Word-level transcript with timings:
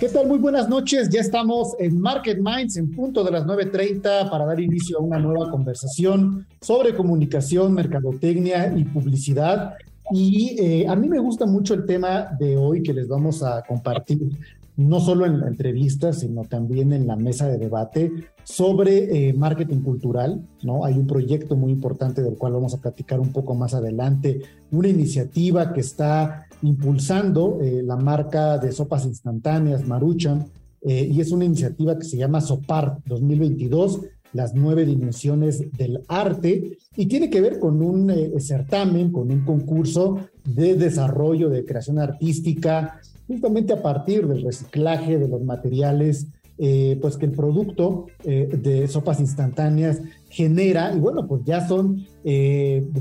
¿Qué 0.00 0.08
tal? 0.08 0.26
Muy 0.26 0.38
buenas 0.38 0.68
noches. 0.68 1.08
Ya 1.08 1.20
estamos 1.20 1.76
en 1.78 2.00
Market 2.00 2.38
Minds 2.38 2.76
en 2.76 2.90
punto 2.90 3.22
de 3.22 3.30
las 3.30 3.44
9.30 3.44 4.28
para 4.28 4.44
dar 4.44 4.58
inicio 4.58 4.98
a 4.98 5.00
una 5.00 5.18
nueva 5.20 5.50
conversación 5.50 6.46
sobre 6.60 6.96
comunicación, 6.96 7.72
mercadotecnia 7.72 8.74
y 8.76 8.84
publicidad. 8.84 9.74
Y 10.10 10.56
eh, 10.60 10.88
a 10.88 10.96
mí 10.96 11.08
me 11.08 11.20
gusta 11.20 11.46
mucho 11.46 11.74
el 11.74 11.86
tema 11.86 12.28
de 12.38 12.56
hoy 12.56 12.82
que 12.82 12.92
les 12.92 13.06
vamos 13.06 13.44
a 13.44 13.62
compartir, 13.62 14.36
no 14.76 14.98
solo 14.98 15.26
en 15.26 15.40
la 15.40 15.46
entrevista, 15.46 16.12
sino 16.12 16.42
también 16.42 16.92
en 16.92 17.06
la 17.06 17.14
mesa 17.14 17.48
de 17.48 17.58
debate 17.58 18.12
sobre 18.42 19.28
eh, 19.28 19.32
marketing 19.32 19.80
cultural. 19.80 20.44
¿no? 20.62 20.84
Hay 20.84 20.94
un 20.94 21.06
proyecto 21.06 21.54
muy 21.54 21.70
importante 21.70 22.20
del 22.20 22.34
cual 22.34 22.54
vamos 22.54 22.74
a 22.74 22.80
platicar 22.80 23.20
un 23.20 23.32
poco 23.32 23.54
más 23.54 23.74
adelante, 23.74 24.42
una 24.72 24.88
iniciativa 24.88 25.72
que 25.72 25.80
está 25.80 26.43
impulsando 26.64 27.60
eh, 27.62 27.82
la 27.84 27.96
marca 27.96 28.58
de 28.58 28.72
sopas 28.72 29.06
instantáneas 29.06 29.86
Maruchan, 29.86 30.46
y 30.86 31.18
es 31.18 31.32
una 31.32 31.46
iniciativa 31.46 31.98
que 31.98 32.04
se 32.04 32.18
llama 32.18 32.42
SOPAR 32.42 32.98
2022 33.06 34.00
las 34.34 34.54
nueve 34.54 34.84
dimensiones 34.84 35.72
del 35.72 36.02
arte 36.08 36.76
y 36.96 37.06
tiene 37.06 37.30
que 37.30 37.40
ver 37.40 37.58
con 37.58 37.80
un 37.80 38.10
eh, 38.10 38.32
certamen, 38.40 39.10
con 39.10 39.30
un 39.30 39.44
concurso 39.44 40.18
de 40.44 40.74
desarrollo 40.74 41.48
de 41.48 41.64
creación 41.64 41.98
artística, 41.98 43.00
justamente 43.26 43.72
a 43.72 43.80
partir 43.80 44.26
del 44.26 44.42
reciclaje 44.42 45.18
de 45.18 45.28
los 45.28 45.42
materiales, 45.42 46.26
eh, 46.58 46.98
pues 47.00 47.16
que 47.16 47.26
el 47.26 47.32
producto 47.32 48.06
eh, 48.24 48.48
de 48.50 48.86
sopas 48.88 49.20
instantáneas 49.20 50.00
genera, 50.28 50.94
y 50.94 50.98
bueno, 50.98 51.26
pues 51.26 51.42
ya 51.44 51.66
son 51.66 52.06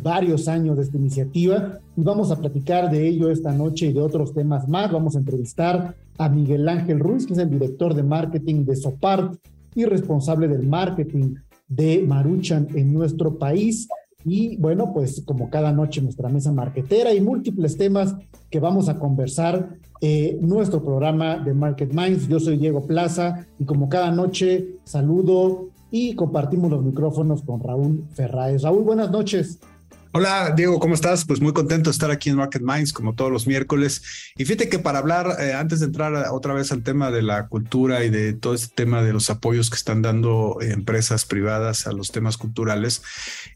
varios 0.03 0.47
años 0.47 0.77
de 0.77 0.83
esta 0.83 0.97
iniciativa 0.97 1.79
y 1.95 2.01
vamos 2.01 2.29
a 2.29 2.39
platicar 2.39 2.91
de 2.91 3.07
ello 3.07 3.31
esta 3.31 3.51
noche 3.51 3.87
y 3.87 3.93
de 3.93 4.01
otros 4.01 4.33
temas 4.33 4.67
más. 4.67 4.91
Vamos 4.91 5.15
a 5.15 5.19
entrevistar 5.19 5.95
a 6.17 6.29
Miguel 6.29 6.67
Ángel 6.67 6.99
Ruiz, 6.99 7.25
que 7.25 7.33
es 7.33 7.39
el 7.39 7.49
director 7.49 7.93
de 7.93 8.03
marketing 8.03 8.65
de 8.65 8.75
Sopart, 8.75 9.35
y 9.75 9.85
responsable 9.85 10.47
del 10.47 10.67
marketing 10.67 11.35
de 11.67 12.03
Maruchan 12.07 12.67
en 12.75 12.93
nuestro 12.93 13.37
país. 13.37 13.87
Y 14.25 14.55
bueno, 14.57 14.93
pues 14.93 15.21
como 15.25 15.49
cada 15.49 15.71
noche 15.71 16.01
nuestra 16.01 16.29
mesa 16.29 16.51
marketera 16.51 17.13
y 17.13 17.21
múltiples 17.21 17.77
temas 17.77 18.15
que 18.49 18.59
vamos 18.59 18.87
a 18.87 18.97
conversar 18.97 19.75
en 20.05 20.45
nuestro 20.45 20.83
programa 20.83 21.37
de 21.37 21.53
Market 21.53 21.93
Minds. 21.93 22.27
Yo 22.27 22.37
soy 22.37 22.57
Diego 22.57 22.85
Plaza 22.85 23.47
y 23.57 23.63
como 23.63 23.87
cada 23.87 24.11
noche 24.11 24.75
saludo 24.83 25.69
y 25.91 26.13
compartimos 26.13 26.69
los 26.69 26.83
micrófonos 26.83 27.41
con 27.41 27.61
Raúl 27.61 28.03
Ferraes. 28.11 28.63
Raúl, 28.63 28.83
buenas 28.83 29.09
noches. 29.11 29.61
Hola 30.15 30.53
Diego, 30.55 30.79
¿cómo 30.79 30.93
estás? 30.93 31.25
Pues 31.25 31.41
muy 31.41 31.53
contento 31.53 31.89
de 31.89 31.93
estar 31.93 32.11
aquí 32.11 32.29
en 32.29 32.35
Market 32.35 32.61
Minds 32.61 32.93
como 32.93 33.15
todos 33.15 33.31
los 33.31 33.47
miércoles. 33.47 34.03
Y 34.37 34.45
fíjate 34.45 34.69
que 34.69 34.77
para 34.77 34.99
hablar, 34.99 35.37
eh, 35.39 35.53
antes 35.53 35.79
de 35.79 35.87
entrar 35.87 36.27
otra 36.31 36.53
vez 36.53 36.71
al 36.71 36.83
tema 36.83 37.09
de 37.09 37.23
la 37.23 37.47
cultura 37.47 38.05
y 38.05 38.11
de 38.11 38.33
todo 38.33 38.53
este 38.53 38.75
tema 38.75 39.01
de 39.01 39.11
los 39.11 39.31
apoyos 39.31 39.71
que 39.71 39.75
están 39.75 40.03
dando 40.03 40.59
empresas 40.61 41.25
privadas 41.25 41.87
a 41.87 41.93
los 41.93 42.11
temas 42.11 42.37
culturales, 42.37 43.01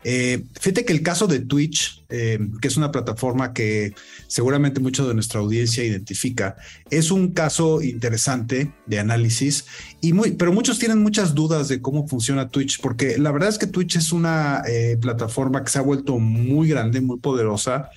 eh, 0.03 0.46
fíjate 0.59 0.84
que 0.84 0.94
el 0.94 1.03
caso 1.03 1.28
de 1.28 1.41
Twitch, 1.41 2.03
eh, 2.09 2.40
que 2.59 2.67
es 2.67 2.75
una 2.75 2.91
plataforma 2.91 3.53
que 3.53 3.94
seguramente 4.25 4.79
mucho 4.79 5.07
de 5.07 5.13
nuestra 5.13 5.41
audiencia 5.41 5.84
identifica, 5.84 6.56
es 6.90 7.12
un 7.12 7.34
caso 7.34 7.84
interesante 7.84 8.73
de 8.88 8.97
análisis, 8.97 9.66
y 10.01 10.13
muy, 10.13 10.31
pero 10.31 10.51
muchos 10.51 10.79
tienen 10.79 11.03
muchas 11.03 11.35
dudas 11.35 11.67
de 11.67 11.81
cómo 11.81 12.07
funciona 12.07 12.50
Twitch, 12.50 12.81
porque 12.81 13.19
la 13.19 13.31
verdad 13.31 13.50
es 13.50 13.59
que 13.59 13.67
Twitch 13.67 13.97
es 13.97 14.12
una 14.12 14.63
plataforma 15.01 15.63
que 15.63 15.69
se 15.69 15.78
ha 15.78 15.84
vuelto 15.84 16.17
muy 16.17 16.47
muy 16.47 16.69
grande, 16.69 17.02
muy 17.02 17.19
poderosa, 17.19 17.90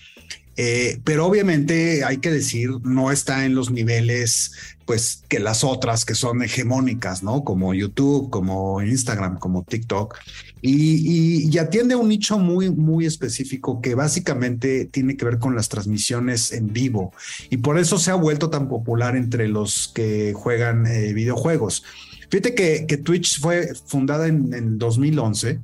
eh, 0.62 1.00
pero 1.04 1.24
obviamente 1.24 2.04
hay 2.04 2.18
que 2.18 2.30
decir, 2.30 2.68
no 2.82 3.10
está 3.10 3.46
en 3.46 3.54
los 3.54 3.70
niveles, 3.70 4.52
pues, 4.84 5.22
que 5.26 5.38
las 5.38 5.64
otras 5.64 6.04
que 6.04 6.14
son 6.14 6.42
hegemónicas, 6.42 7.22
¿no? 7.22 7.44
Como 7.44 7.72
YouTube, 7.72 8.28
como 8.28 8.82
Instagram, 8.82 9.38
como 9.38 9.64
TikTok. 9.64 10.18
Y, 10.60 11.48
y, 11.48 11.56
atiende 11.56 11.94
un 11.94 12.08
nicho 12.08 12.38
muy, 12.38 12.68
muy 12.68 13.06
específico 13.06 13.80
que 13.80 13.94
básicamente 13.94 14.84
tiene 14.84 15.16
que 15.16 15.24
ver 15.24 15.38
con 15.38 15.56
las 15.56 15.70
transmisiones 15.70 16.52
en 16.52 16.70
vivo. 16.70 17.14
Y 17.48 17.56
por 17.56 17.78
eso 17.78 17.96
se 17.98 18.10
ha 18.10 18.14
vuelto 18.16 18.50
tan 18.50 18.68
popular 18.68 19.16
entre 19.16 19.48
los 19.48 19.90
que 19.94 20.34
juegan 20.34 20.86
eh, 20.86 21.14
videojuegos. 21.14 21.84
Fíjate 22.28 22.54
que, 22.54 22.84
que, 22.86 22.98
Twitch 22.98 23.40
fue 23.40 23.70
fundada 23.86 24.28
en, 24.28 24.52
en 24.52 24.78
2011 24.78 25.58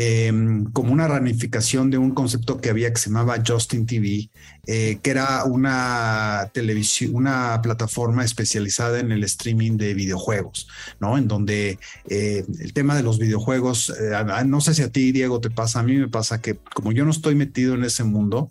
Em, 0.00 0.64
como 0.66 0.92
una 0.92 1.08
ramificación 1.08 1.90
de 1.90 1.98
un 1.98 2.12
concepto 2.12 2.60
que 2.60 2.70
había 2.70 2.92
que 2.92 3.00
se 3.00 3.10
llamaba 3.10 3.42
Justin 3.44 3.84
TV, 3.84 4.30
eh, 4.68 5.00
que 5.02 5.10
era 5.10 5.42
una 5.42 6.48
televisión, 6.54 7.16
una 7.16 7.60
plataforma 7.62 8.24
especializada 8.24 9.00
en 9.00 9.10
el 9.10 9.24
streaming 9.24 9.76
de 9.76 9.94
videojuegos, 9.94 10.68
¿no? 11.00 11.18
En 11.18 11.26
donde 11.26 11.80
eh, 12.08 12.44
el 12.60 12.72
tema 12.74 12.94
de 12.94 13.02
los 13.02 13.18
videojuegos, 13.18 13.90
eh, 13.90 14.12
no 14.46 14.60
sé 14.60 14.74
si 14.74 14.82
a 14.82 14.92
ti, 14.92 15.10
Diego, 15.10 15.40
te 15.40 15.50
pasa, 15.50 15.80
a 15.80 15.82
mí 15.82 15.96
me 15.96 16.06
pasa 16.06 16.40
que 16.40 16.54
como 16.74 16.92
yo 16.92 17.04
no 17.04 17.10
estoy 17.10 17.34
metido 17.34 17.74
en 17.74 17.82
ese 17.82 18.04
mundo, 18.04 18.50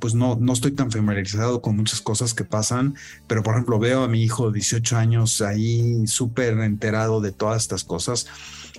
pues 0.00 0.14
no, 0.14 0.38
no 0.40 0.54
estoy 0.54 0.72
tan 0.72 0.90
familiarizado 0.90 1.60
con 1.60 1.76
muchas 1.76 2.00
cosas 2.00 2.32
que 2.32 2.44
pasan, 2.44 2.94
pero 3.26 3.42
por 3.42 3.52
ejemplo 3.52 3.78
veo 3.78 4.02
a 4.02 4.08
mi 4.08 4.22
hijo 4.22 4.50
de 4.50 4.54
18 4.60 4.96
años 4.96 5.42
ahí 5.42 6.06
súper 6.06 6.58
enterado 6.60 7.20
de 7.20 7.32
todas 7.32 7.60
estas 7.60 7.84
cosas. 7.84 8.28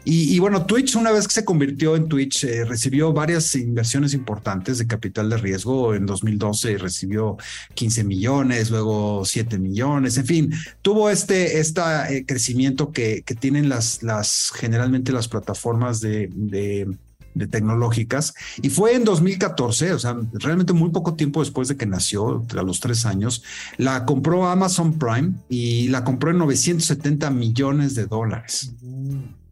Y, 0.08 0.38
bueno, 0.40 0.66
Twitch, 0.66 0.96
una 0.96 1.12
vez 1.12 1.28
que 1.28 1.34
se 1.34 1.46
convirtió 1.46 1.96
en 1.96 2.08
Twitch, 2.08 2.44
eh, 2.44 2.64
recibió 2.64 3.12
varias 3.12 3.56
inversiones 3.56 4.14
importantes 4.14 4.78
de 4.78 4.86
capital 4.86 5.30
de 5.30 5.38
riesgo. 5.38 5.96
En 5.96 6.06
2012 6.06 6.78
recibió 6.78 7.38
15 7.74 8.04
millones, 8.04 8.70
luego 8.70 9.26
7 9.26 9.58
millones, 9.58 10.18
en 10.18 10.26
fin, 10.26 10.54
tuvo 10.84 11.10
este, 11.10 11.60
este 11.60 12.26
crecimiento 12.28 12.92
que, 12.92 13.24
que, 13.26 13.34
tienen 13.34 13.68
las, 13.68 14.04
las, 14.04 14.52
generalmente 14.56 15.12
las 15.12 15.28
plataformas 15.28 16.02
de, 16.02 16.30
de 17.36 17.48
tecnológicas 17.48 18.34
y 18.62 18.70
fue 18.70 18.96
en 18.96 19.04
2014, 19.04 19.94
o 19.94 20.00
sea, 20.00 20.18
realmente 20.34 20.74
muy 20.74 20.90
poco 20.90 21.14
tiempo 21.14 21.42
después 21.42 21.68
de 21.68 21.78
que 21.78 21.86
nació, 21.86 22.46
a 22.58 22.64
los 22.64 22.80
tres 22.80 23.06
años, 23.06 23.44
la 23.78 24.06
compró 24.06 24.48
Amazon 24.48 24.98
Prime 24.98 25.34
y 25.50 25.90
la 25.90 26.04
compró 26.04 26.32
en 26.32 26.40
970 26.40 27.30
millones 27.30 27.94
de 27.94 28.08
dólares. 28.08 28.72
Mm. 28.82 29.45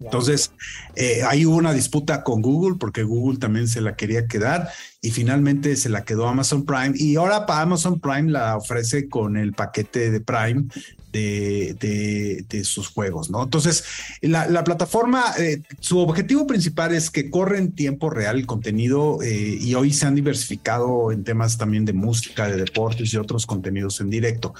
Entonces, 0.00 0.50
eh, 0.96 1.22
ahí 1.28 1.44
hubo 1.44 1.56
una 1.56 1.74
disputa 1.74 2.24
con 2.24 2.40
Google 2.40 2.78
porque 2.80 3.02
Google 3.02 3.38
también 3.38 3.68
se 3.68 3.82
la 3.82 3.96
quería 3.96 4.26
quedar 4.26 4.70
y 5.02 5.10
finalmente 5.10 5.76
se 5.76 5.90
la 5.90 6.04
quedó 6.04 6.26
Amazon 6.26 6.64
Prime 6.64 6.92
y 6.94 7.16
ahora 7.16 7.44
para 7.44 7.62
Amazon 7.62 8.00
Prime 8.00 8.30
la 8.30 8.56
ofrece 8.56 9.10
con 9.10 9.36
el 9.36 9.52
paquete 9.52 10.10
de 10.10 10.20
Prime 10.20 10.64
de, 11.12 12.46
de, 12.48 12.64
sus 12.64 12.88
juegos, 12.88 13.30
¿no? 13.30 13.42
Entonces, 13.42 13.84
la, 14.20 14.64
plataforma, 14.64 15.24
eh, 15.38 15.62
su 15.80 15.98
objetivo 15.98 16.46
principal 16.46 16.94
es 16.94 17.10
que 17.10 17.30
corre 17.30 17.58
en 17.58 17.72
tiempo 17.72 18.10
real 18.10 18.38
el 18.38 18.46
contenido 18.46 19.20
eh, 19.22 19.58
y 19.60 19.74
hoy 19.74 19.92
se 19.92 20.06
han 20.06 20.14
diversificado 20.14 21.10
en 21.10 21.24
temas 21.24 21.58
también 21.58 21.84
de 21.84 21.92
música, 21.92 22.46
de 22.46 22.56
deportes 22.56 23.12
y 23.12 23.16
otros 23.16 23.44
contenidos 23.44 24.00
en 24.00 24.10
directo. 24.10 24.54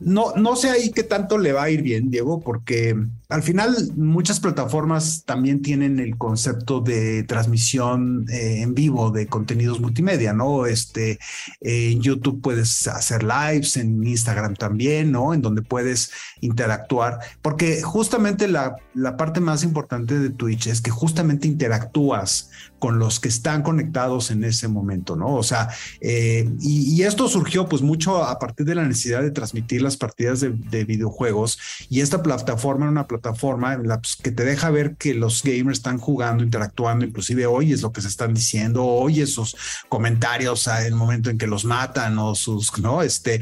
No, 0.00 0.32
no 0.36 0.54
sé 0.54 0.70
ahí 0.70 0.90
qué 0.90 1.02
tanto 1.02 1.38
le 1.38 1.52
va 1.52 1.64
a 1.64 1.70
ir 1.70 1.82
bien, 1.82 2.10
Diego, 2.10 2.40
porque 2.40 2.96
al 3.28 3.42
final 3.42 3.74
muchas 3.96 4.40
plataformas 4.40 5.24
también 5.24 5.60
tienen 5.60 5.98
el 5.98 6.16
concepto 6.16 6.80
de 6.80 7.24
transmisión 7.24 8.24
eh, 8.30 8.62
en 8.62 8.74
vivo 8.74 9.10
de 9.10 9.26
contenidos 9.26 9.80
multimedia, 9.80 10.32
¿no? 10.32 10.66
Este, 10.66 11.18
en 11.60 12.00
YouTube 12.00 12.40
puedes 12.40 12.86
hacer 12.86 13.22
lives, 13.22 13.76
en 13.76 14.06
Instagram 14.06 14.54
también, 14.54 15.10
¿no? 15.10 15.34
En 15.34 15.42
donde 15.42 15.62
puedes 15.62 16.12
interactuar, 16.40 17.18
porque 17.42 17.82
justamente 17.82 18.48
la, 18.48 18.76
la 18.94 19.16
parte 19.16 19.40
más 19.40 19.64
importante 19.64 20.18
de 20.18 20.30
Twitch 20.30 20.68
es 20.68 20.80
que 20.80 20.90
justamente 20.90 21.48
interactúas 21.48 22.50
con 22.78 22.98
los 22.98 23.20
que 23.20 23.28
están 23.28 23.62
conectados 23.62 24.30
en 24.30 24.44
ese 24.44 24.68
momento, 24.68 25.16
¿no? 25.16 25.34
O 25.34 25.42
sea, 25.42 25.68
eh, 26.00 26.48
y, 26.60 27.02
esto 27.02 27.28
surgió 27.28 27.68
pues 27.68 27.80
mucho 27.80 28.24
a 28.24 28.38
partir 28.38 28.66
de 28.66 28.74
la 28.74 28.84
necesidad 28.84 29.22
de 29.22 29.30
transmitir 29.30 29.82
las 29.82 29.96
partidas 29.96 30.40
de, 30.40 30.84
videojuegos 30.84 31.58
y 31.88 32.00
esta 32.00 32.22
plataforma 32.22 32.84
era 32.84 32.92
una 32.92 33.06
plataforma 33.06 33.78
pues, 34.00 34.16
que 34.16 34.30
te 34.30 34.44
deja 34.44 34.70
ver 34.70 34.96
que 34.96 35.14
los 35.14 35.42
gamers 35.42 35.78
están 35.78 35.98
jugando, 35.98 36.44
interactuando, 36.44 37.04
inclusive 37.04 37.46
hoy 37.46 37.72
es 37.72 37.82
lo 37.82 37.92
que 37.92 38.00
se 38.00 38.08
están 38.08 38.34
diciendo, 38.34 38.84
hoy 38.84 39.20
esos 39.20 39.56
comentarios 39.88 40.66
en 40.66 40.86
el 40.86 40.94
momento 40.94 41.30
en 41.30 41.38
que 41.38 41.46
los 41.46 41.64
matan 41.64 42.18
o 42.18 42.34
sus, 42.34 42.76
¿no? 42.78 43.02
Este, 43.02 43.40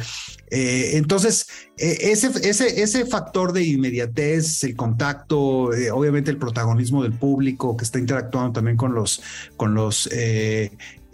eh, 0.50 0.92
entonces, 0.94 1.46
eh, 1.76 1.98
ese, 2.12 2.28
ese, 2.48 2.82
ese 2.82 3.06
factor 3.06 3.52
de 3.52 3.64
inmediatez, 3.64 4.64
el 4.64 4.76
contacto, 4.76 5.70
obviamente 5.92 6.30
el 6.30 6.38
protagonismo 6.38 7.02
del 7.02 7.12
público 7.12 7.76
que 7.76 7.84
está 7.84 7.98
interactuando 7.98 8.52
también 8.52 8.76
con 8.76 8.94
los, 8.94 9.22
con 9.56 9.74
los 9.74 10.08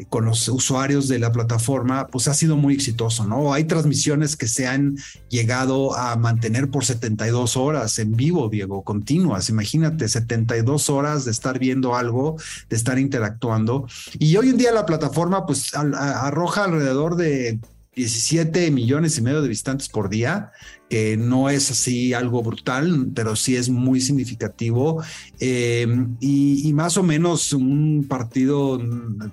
con 0.08 0.24
los 0.24 0.48
usuarios 0.48 1.08
de 1.08 1.18
la 1.18 1.32
plataforma, 1.32 2.06
pues 2.08 2.28
ha 2.28 2.34
sido 2.34 2.56
muy 2.56 2.74
exitoso, 2.74 3.26
¿no? 3.26 3.52
Hay 3.52 3.64
transmisiones 3.64 4.36
que 4.36 4.48
se 4.48 4.66
han 4.66 4.96
llegado 5.28 5.96
a 5.96 6.16
mantener 6.16 6.70
por 6.70 6.84
72 6.84 7.56
horas 7.56 7.98
en 7.98 8.16
vivo, 8.16 8.48
Diego, 8.48 8.82
continuas. 8.82 9.48
Imagínate, 9.48 10.08
72 10.08 10.90
horas 10.90 11.24
de 11.24 11.30
estar 11.30 11.58
viendo 11.58 11.94
algo, 11.94 12.36
de 12.68 12.76
estar 12.76 12.98
interactuando. 12.98 13.86
Y 14.18 14.36
hoy 14.36 14.50
en 14.50 14.56
día 14.56 14.72
la 14.72 14.86
plataforma, 14.86 15.46
pues, 15.46 15.74
arroja 15.74 16.64
alrededor 16.64 17.16
de 17.16 17.60
17 17.94 18.70
millones 18.70 19.18
y 19.18 19.22
medio 19.22 19.42
de 19.42 19.48
visitantes 19.48 19.88
por 19.88 20.08
día 20.08 20.52
que 20.92 21.16
no 21.16 21.48
es 21.48 21.70
así 21.70 22.12
algo 22.12 22.42
brutal, 22.42 23.06
pero 23.14 23.34
sí 23.34 23.56
es 23.56 23.70
muy 23.70 23.98
significativo. 23.98 25.02
Eh, 25.40 25.86
y, 26.20 26.70
más 26.74 26.98
o 26.98 27.02
menos 27.02 27.54
un 27.54 28.04
partido 28.06 28.78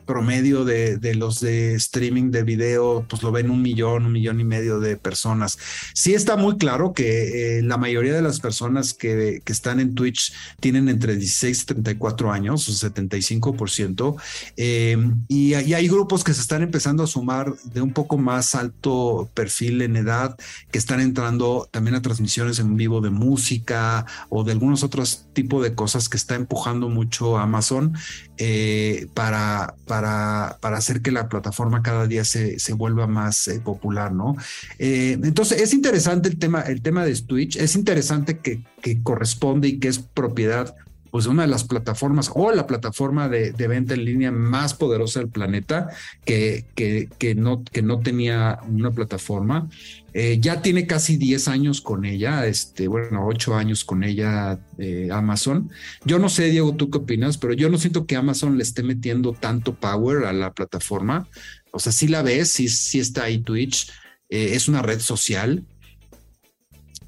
promedio 0.06 0.64
de, 0.64 1.16
los 1.16 1.42
de 1.42 1.76
streaming 1.76 2.32
de 2.32 2.44
video, 2.44 3.06
pues 3.10 3.24
lo 3.24 3.34
ven 3.34 3.50
un 3.50 3.62
millón, 3.62 4.06
un 4.06 4.14
millón 4.14 4.40
y 4.40 4.46
medio 4.46 4.80
de 4.80 4.96
personas. 4.96 5.58
Sí 5.94 6.14
está 6.14 6.38
muy 6.38 6.58
claro 6.58 6.94
que 6.94 7.58
eh, 7.58 7.62
la 7.62 7.76
mayoría 7.76 8.14
de 8.14 8.22
las 8.22 8.40
personas 8.40 8.94
que, 8.94 9.42
que, 9.44 9.52
están 9.52 9.82
en 9.82 9.96
Twitch 9.96 10.32
tienen 10.62 10.88
entre 10.88 11.18
16 11.18 11.62
y 11.62 11.66
34 11.66 12.32
años, 12.32 12.70
o 12.70 12.72
75%. 12.72 14.16
Eh, 14.56 14.98
y, 15.28 15.56
y 15.56 15.74
hay 15.74 15.88
grupos 15.90 16.24
que 16.24 16.34
se 16.34 16.40
están 16.40 16.62
empezando 16.62 17.04
a 17.04 17.08
sumar 17.08 17.54
de 17.74 17.82
un 17.82 17.92
poco 17.92 18.18
más 18.18 18.56
alto 18.56 19.30
perfil 19.34 19.82
en 19.82 19.98
edad, 19.98 20.38
que 20.72 20.80
están 20.80 21.02
entrando 21.02 21.49
también 21.72 21.96
a 21.96 22.02
transmisiones 22.02 22.60
en 22.60 22.76
vivo 22.76 23.02
de 23.02 23.10
música 23.10 24.06
o 24.30 24.44
de 24.44 24.52
algunos 24.52 24.84
otros 24.84 25.28
tipos 25.34 25.64
de 25.64 25.76
cosas 25.76 26.10
que 26.10 26.18
está 26.18 26.36
empujando 26.36 26.90
mucho 26.90 27.38
Amazon 27.38 27.94
eh, 28.38 29.08
para, 29.14 29.76
para, 29.86 30.58
para 30.62 30.78
hacer 30.78 31.02
que 31.02 31.12
la 31.12 31.28
plataforma 31.30 31.82
cada 31.82 32.08
día 32.08 32.24
se, 32.24 32.60
se 32.60 32.74
vuelva 32.74 33.08
más 33.08 33.48
eh, 33.48 33.60
popular, 33.60 34.12
¿no? 34.12 34.36
Eh, 34.78 35.18
entonces 35.24 35.62
es 35.62 35.74
interesante 35.74 36.30
el 36.30 36.38
tema, 36.38 36.62
el 36.62 36.82
tema 36.82 37.06
de 37.06 37.16
Twitch, 37.16 37.58
es 37.58 37.76
interesante 37.76 38.40
que, 38.40 38.64
que 38.82 39.02
corresponde 39.04 39.68
y 39.68 39.80
que 39.80 39.88
es 39.90 40.00
propiedad 40.00 40.76
pues 41.12 41.26
una 41.26 41.44
de 41.44 41.48
las 41.48 41.64
plataformas 41.64 42.32
o 42.34 42.52
la 42.52 42.68
plataforma 42.68 43.30
de, 43.30 43.52
venta 43.68 43.94
en 43.94 44.06
línea 44.06 44.32
más 44.32 44.74
poderosa 44.74 45.20
del 45.20 45.30
planeta 45.30 45.90
que, 46.26 46.66
que, 46.76 47.10
que, 47.18 47.36
no, 47.36 47.64
que 47.64 47.82
no 47.82 48.00
tenía 48.00 48.60
una 48.68 48.92
plataforma. 48.92 49.70
Eh, 50.14 50.40
ya 50.40 50.62
tiene 50.62 50.88
casi 50.88 51.18
10 51.18 51.48
años 51.48 51.82
con 51.82 52.04
ella, 52.04 52.48
este, 52.48 52.88
bueno, 52.88 53.28
8 53.28 53.56
años 53.56 53.84
con 53.84 54.04
ella 54.04 54.60
eh, 54.78 55.10
Amazon. 55.12 55.70
Yo 56.04 56.18
no 56.20 56.30
sé, 56.30 56.50
Diego, 56.50 56.74
tú 56.76 56.90
qué 56.90 56.98
opinas, 56.98 57.38
pero 57.38 57.54
yo 57.54 57.70
no 57.70 57.78
siento 57.78 58.06
que 58.06 58.16
Amazon 58.16 58.58
le 58.58 58.64
esté 58.64 58.82
metiendo 58.82 59.34
tanto 59.34 59.76
power 59.76 60.26
a 60.26 60.34
la 60.34 60.54
plataforma. 60.54 61.28
O 61.72 61.80
sea, 61.80 61.92
sí 61.92 62.08
la 62.08 62.24
ves, 62.24 62.50
sí, 62.50 62.70
sí 62.70 63.00
está 63.00 63.26
ahí 63.26 63.40
Twitch, 63.40 63.92
eh, 64.30 64.52
es 64.54 64.68
una 64.68 64.82
red 64.82 65.00
social, 65.00 65.64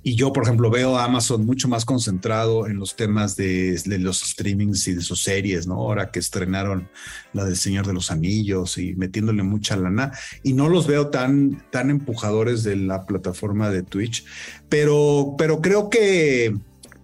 y 0.03 0.15
yo, 0.15 0.33
por 0.33 0.43
ejemplo, 0.43 0.71
veo 0.71 0.97
a 0.97 1.03
Amazon 1.03 1.45
mucho 1.45 1.67
más 1.67 1.85
concentrado 1.85 2.65
en 2.65 2.77
los 2.77 2.95
temas 2.95 3.35
de, 3.35 3.79
los 3.99 4.19
streamings 4.19 4.87
y 4.87 4.95
de 4.95 5.01
sus 5.01 5.23
series, 5.23 5.67
¿no? 5.67 5.75
Ahora 5.75 6.09
que 6.09 6.19
estrenaron 6.19 6.89
la 7.33 7.45
del 7.45 7.55
Señor 7.55 7.85
de 7.85 7.93
los 7.93 8.09
Anillos 8.09 8.79
y 8.79 8.95
metiéndole 8.95 9.43
mucha 9.43 9.75
lana. 9.75 10.11
Y 10.41 10.53
no 10.53 10.69
los 10.69 10.87
veo 10.87 11.09
tan, 11.09 11.63
tan 11.69 11.91
empujadores 11.91 12.63
de 12.63 12.77
la 12.77 13.05
plataforma 13.05 13.69
de 13.69 13.83
Twitch, 13.83 14.25
pero, 14.69 15.35
pero 15.37 15.61
creo 15.61 15.89
que, 15.91 16.55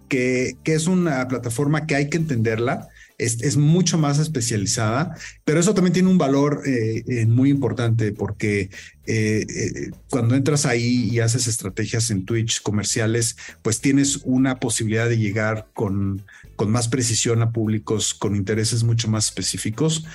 que, 0.09 0.57
que 0.63 0.73
es 0.73 0.87
una 0.87 1.27
plataforma 1.27 1.85
que 1.85 1.95
hay 1.95 2.09
que 2.09 2.17
entenderla 2.17 2.89
es, 3.17 3.57
mucho 3.57 3.97
más 3.97 4.19
especializada, 4.19 5.15
pero 5.43 5.59
eso 5.59 5.73
también 5.73 5.93
tiene 5.93 6.09
un 6.09 6.17
valor 6.17 6.61
eh, 6.65 7.03
eh, 7.07 7.25
muy 7.25 7.49
importante 7.49 8.11
porque 8.11 8.69
eh, 9.07 9.91
cuando 10.09 10.35
entras 10.35 10.65
ahí 10.65 11.09
y 11.11 11.19
haces 11.19 11.47
estrategias 11.47 12.11
en 12.11 12.25
Twitch 12.25 12.61
comerciales, 12.61 13.35
pues 13.63 13.81
tienes 13.81 14.21
una 14.23 14.59
posibilidad 14.59 15.09
de 15.09 15.17
llegar 15.17 15.67
con, 15.73 16.23
con 16.55 16.69
más 16.69 16.87
precisión 16.87 17.41
a 17.41 17.51
públicos 17.51 18.13
con 18.13 18.35
intereses 18.35 18.83
mucho 18.83 19.09
más 19.09 19.25
específicos 19.25 20.05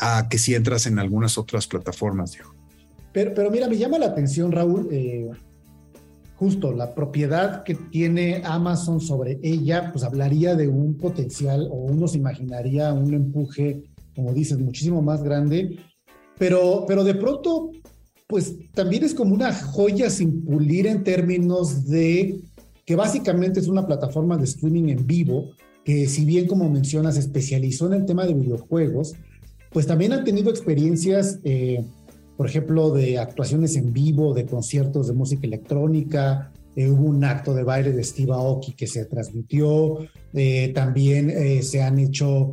a 0.00 0.28
que 0.28 0.38
si 0.38 0.54
entras 0.54 0.86
en 0.86 0.98
algunas 0.98 1.38
otras 1.38 1.66
plataformas. 1.66 2.36
Pero, 3.12 3.34
pero 3.34 3.50
mira, 3.50 3.68
me 3.68 3.78
llama 3.78 3.98
la 3.98 4.06
atención, 4.06 4.52
Raúl, 4.52 4.88
justo 6.38 6.72
la 6.72 6.94
propiedad 6.94 7.64
que 7.64 7.74
tiene 7.74 8.42
Amazon 8.44 9.00
sobre 9.00 9.40
ella, 9.42 9.90
pues 9.92 10.04
hablaría 10.04 10.54
de 10.54 10.68
un 10.68 10.96
potencial 10.96 11.66
o 11.68 11.74
uno 11.74 12.06
se 12.06 12.18
imaginaría 12.18 12.92
un 12.92 13.12
empuje, 13.12 13.82
como 14.14 14.32
dices, 14.32 14.56
muchísimo 14.58 15.02
más 15.02 15.22
grande, 15.22 15.78
pero, 16.38 16.84
pero 16.86 17.02
de 17.02 17.14
pronto, 17.14 17.72
pues 18.28 18.54
también 18.72 19.02
es 19.02 19.14
como 19.14 19.34
una 19.34 19.52
joya 19.52 20.10
sin 20.10 20.44
pulir 20.44 20.86
en 20.86 21.02
términos 21.02 21.86
de 21.86 22.40
que 22.86 22.94
básicamente 22.94 23.58
es 23.58 23.66
una 23.66 23.84
plataforma 23.84 24.36
de 24.36 24.44
streaming 24.44 24.90
en 24.90 25.06
vivo, 25.06 25.50
que 25.84 26.06
si 26.06 26.24
bien 26.24 26.46
como 26.46 26.70
mencionas, 26.70 27.16
especializó 27.16 27.88
en 27.88 27.94
el 27.94 28.06
tema 28.06 28.24
de 28.24 28.34
videojuegos, 28.34 29.14
pues 29.72 29.88
también 29.88 30.12
han 30.12 30.24
tenido 30.24 30.50
experiencias 30.50 31.40
eh, 31.42 31.84
por 32.38 32.46
ejemplo, 32.46 32.92
de 32.92 33.18
actuaciones 33.18 33.74
en 33.74 33.92
vivo, 33.92 34.32
de 34.32 34.46
conciertos 34.46 35.08
de 35.08 35.12
música 35.12 35.44
electrónica. 35.44 36.52
Eh, 36.76 36.88
hubo 36.88 37.08
un 37.08 37.24
acto 37.24 37.52
de 37.52 37.64
baile 37.64 37.90
de 37.90 38.04
Steve 38.04 38.32
Aoki 38.32 38.74
que 38.74 38.86
se 38.86 39.06
transmitió. 39.06 39.98
Eh, 40.32 40.70
también 40.72 41.30
eh, 41.30 41.62
se 41.64 41.82
han 41.82 41.98
hecho 41.98 42.52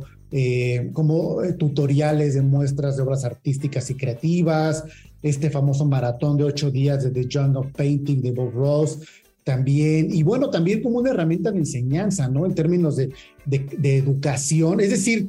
como 0.92 1.38
tutoriales 1.56 2.34
de 2.34 2.42
muestras 2.42 2.96
de 2.96 3.02
obras 3.04 3.24
artísticas 3.24 3.88
y 3.88 3.94
creativas. 3.94 4.82
Este 5.22 5.50
famoso 5.50 5.86
maratón 5.86 6.36
de 6.36 6.44
ocho 6.44 6.72
días 6.72 7.04
de 7.04 7.10
The 7.10 7.38
of 7.54 7.68
Painting 7.68 8.20
de 8.20 8.32
Bob 8.32 8.52
Ross 8.52 8.98
también, 9.44 10.12
y 10.12 10.24
bueno, 10.24 10.50
también 10.50 10.82
como 10.82 10.98
una 10.98 11.10
herramienta 11.10 11.52
de 11.52 11.58
enseñanza, 11.58 12.28
¿no? 12.28 12.44
En 12.44 12.54
términos 12.56 12.96
de, 12.96 13.12
de 13.46 13.96
educación. 13.96 14.80
Es 14.80 14.90
decir, 14.90 15.28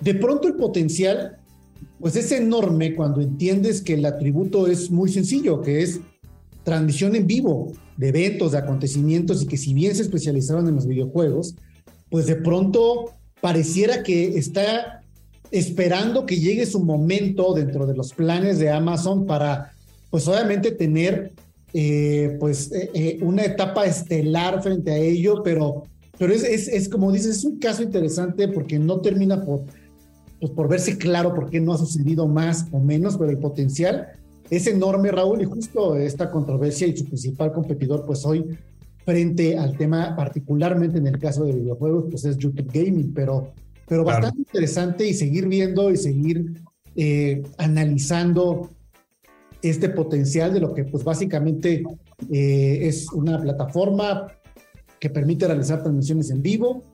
de 0.00 0.14
pronto 0.14 0.46
el 0.46 0.54
potencial 0.54 1.39
pues 2.00 2.16
es 2.16 2.32
enorme 2.32 2.94
cuando 2.94 3.20
entiendes 3.20 3.82
que 3.82 3.94
el 3.94 4.06
atributo 4.06 4.66
es 4.66 4.90
muy 4.90 5.12
sencillo, 5.12 5.60
que 5.60 5.82
es 5.82 6.00
transmisión 6.64 7.14
en 7.14 7.26
vivo 7.26 7.72
de 7.96 8.08
eventos, 8.08 8.52
de 8.52 8.58
acontecimientos 8.58 9.42
y 9.42 9.46
que 9.46 9.58
si 9.58 9.74
bien 9.74 9.94
se 9.94 10.02
especializaron 10.02 10.66
en 10.66 10.76
los 10.76 10.86
videojuegos, 10.86 11.54
pues 12.08 12.26
de 12.26 12.36
pronto 12.36 13.12
pareciera 13.40 14.02
que 14.02 14.38
está 14.38 15.02
esperando 15.50 16.24
que 16.24 16.38
llegue 16.38 16.64
su 16.64 16.80
momento 16.82 17.52
dentro 17.54 17.86
de 17.86 17.94
los 17.94 18.14
planes 18.14 18.58
de 18.58 18.70
Amazon 18.70 19.26
para, 19.26 19.72
pues 20.08 20.26
obviamente 20.26 20.72
tener, 20.72 21.32
eh, 21.74 22.36
pues 22.40 22.72
eh, 22.72 22.90
eh, 22.94 23.18
una 23.22 23.44
etapa 23.44 23.84
estelar 23.84 24.62
frente 24.62 24.92
a 24.92 24.96
ello, 24.96 25.42
pero, 25.42 25.84
pero 26.18 26.32
es, 26.32 26.44
es, 26.44 26.68
es 26.68 26.88
como 26.88 27.12
dices, 27.12 27.38
es 27.38 27.44
un 27.44 27.58
caso 27.58 27.82
interesante 27.82 28.48
porque 28.48 28.78
no 28.78 29.00
termina 29.00 29.44
por 29.44 29.64
pues 30.40 30.52
por 30.52 30.68
verse 30.68 30.96
claro 30.96 31.34
por 31.34 31.50
qué 31.50 31.60
no 31.60 31.72
ha 31.72 31.78
sucedido 31.78 32.26
más 32.26 32.66
o 32.72 32.80
menos, 32.80 33.16
pero 33.16 33.30
el 33.30 33.38
potencial 33.38 34.08
es 34.48 34.66
enorme, 34.66 35.10
Raúl, 35.12 35.42
y 35.42 35.44
justo 35.44 35.96
esta 35.96 36.30
controversia 36.30 36.86
y 36.86 36.96
su 36.96 37.04
principal 37.04 37.52
competidor, 37.52 38.04
pues 38.06 38.24
hoy, 38.24 38.46
frente 39.04 39.56
al 39.56 39.76
tema, 39.76 40.16
particularmente 40.16 40.98
en 40.98 41.06
el 41.06 41.18
caso 41.18 41.44
de 41.44 41.52
videojuegos, 41.52 42.06
pues 42.10 42.24
es 42.24 42.36
YouTube 42.36 42.70
Gaming, 42.72 43.12
pero, 43.14 43.52
pero 43.86 44.04
bastante 44.04 44.38
interesante 44.38 45.06
y 45.06 45.14
seguir 45.14 45.46
viendo 45.46 45.90
y 45.90 45.96
seguir 45.96 46.62
eh, 46.96 47.42
analizando 47.58 48.70
este 49.62 49.90
potencial 49.90 50.52
de 50.54 50.60
lo 50.60 50.72
que 50.74 50.84
pues 50.84 51.04
básicamente 51.04 51.84
Eh, 52.30 52.86
es 52.86 53.10
una 53.14 53.40
plataforma 53.40 54.26
que 54.98 55.08
permite 55.08 55.46
realizar 55.46 55.82
transmisiones 55.82 56.30
en 56.30 56.42
vivo 56.42 56.84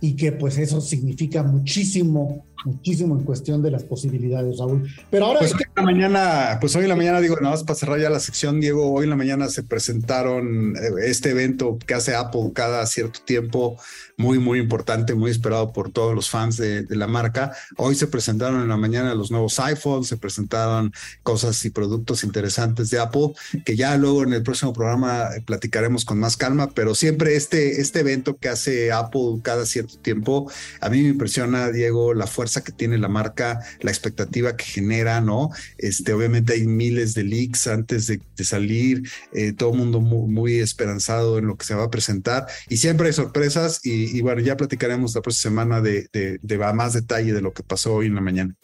y 0.00 0.16
que 0.16 0.32
pues 0.32 0.56
eso 0.58 0.80
significa 0.80 1.42
muchísimo, 1.42 2.46
muchísimo 2.64 3.18
en 3.18 3.24
cuestión 3.24 3.62
de 3.62 3.70
las 3.70 3.84
posibilidades, 3.84 4.58
Raúl. 4.58 4.88
Pero 5.10 5.26
ahora... 5.26 5.40
Pues 5.40 5.54
hoy 5.54 5.62
en 5.62 5.72
la 5.76 5.82
mañana, 5.82 6.58
pues 6.60 6.76
hoy 6.76 6.82
en 6.82 6.88
la 6.88 6.96
mañana 6.96 7.20
digo, 7.20 7.36
nada 7.36 7.50
más 7.50 7.64
para 7.64 7.78
cerrar 7.78 8.00
ya 8.00 8.10
la 8.10 8.20
sección, 8.20 8.60
Diego, 8.60 8.92
hoy 8.92 9.04
en 9.04 9.10
la 9.10 9.16
mañana 9.16 9.48
se 9.48 9.62
presentaron 9.62 10.74
eh, 10.76 11.06
este 11.06 11.30
evento 11.30 11.78
que 11.86 11.94
hace 11.94 12.14
Apple 12.14 12.50
cada 12.54 12.86
cierto 12.86 13.20
tiempo, 13.24 13.76
muy, 14.16 14.38
muy 14.38 14.58
importante, 14.58 15.14
muy 15.14 15.30
esperado 15.30 15.72
por 15.72 15.90
todos 15.92 16.14
los 16.14 16.28
fans 16.28 16.56
de, 16.58 16.82
de 16.82 16.96
la 16.96 17.06
marca. 17.06 17.52
Hoy 17.76 17.94
se 17.94 18.06
presentaron 18.06 18.60
en 18.60 18.68
la 18.68 18.76
mañana 18.76 19.14
los 19.14 19.30
nuevos 19.30 19.58
iPhones, 19.60 20.08
se 20.08 20.18
presentaron 20.18 20.92
cosas 21.22 21.64
y 21.64 21.70
productos 21.70 22.24
interesantes 22.24 22.90
de 22.90 22.98
Apple, 22.98 23.32
que 23.64 23.76
ya 23.76 23.96
luego 23.96 24.22
en 24.22 24.34
el 24.34 24.42
próximo 24.42 24.72
programa 24.72 25.28
platicaremos 25.46 26.04
con 26.04 26.18
más 26.18 26.36
calma, 26.36 26.70
pero 26.74 26.94
siempre 26.94 27.36
este, 27.36 27.80
este 27.80 28.00
evento 28.00 28.36
que 28.36 28.50
hace 28.50 28.92
Apple 28.92 29.40
cada 29.42 29.64
cierto 29.64 29.89
tiempo, 29.98 30.50
a 30.80 30.88
mí 30.88 31.02
me 31.02 31.08
impresiona, 31.08 31.70
Diego, 31.70 32.14
la 32.14 32.26
fuerza 32.26 32.62
que 32.62 32.72
tiene 32.72 32.98
la 32.98 33.08
marca, 33.08 33.60
la 33.80 33.90
expectativa 33.90 34.56
que 34.56 34.64
genera, 34.64 35.20
¿no? 35.20 35.50
Este, 35.78 36.12
obviamente 36.12 36.54
hay 36.54 36.66
miles 36.66 37.14
de 37.14 37.24
leaks 37.24 37.66
antes 37.66 38.06
de, 38.06 38.20
salir, 38.44 39.02
eh, 39.34 39.52
todo 39.52 39.72
el 39.72 39.78
mundo 39.78 40.00
muy, 40.00 40.60
esperanzado 40.60 41.38
en 41.38 41.46
lo 41.46 41.56
que 41.56 41.66
se 41.66 41.74
va 41.74 41.84
a 41.84 41.90
presentar 41.90 42.46
y 42.68 42.78
siempre 42.78 43.08
hay 43.08 43.12
sorpresas 43.12 43.80
y, 43.84 44.16
y 44.16 44.20
bueno, 44.22 44.40
ya 44.40 44.56
platicaremos 44.56 45.14
la 45.14 45.20
próxima 45.20 45.50
semana 45.50 45.80
de, 45.80 46.08
de, 46.12 46.38
de 46.42 46.58
más 46.72 46.92
detalle 46.92 47.32
de 47.32 47.40
lo 47.40 47.52
que 47.52 47.62
pasó 47.62 47.94
hoy 47.94 48.06
en 48.06 48.14
la 48.14 48.20
mañana. 48.20 48.54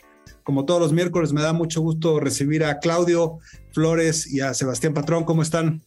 Como 0.42 0.64
todos 0.64 0.80
los 0.80 0.92
miércoles, 0.92 1.32
me 1.32 1.42
da 1.42 1.52
mucho 1.52 1.80
gusto 1.80 2.20
recibir 2.20 2.64
a 2.64 2.78
Claudio 2.78 3.38
Flores 3.72 4.32
y 4.32 4.40
a 4.40 4.54
Sebastián 4.54 4.94
Patrón. 4.94 5.24
¿Cómo 5.24 5.42
están? 5.42 5.82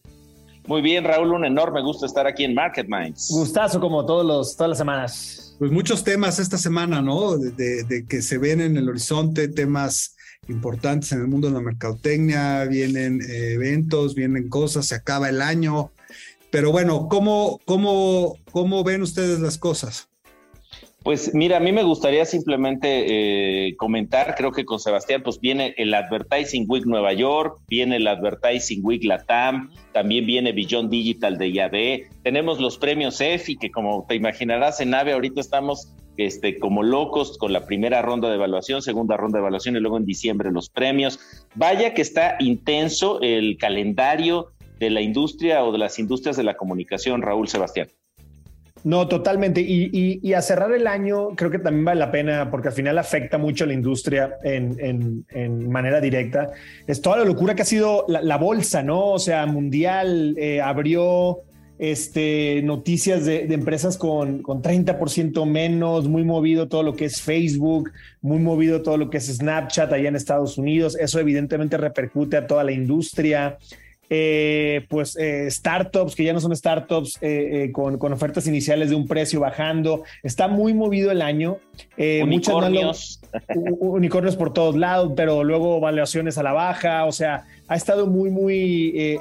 Muy 0.66 0.82
bien, 0.82 1.04
Raúl, 1.04 1.32
un 1.32 1.44
enorme 1.44 1.82
gusto 1.82 2.06
estar 2.06 2.26
aquí 2.26 2.44
en 2.44 2.54
Market 2.54 2.86
Minds. 2.88 3.28
Gustazo 3.30 3.80
como 3.80 4.04
todos 4.04 4.24
los, 4.24 4.56
todas 4.56 4.70
las 4.70 4.78
semanas. 4.78 5.56
Pues 5.58 5.70
muchos 5.70 6.04
temas 6.04 6.38
esta 6.38 6.58
semana, 6.58 7.02
¿no? 7.02 7.36
De, 7.36 7.50
de, 7.50 7.84
de, 7.84 8.06
que 8.06 8.22
se 8.22 8.38
ven 8.38 8.60
en 8.60 8.76
el 8.76 8.88
horizonte, 8.88 9.48
temas 9.48 10.16
importantes 10.48 11.12
en 11.12 11.20
el 11.20 11.28
mundo 11.28 11.48
de 11.48 11.54
la 11.54 11.60
mercadotecnia, 11.60 12.64
vienen 12.64 13.20
eh, 13.22 13.52
eventos, 13.54 14.14
vienen 14.14 14.48
cosas, 14.48 14.86
se 14.86 14.94
acaba 14.94 15.28
el 15.28 15.40
año. 15.40 15.92
Pero 16.50 16.72
bueno, 16.72 17.08
¿cómo, 17.08 17.60
cómo, 17.64 18.36
cómo 18.50 18.82
ven 18.82 19.02
ustedes 19.02 19.40
las 19.40 19.56
cosas? 19.56 20.09
Pues 21.02 21.34
mira, 21.34 21.56
a 21.56 21.60
mí 21.60 21.72
me 21.72 21.82
gustaría 21.82 22.26
simplemente 22.26 23.68
eh, 23.68 23.76
comentar, 23.76 24.34
creo 24.36 24.52
que 24.52 24.66
con 24.66 24.78
Sebastián, 24.78 25.22
pues 25.24 25.40
viene 25.40 25.74
el 25.78 25.94
Advertising 25.94 26.66
Week 26.68 26.84
Nueva 26.84 27.14
York, 27.14 27.58
viene 27.68 27.96
el 27.96 28.06
Advertising 28.06 28.84
Week 28.84 29.02
Latam, 29.04 29.70
también 29.92 30.26
viene 30.26 30.52
Beyond 30.52 30.90
Digital 30.90 31.38
de 31.38 31.48
IAD, 31.48 32.22
tenemos 32.22 32.60
los 32.60 32.76
premios 32.76 33.18
EFI, 33.18 33.56
que 33.56 33.70
como 33.70 34.04
te 34.06 34.14
imaginarás 34.14 34.80
en 34.82 34.92
AVE 34.92 35.14
ahorita 35.14 35.40
estamos 35.40 35.94
este, 36.18 36.58
como 36.58 36.82
locos 36.82 37.38
con 37.38 37.54
la 37.54 37.64
primera 37.64 38.02
ronda 38.02 38.28
de 38.28 38.34
evaluación, 38.34 38.82
segunda 38.82 39.16
ronda 39.16 39.38
de 39.38 39.42
evaluación 39.42 39.76
y 39.76 39.80
luego 39.80 39.96
en 39.96 40.04
diciembre 40.04 40.52
los 40.52 40.68
premios. 40.68 41.18
Vaya 41.54 41.94
que 41.94 42.02
está 42.02 42.36
intenso 42.40 43.22
el 43.22 43.56
calendario 43.56 44.52
de 44.78 44.90
la 44.90 45.00
industria 45.00 45.64
o 45.64 45.72
de 45.72 45.78
las 45.78 45.98
industrias 45.98 46.36
de 46.36 46.42
la 46.42 46.58
comunicación, 46.58 47.22
Raúl 47.22 47.48
Sebastián. 47.48 47.88
No, 48.84 49.08
totalmente. 49.08 49.60
Y, 49.60 50.32
a 50.32 50.42
cerrar 50.42 50.72
el 50.72 50.86
año 50.86 51.30
creo 51.36 51.50
que 51.50 51.58
también 51.58 51.84
vale 51.84 52.00
la 52.00 52.10
pena 52.10 52.50
porque 52.50 52.68
al 52.68 52.74
final 52.74 52.98
afecta 52.98 53.36
mucho 53.36 53.64
a 53.64 53.66
la 53.66 53.74
industria 53.74 54.36
en, 54.42 55.24
manera 55.70 56.00
directa. 56.00 56.50
Es 56.86 57.00
toda 57.00 57.18
la 57.18 57.24
locura 57.24 57.54
que 57.54 57.62
ha 57.62 57.66
sido 57.66 58.06
la, 58.08 58.36
bolsa, 58.36 58.82
¿no? 58.82 59.10
O 59.10 59.18
sea, 59.18 59.46
mundial 59.46 60.34
eh, 60.38 60.60
abrió 60.60 61.40
este, 61.78 62.60
noticias 62.62 63.24
de, 63.24 63.46
de 63.46 63.54
empresas 63.54 63.96
con, 63.96 64.42
con 64.42 64.62
30% 64.62 65.46
menos, 65.46 66.08
muy 66.08 66.24
movido 66.24 66.68
todo 66.68 66.82
lo 66.82 66.94
que 66.94 67.06
es 67.06 67.20
Facebook, 67.20 67.90
muy 68.20 68.38
movido 68.38 68.82
todo 68.82 68.96
lo 68.96 69.10
que 69.10 69.18
es 69.18 69.26
Snapchat 69.26 69.92
allá 69.92 70.08
en 70.08 70.16
Estados 70.16 70.58
Unidos. 70.58 70.96
Eso 70.98 71.18
evidentemente 71.20 71.76
repercute 71.76 72.36
a 72.36 72.46
toda 72.46 72.64
la 72.64 72.72
industria. 72.72 73.58
Eh, 74.12 74.86
pues 74.88 75.16
eh, 75.16 75.48
startups 75.48 76.16
que 76.16 76.24
ya 76.24 76.32
no 76.32 76.40
son 76.40 76.56
startups 76.56 77.16
eh, 77.20 77.70
con, 77.72 77.96
con, 77.96 78.12
ofertas 78.12 78.44
iniciales 78.48 78.90
de 78.90 78.96
un 78.96 79.06
precio 79.06 79.38
bajando. 79.38 80.02
Está 80.24 80.48
muy 80.48 80.74
movido 80.74 81.12
el 81.12 81.22
año. 81.22 81.58
unicornios. 81.96 83.20
Unicornios 83.78 84.34
por 84.34 84.52
todos 84.52 84.74
lados, 84.74 85.12
pero 85.14 85.44
luego 85.44 85.78
valuaciones 85.78 86.38
a 86.38 86.42
la 86.42 86.52
baja. 86.52 87.04
O 87.04 87.12
sea, 87.12 87.44
ha 87.68 87.76
estado 87.76 88.08
muy, 88.08 88.30
muy, 88.30 89.16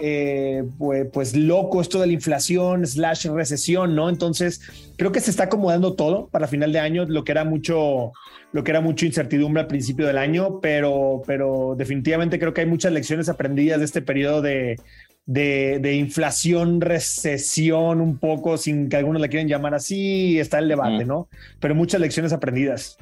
pues, 0.80 1.08
pues, 1.14 1.36
loco 1.36 1.82
esto 1.82 2.02
de 2.02 2.08
la 2.08 2.14
inflación 2.14 2.88
slash 2.88 3.28
recesión, 3.28 3.94
¿no? 3.94 4.10
Entonces, 4.10 4.60
creo 4.98 5.12
que 5.12 5.20
se 5.20 5.30
está 5.30 5.44
acomodando 5.44 5.94
todo 5.94 6.30
para 6.30 6.48
final 6.48 6.72
de 6.72 6.80
año, 6.80 7.06
lo 7.06 7.24
que 7.24 7.32
era 7.32 7.44
mucho 7.44 8.12
lo 8.52 8.64
que 8.64 8.72
era 8.72 8.82
mucho 8.82 9.06
incertidumbre 9.06 9.62
al 9.62 9.68
principio 9.68 10.08
del 10.08 10.18
año, 10.18 10.60
pero, 10.60 11.22
pero 11.26 11.76
definitivamente 11.78 12.40
creo 12.40 12.54
que 12.54 12.62
hay 12.62 12.68
muchas 12.68 12.92
lecciones 12.92 13.30
aprendidas 13.30 13.80
de 13.80 13.86
este 13.86 14.02
periodo 14.02 14.42
de, 14.42 14.78
de, 15.26 15.80
de, 15.80 15.96
inflación, 15.96 16.82
recesión, 16.82 18.02
un 18.02 18.18
poco, 18.18 18.58
sin 18.58 18.90
que 18.90 18.98
algunos 18.98 19.22
la 19.22 19.28
quieran 19.28 19.48
llamar 19.48 19.76
así, 19.76 20.40
está 20.40 20.60
el 20.60 20.68
debate, 20.68 21.06
mm. 21.06 21.08
¿no? 21.08 21.30
Pero 21.60 21.76
muchas 21.76 22.02
lecciones 22.02 22.34
aprendidas. 22.34 22.98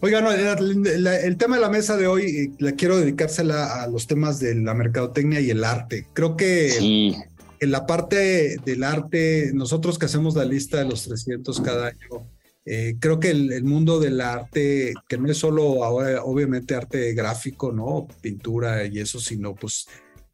Oigan, 0.00 0.24
no, 0.24 0.30
el, 0.30 1.06
el, 1.06 1.36
tema 1.36 1.56
de 1.56 1.62
la 1.62 1.70
mesa 1.70 1.96
de 1.96 2.06
hoy 2.06 2.52
la 2.58 2.72
quiero 2.72 2.98
dedicársela 2.98 3.82
a 3.82 3.86
los 3.88 4.06
temas 4.06 4.38
de 4.38 4.54
la 4.54 4.74
mercadotecnia 4.74 5.40
y 5.40 5.50
el 5.50 5.64
arte. 5.64 6.06
Creo 6.12 6.36
que 6.36 6.70
sí. 6.70 7.16
en 7.60 7.70
la 7.70 7.86
parte 7.86 8.58
del 8.64 8.84
arte, 8.84 9.50
nosotros 9.54 9.98
que 9.98 10.04
hacemos 10.04 10.36
la 10.36 10.44
lista 10.44 10.78
de 10.78 10.84
los 10.84 11.02
300 11.04 11.60
cada 11.62 11.88
año, 11.88 12.26
eh, 12.68 12.96
creo 12.98 13.20
que 13.20 13.30
el, 13.30 13.52
el, 13.52 13.62
mundo 13.62 14.00
del 14.00 14.20
arte, 14.20 14.92
que 15.08 15.18
no 15.18 15.30
es 15.30 15.38
solo 15.38 15.84
ahora, 15.84 16.24
obviamente 16.24 16.74
arte 16.74 17.14
gráfico, 17.14 17.70
¿no? 17.70 18.08
Pintura 18.20 18.84
y 18.86 18.98
eso, 18.98 19.20
sino 19.20 19.54
pues 19.54 19.86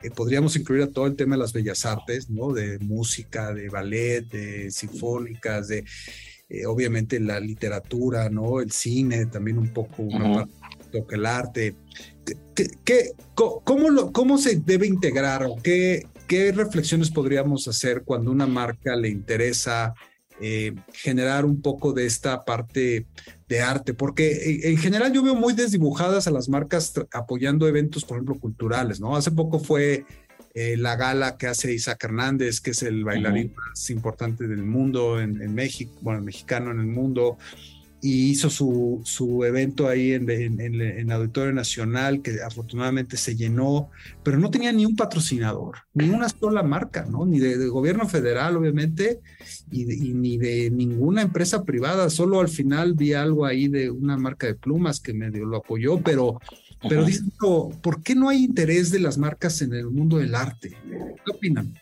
eh, 0.02 0.10
podríamos 0.10 0.56
incluir 0.56 0.82
a 0.82 0.90
todo 0.90 1.06
el 1.06 1.14
tema 1.14 1.36
de 1.36 1.42
las 1.42 1.52
bellas 1.52 1.84
artes, 1.84 2.30
¿no? 2.30 2.54
De 2.54 2.78
música, 2.78 3.52
de 3.52 3.68
ballet, 3.68 4.22
de 4.30 4.70
sinfónicas, 4.70 5.68
de 5.68 5.84
eh, 6.48 6.64
obviamente 6.64 7.20
la 7.20 7.38
literatura, 7.38 8.30
¿no? 8.30 8.60
El 8.60 8.72
cine, 8.72 9.26
también 9.26 9.58
un 9.58 9.68
poco 9.68 10.02
una 10.02 10.24
uh 10.24 10.34
-huh. 10.34 10.48
parte 10.48 11.04
que 11.06 11.14
el 11.14 11.26
arte. 11.26 11.74
¿Qué, 12.54 12.66
qué, 12.82 13.12
cómo, 13.34 13.90
lo, 13.90 14.10
¿Cómo 14.10 14.38
se 14.38 14.56
debe 14.56 14.86
integrar 14.86 15.44
o 15.44 15.56
qué, 15.62 16.06
qué 16.26 16.50
reflexiones 16.52 17.10
podríamos 17.10 17.68
hacer 17.68 18.04
cuando 18.04 18.30
una 18.30 18.46
marca 18.46 18.96
le 18.96 19.10
interesa 19.10 19.92
eh, 20.42 20.74
generar 20.92 21.44
un 21.44 21.62
poco 21.62 21.92
de 21.92 22.04
esta 22.04 22.44
parte 22.44 23.06
de 23.48 23.60
arte, 23.60 23.94
porque 23.94 24.60
en, 24.60 24.72
en, 24.72 24.76
general 24.76 25.12
yo 25.12 25.22
veo 25.22 25.36
muy 25.36 25.52
desdibujadas 25.52 26.26
a 26.26 26.32
las 26.32 26.48
marcas 26.48 26.92
apoyando 27.12 27.68
eventos, 27.68 28.04
por 28.04 28.16
ejemplo, 28.16 28.40
culturales, 28.40 29.00
¿no? 29.00 29.14
Hace 29.14 29.30
poco 29.30 29.60
fue 29.60 30.04
eh, 30.54 30.76
la 30.76 30.96
gala 30.96 31.38
que 31.38 31.46
hace 31.46 31.72
Isaac 31.72 32.04
Hernández, 32.04 32.60
que 32.60 32.72
es 32.72 32.82
el 32.82 33.04
bailarín 33.04 33.46
uh 33.46 33.50
-huh. 33.54 33.68
más 33.70 33.90
importante 33.90 34.46
del 34.46 34.62
mundo 34.62 35.18
en, 35.18 35.40
en, 35.40 35.54
México, 35.54 35.92
bueno, 36.02 36.18
el 36.18 36.24
mexicano 36.26 36.70
en 36.72 36.80
el 36.80 36.86
mundo, 36.86 37.38
y 38.04 38.30
hizo 38.30 38.50
su, 38.50 39.00
su 39.04 39.44
evento 39.44 39.88
ahí 39.88 40.12
en, 40.12 40.28
en, 40.28 40.60
en, 40.60 40.80
en, 40.80 41.12
Auditorio 41.12 41.52
Nacional, 41.52 42.20
que 42.20 42.42
afortunadamente 42.44 43.16
se 43.16 43.36
llenó, 43.36 43.90
pero 44.24 44.40
no 44.40 44.50
tenía 44.50 44.72
ni 44.72 44.84
un 44.84 44.96
patrocinador, 44.96 45.76
ni 45.94 46.08
una 46.08 46.28
sola 46.28 46.64
marca, 46.64 47.06
¿no? 47.08 47.24
Ni 47.24 47.38
de, 47.38 47.56
de 47.56 47.68
gobierno 47.68 48.08
federal, 48.08 48.56
obviamente, 48.56 49.20
y, 49.70 49.84
de, 49.84 49.94
y, 49.94 50.14
ni 50.14 50.36
de 50.36 50.68
ninguna 50.70 51.22
empresa 51.22 51.62
privada. 51.62 52.10
Solo 52.10 52.40
al 52.40 52.48
final 52.48 52.94
vi 52.94 53.12
algo 53.12 53.46
ahí 53.46 53.68
de 53.68 53.88
una 53.88 54.16
marca 54.16 54.48
de 54.48 54.56
plumas 54.56 54.98
que 54.98 55.14
medio 55.14 55.44
lo 55.44 55.58
apoyó, 55.58 56.00
pero, 56.00 56.40
pero 56.88 57.04
dicen, 57.04 57.32
¿por 57.38 58.02
qué 58.02 58.16
no 58.16 58.28
hay 58.28 58.42
interés 58.42 58.90
de 58.90 58.98
las 58.98 59.16
marcas 59.16 59.62
en 59.62 59.74
el 59.74 59.86
mundo 59.90 60.18
del 60.18 60.34
arte? 60.34 60.76
¿Qué 61.24 61.30
opinan? 61.32 61.72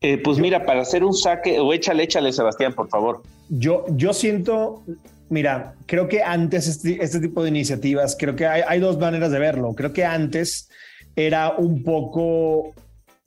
Eh, 0.00 0.18
pues 0.18 0.38
mira, 0.38 0.66
para 0.66 0.82
hacer 0.82 1.04
un 1.04 1.14
saque, 1.14 1.60
o 1.60 1.72
échale, 1.72 2.02
échale, 2.02 2.32
Sebastián, 2.32 2.72
por 2.72 2.88
favor. 2.88 3.22
Yo, 3.48 3.84
yo 3.90 4.12
siento, 4.12 4.84
mira, 5.28 5.74
creo 5.86 6.08
que 6.08 6.22
antes 6.22 6.66
este, 6.66 7.02
este 7.02 7.20
tipo 7.20 7.42
de 7.42 7.50
iniciativas, 7.50 8.16
creo 8.18 8.36
que 8.36 8.46
hay, 8.46 8.80
dos 8.80 8.98
maneras 8.98 9.30
de 9.30 9.38
verlo. 9.38 9.74
Creo 9.74 9.92
que 9.92 10.04
antes 10.04 10.68
era 11.14 11.54
un 11.56 11.82
poco, 11.82 12.74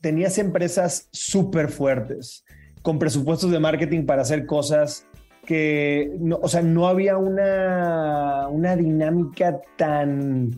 tenías 0.02 0.38
empresas 0.38 1.08
súper 1.12 1.70
fuertes, 1.70 2.44
con 2.82 3.00
presupuestos 3.00 3.52
de 3.52 3.60
marketing 3.60 4.06
para 4.06 4.22
hacer 4.22 4.46
cosas 4.46 5.06
que, 5.46 6.12
no, 6.20 6.38
o 6.42 6.48
sea, 6.48 6.62
no 6.62 6.88
había 6.88 7.18
una, 7.18 8.48
una 8.50 8.76
dinámica 8.76 9.60
tan, 9.78 10.52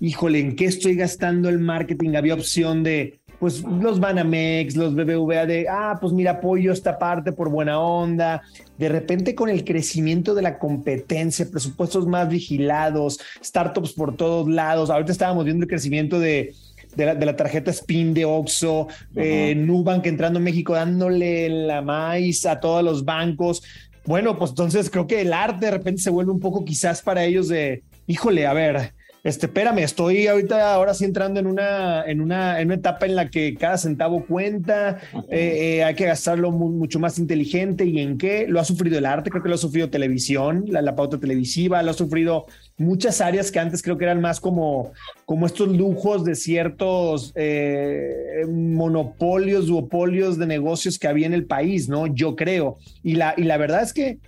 híjole, 0.00 0.40
¿en 0.40 0.56
qué 0.56 0.64
estoy 0.64 0.94
gastando 0.94 1.48
el 1.48 1.58
marketing? 1.58 2.14
Había 2.14 2.34
opción 2.34 2.82
de, 2.82 3.19
pues 3.40 3.62
los 3.62 3.98
Banamex, 3.98 4.76
los 4.76 4.94
BBVA 4.94 5.46
de, 5.46 5.66
ah, 5.68 5.96
pues 5.98 6.12
mira, 6.12 6.32
apoyo 6.32 6.72
esta 6.72 6.98
parte 6.98 7.32
por 7.32 7.48
buena 7.48 7.80
onda. 7.80 8.42
De 8.76 8.90
repente 8.90 9.34
con 9.34 9.48
el 9.48 9.64
crecimiento 9.64 10.34
de 10.34 10.42
la 10.42 10.58
competencia, 10.58 11.50
presupuestos 11.50 12.06
más 12.06 12.28
vigilados, 12.28 13.18
startups 13.42 13.94
por 13.94 14.14
todos 14.14 14.46
lados. 14.46 14.90
Ahorita 14.90 15.10
estábamos 15.10 15.46
viendo 15.46 15.64
el 15.64 15.70
crecimiento 15.70 16.20
de, 16.20 16.52
de 16.94 17.24
la, 17.24 17.34
tarjeta 17.34 17.70
Spin 17.70 18.12
de 18.12 18.26
Oxxo, 18.26 18.88
eh, 19.16 19.54
Nubank 19.56 20.06
entrando 20.06 20.38
en 20.38 20.44
México 20.44 20.74
dándole 20.74 21.48
la 21.48 21.80
maíz 21.80 22.44
a 22.44 22.60
todos 22.60 22.84
los 22.84 23.06
bancos. 23.06 23.62
Bueno, 24.04 24.38
pues 24.38 24.50
entonces 24.50 24.90
creo 24.90 25.06
que 25.06 25.22
el 25.22 25.32
arte 25.32 25.64
de 25.64 25.72
repente 25.72 26.02
se 26.02 26.10
vuelve 26.10 26.30
un 26.30 26.40
poco 26.40 26.62
quizás 26.62 27.00
para 27.00 27.24
ellos 27.24 27.48
de, 27.48 27.84
híjole, 28.06 28.46
a 28.46 28.52
ver, 28.52 28.92
este, 29.22 29.46
espérame, 29.46 29.78
estoy 29.80 30.26
ahorita 30.26 30.72
ahora 30.72 30.94
sí 30.94 31.04
entrando 31.04 31.40
en 31.40 31.46
una, 31.46 32.04
en 32.04 32.20
una, 32.20 32.60
en 32.60 32.68
una 32.68 32.74
etapa 32.76 33.06
en 33.06 33.16
la 33.16 33.28
que 33.28 33.54
cada 33.54 33.76
centavo 33.76 34.24
cuenta, 34.24 34.98
eh, 35.28 35.78
eh, 35.78 35.84
hay 35.84 35.94
que 35.94 36.06
gastarlo 36.06 36.50
mucho 36.50 36.98
más 36.98 37.18
inteligente 37.18 37.84
y 37.84 38.00
en 38.00 38.16
qué 38.16 38.46
lo 38.48 38.60
ha 38.60 38.64
sufrido 38.64 38.98
el 38.98 39.04
arte, 39.04 39.30
creo 39.30 39.42
que 39.42 39.48
lo 39.48 39.56
ha 39.56 39.58
sufrido 39.58 39.90
televisión, 39.90 40.64
la, 40.68 40.94
pauta 40.96 41.18
televisiva, 41.18 41.82
lo 41.82 41.90
ha 41.90 41.94
sufrido 41.94 42.46
muchas 42.78 43.20
áreas 43.20 43.50
que 43.50 43.58
antes 43.58 43.82
creo 43.82 43.98
que 43.98 44.04
eran 44.04 44.20
más 44.20 44.40
como, 44.40 44.92
como 45.26 45.46
estos 45.46 45.68
lujos 45.68 46.24
de 46.24 46.34
ciertos 46.34 47.32
eh, 47.34 48.44
monopolios, 48.48 49.66
duopolios 49.66 50.38
de 50.38 50.46
negocios 50.46 50.98
que 50.98 51.08
había 51.08 51.26
en 51.26 51.34
el 51.34 51.44
país, 51.44 51.88
¿no? 51.88 52.06
Yo 52.06 52.36
creo. 52.36 52.78
Y 53.02 53.16
la, 53.16 53.34
y 53.36 53.42
la 53.42 53.56
verdad 53.58 53.82
es 53.82 53.92
que 53.92 54.18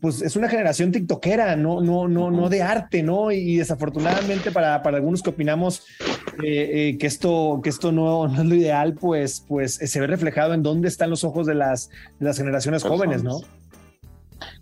pues 0.00 0.20
es 0.20 0.36
una 0.36 0.48
generación 0.48 0.92
tiktokera, 0.92 1.56
no, 1.56 1.80
no, 1.80 2.06
no, 2.06 2.30
no 2.30 2.48
de 2.48 2.62
arte, 2.62 3.02
¿no? 3.02 3.30
Y, 3.30 3.56
desafortunadamente 3.56 4.50
para, 4.50 4.82
para, 4.82 4.98
algunos 4.98 5.22
que 5.22 5.30
opinamos 5.30 5.84
eh, 6.42 6.90
eh, 6.90 6.98
que 6.98 7.06
esto, 7.06 7.60
que 7.62 7.70
esto 7.70 7.90
no, 7.90 8.28
no, 8.28 8.42
es 8.42 8.46
lo 8.46 8.54
ideal, 8.54 8.94
pues, 8.94 9.44
pues 9.46 9.74
se 9.74 10.00
ve 10.00 10.06
reflejado 10.06 10.52
en 10.54 10.62
dónde 10.62 10.88
están 10.88 11.10
los 11.10 11.24
ojos 11.24 11.46
de 11.46 11.54
las, 11.54 11.88
de 12.18 12.26
las 12.26 12.36
generaciones 12.36 12.82
jóvenes, 12.82 13.22
¿no? 13.22 13.40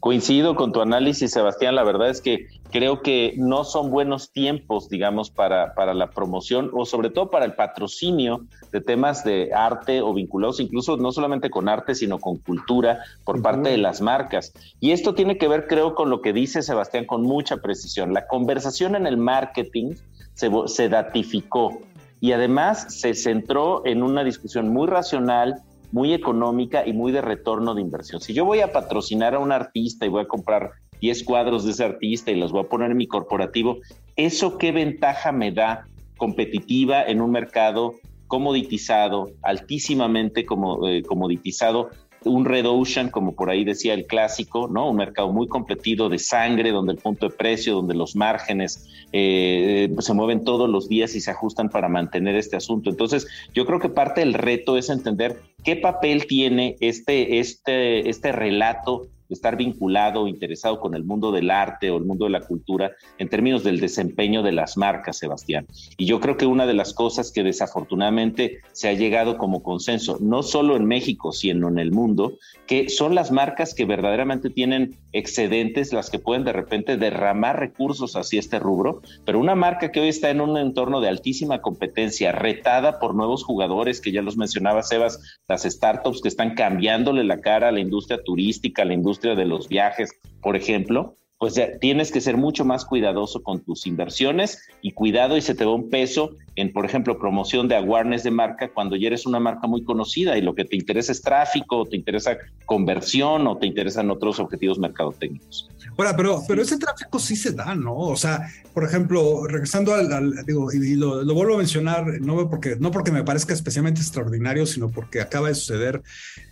Coincido 0.00 0.56
con 0.56 0.72
tu 0.72 0.80
análisis, 0.80 1.30
Sebastián. 1.30 1.74
La 1.74 1.84
verdad 1.84 2.08
es 2.08 2.22
que 2.22 2.46
creo 2.70 3.02
que 3.02 3.34
no 3.36 3.64
son 3.64 3.90
buenos 3.90 4.32
tiempos, 4.32 4.88
digamos, 4.88 5.30
para, 5.30 5.74
para 5.74 5.92
la 5.92 6.08
promoción 6.08 6.70
o 6.72 6.86
sobre 6.86 7.10
todo 7.10 7.30
para 7.30 7.44
el 7.44 7.52
patrocinio 7.52 8.46
de 8.72 8.80
temas 8.80 9.24
de 9.24 9.52
arte 9.52 10.00
o 10.00 10.14
vinculados 10.14 10.58
incluso 10.58 10.96
no 10.96 11.12
solamente 11.12 11.50
con 11.50 11.68
arte, 11.68 11.94
sino 11.94 12.18
con 12.18 12.38
cultura 12.38 13.00
por 13.24 13.42
parte 13.42 13.68
de 13.68 13.76
las 13.76 14.00
marcas. 14.00 14.54
Y 14.80 14.92
esto 14.92 15.14
tiene 15.14 15.36
que 15.36 15.48
ver, 15.48 15.66
creo, 15.66 15.94
con 15.94 16.08
lo 16.08 16.22
que 16.22 16.32
dice 16.32 16.62
Sebastián 16.62 17.04
con 17.04 17.22
mucha 17.22 17.58
precisión. 17.58 18.14
La 18.14 18.26
conversación 18.26 18.96
en 18.96 19.06
el 19.06 19.18
marketing 19.18 19.96
se, 20.32 20.50
se 20.64 20.88
datificó 20.88 21.78
y 22.20 22.32
además 22.32 22.86
se 22.88 23.12
centró 23.12 23.84
en 23.84 24.02
una 24.02 24.24
discusión 24.24 24.70
muy 24.70 24.86
racional 24.86 25.62
muy 25.92 26.12
económica 26.12 26.86
y 26.86 26.92
muy 26.92 27.12
de 27.12 27.20
retorno 27.20 27.74
de 27.74 27.80
inversión. 27.80 28.20
Si 28.20 28.32
yo 28.32 28.44
voy 28.44 28.60
a 28.60 28.72
patrocinar 28.72 29.34
a 29.34 29.38
un 29.38 29.52
artista 29.52 30.06
y 30.06 30.08
voy 30.08 30.22
a 30.22 30.28
comprar 30.28 30.72
10 31.00 31.24
cuadros 31.24 31.64
de 31.64 31.72
ese 31.72 31.84
artista 31.84 32.30
y 32.30 32.36
los 32.36 32.52
voy 32.52 32.64
a 32.64 32.68
poner 32.68 32.90
en 32.90 32.96
mi 32.96 33.06
corporativo, 33.06 33.78
¿eso 34.16 34.58
qué 34.58 34.72
ventaja 34.72 35.32
me 35.32 35.50
da 35.52 35.86
competitiva 36.16 37.02
en 37.02 37.20
un 37.20 37.30
mercado 37.30 37.94
comoditizado, 38.26 39.30
altísimamente 39.42 40.46
eh, 40.86 41.02
comoditizado, 41.02 41.90
un 42.24 42.44
red 42.44 42.66
ocean, 42.66 43.10
como 43.10 43.34
por 43.34 43.50
ahí 43.50 43.64
decía 43.64 43.94
el 43.94 44.06
clásico, 44.06 44.68
¿no? 44.68 44.90
Un 44.90 44.96
mercado 44.96 45.32
muy 45.32 45.48
competido 45.48 46.08
de 46.08 46.18
sangre, 46.18 46.70
donde 46.70 46.92
el 46.92 46.98
punto 46.98 47.28
de 47.28 47.34
precio, 47.34 47.74
donde 47.74 47.94
los 47.94 48.14
márgenes 48.14 48.88
eh, 49.12 49.94
se 49.98 50.12
mueven 50.12 50.44
todos 50.44 50.68
los 50.68 50.88
días 50.88 51.14
y 51.14 51.20
se 51.20 51.30
ajustan 51.30 51.70
para 51.70 51.88
mantener 51.88 52.36
este 52.36 52.56
asunto. 52.56 52.90
Entonces, 52.90 53.26
yo 53.54 53.64
creo 53.64 53.80
que 53.80 53.88
parte 53.88 54.20
del 54.20 54.34
reto 54.34 54.76
es 54.76 54.90
entender 54.90 55.40
qué 55.64 55.76
papel 55.76 56.26
tiene 56.26 56.76
este, 56.80 57.38
este, 57.38 58.08
este 58.08 58.32
relato 58.32 59.08
estar 59.34 59.56
vinculado 59.56 60.22
o 60.22 60.28
interesado 60.28 60.80
con 60.80 60.94
el 60.94 61.04
mundo 61.04 61.32
del 61.32 61.50
arte 61.50 61.90
o 61.90 61.96
el 61.96 62.04
mundo 62.04 62.24
de 62.24 62.32
la 62.32 62.40
cultura 62.40 62.92
en 63.18 63.28
términos 63.28 63.64
del 63.64 63.80
desempeño 63.80 64.42
de 64.42 64.52
las 64.52 64.76
marcas, 64.76 65.18
Sebastián. 65.18 65.66
Y 65.96 66.06
yo 66.06 66.20
creo 66.20 66.36
que 66.36 66.46
una 66.46 66.66
de 66.66 66.74
las 66.74 66.94
cosas 66.94 67.30
que 67.32 67.42
desafortunadamente 67.42 68.60
se 68.72 68.88
ha 68.88 68.92
llegado 68.92 69.38
como 69.38 69.62
consenso, 69.62 70.18
no 70.20 70.42
solo 70.42 70.76
en 70.76 70.86
México, 70.86 71.32
sino 71.32 71.68
en 71.68 71.78
el 71.78 71.92
mundo, 71.92 72.38
que 72.66 72.88
son 72.88 73.14
las 73.14 73.30
marcas 73.30 73.74
que 73.74 73.84
verdaderamente 73.84 74.50
tienen 74.50 74.96
excedentes, 75.12 75.92
las 75.92 76.10
que 76.10 76.18
pueden 76.18 76.44
de 76.44 76.52
repente 76.52 76.96
derramar 76.96 77.58
recursos 77.58 78.16
hacia 78.16 78.40
este 78.40 78.58
rubro, 78.58 79.02
pero 79.24 79.38
una 79.38 79.54
marca 79.54 79.90
que 79.90 80.00
hoy 80.00 80.08
está 80.08 80.30
en 80.30 80.40
un 80.40 80.56
entorno 80.56 81.00
de 81.00 81.08
altísima 81.08 81.60
competencia, 81.60 82.32
retada 82.32 82.98
por 82.98 83.14
nuevos 83.14 83.44
jugadores, 83.44 84.00
que 84.00 84.12
ya 84.12 84.22
los 84.22 84.36
mencionaba 84.36 84.82
Sebas, 84.82 85.38
las 85.48 85.62
startups 85.62 86.20
que 86.20 86.28
están 86.28 86.54
cambiándole 86.54 87.24
la 87.24 87.40
cara 87.40 87.68
a 87.68 87.72
la 87.72 87.80
industria 87.80 88.22
turística, 88.22 88.82
a 88.82 88.84
la 88.84 88.94
industria 88.94 89.19
de 89.28 89.44
los 89.44 89.68
viajes, 89.68 90.10
por 90.42 90.56
ejemplo, 90.56 91.16
pues 91.40 91.54
ya 91.54 91.78
tienes 91.78 92.12
que 92.12 92.20
ser 92.20 92.36
mucho 92.36 92.66
más 92.66 92.84
cuidadoso 92.84 93.42
con 93.42 93.60
tus 93.60 93.86
inversiones 93.86 94.58
y 94.82 94.92
cuidado 94.92 95.38
y 95.38 95.40
se 95.40 95.54
te 95.54 95.64
va 95.64 95.74
un 95.74 95.88
peso 95.88 96.36
en, 96.54 96.70
por 96.70 96.84
ejemplo, 96.84 97.18
promoción 97.18 97.66
de 97.66 97.76
awareness 97.76 98.24
de 98.24 98.30
marca 98.30 98.68
cuando 98.68 98.94
ya 98.94 99.06
eres 99.06 99.24
una 99.24 99.40
marca 99.40 99.66
muy 99.66 99.82
conocida 99.82 100.36
y 100.36 100.42
lo 100.42 100.54
que 100.54 100.66
te 100.66 100.76
interesa 100.76 101.12
es 101.12 101.22
tráfico, 101.22 101.78
o 101.78 101.86
te 101.86 101.96
interesa 101.96 102.36
conversión 102.66 103.46
o 103.46 103.56
te 103.56 103.66
interesan 103.66 104.10
otros 104.10 104.38
objetivos 104.38 104.78
mercadotécnicos. 104.78 105.70
Ahora, 105.96 106.14
pero, 106.14 106.42
pero 106.46 106.60
ese 106.60 106.78
tráfico 106.78 107.18
sí 107.18 107.36
se 107.36 107.52
da, 107.52 107.74
¿no? 107.74 107.94
O 107.94 108.16
sea, 108.16 108.46
por 108.74 108.84
ejemplo, 108.84 109.46
regresando 109.46 109.94
al, 109.94 110.44
digo, 110.46 110.70
y 110.72 110.94
lo, 110.94 111.24
vuelvo 111.34 111.54
a 111.54 111.58
mencionar, 111.58 112.20
no 112.20 112.48
porque, 112.50 112.76
no 112.78 112.90
porque 112.90 113.12
me 113.12 113.24
parezca 113.24 113.54
especialmente 113.54 114.00
extraordinario, 114.00 114.66
sino 114.66 114.90
porque 114.90 115.20
acaba 115.20 115.48
de 115.48 115.54
suceder. 115.54 116.02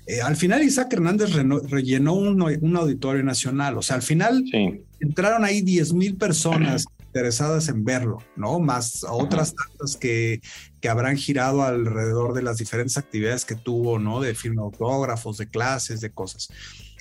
Eh, 0.09 0.23
al 0.23 0.37
final 0.37 0.62
Isaac 0.62 0.90
Hernández 0.94 1.35
rellenó 1.68 2.14
un, 2.14 2.40
un, 2.40 2.77
auditorio 2.77 3.23
nacional, 3.23 3.77
o 3.77 3.83
sea, 3.83 3.97
al 3.97 4.03
final 4.03 4.42
entraron 5.01 5.44
ahí 5.44 5.61
10 5.61 5.92
mil 5.92 6.16
personas 6.16 6.87
interesadas 7.09 7.68
en 7.68 7.85
verlo, 7.85 8.23
¿no? 8.35 8.59
Más 8.59 9.05
otras 9.07 9.55
tantas 9.55 9.99
que, 9.99 10.40
que 10.81 10.88
habrán 10.88 11.18
girado 11.18 11.62
alrededor 11.62 12.33
de 12.33 12.40
las 12.40 12.57
diferentes 12.57 12.97
actividades 12.97 13.44
que 13.44 13.55
tuvo, 13.55 13.99
¿no? 13.99 14.23
De 14.23 14.35
firma 14.35 14.62
autógrafos, 14.62 15.37
de 15.37 15.47
clases, 15.47 16.01
de 16.01 16.11
cosas. 16.11 16.49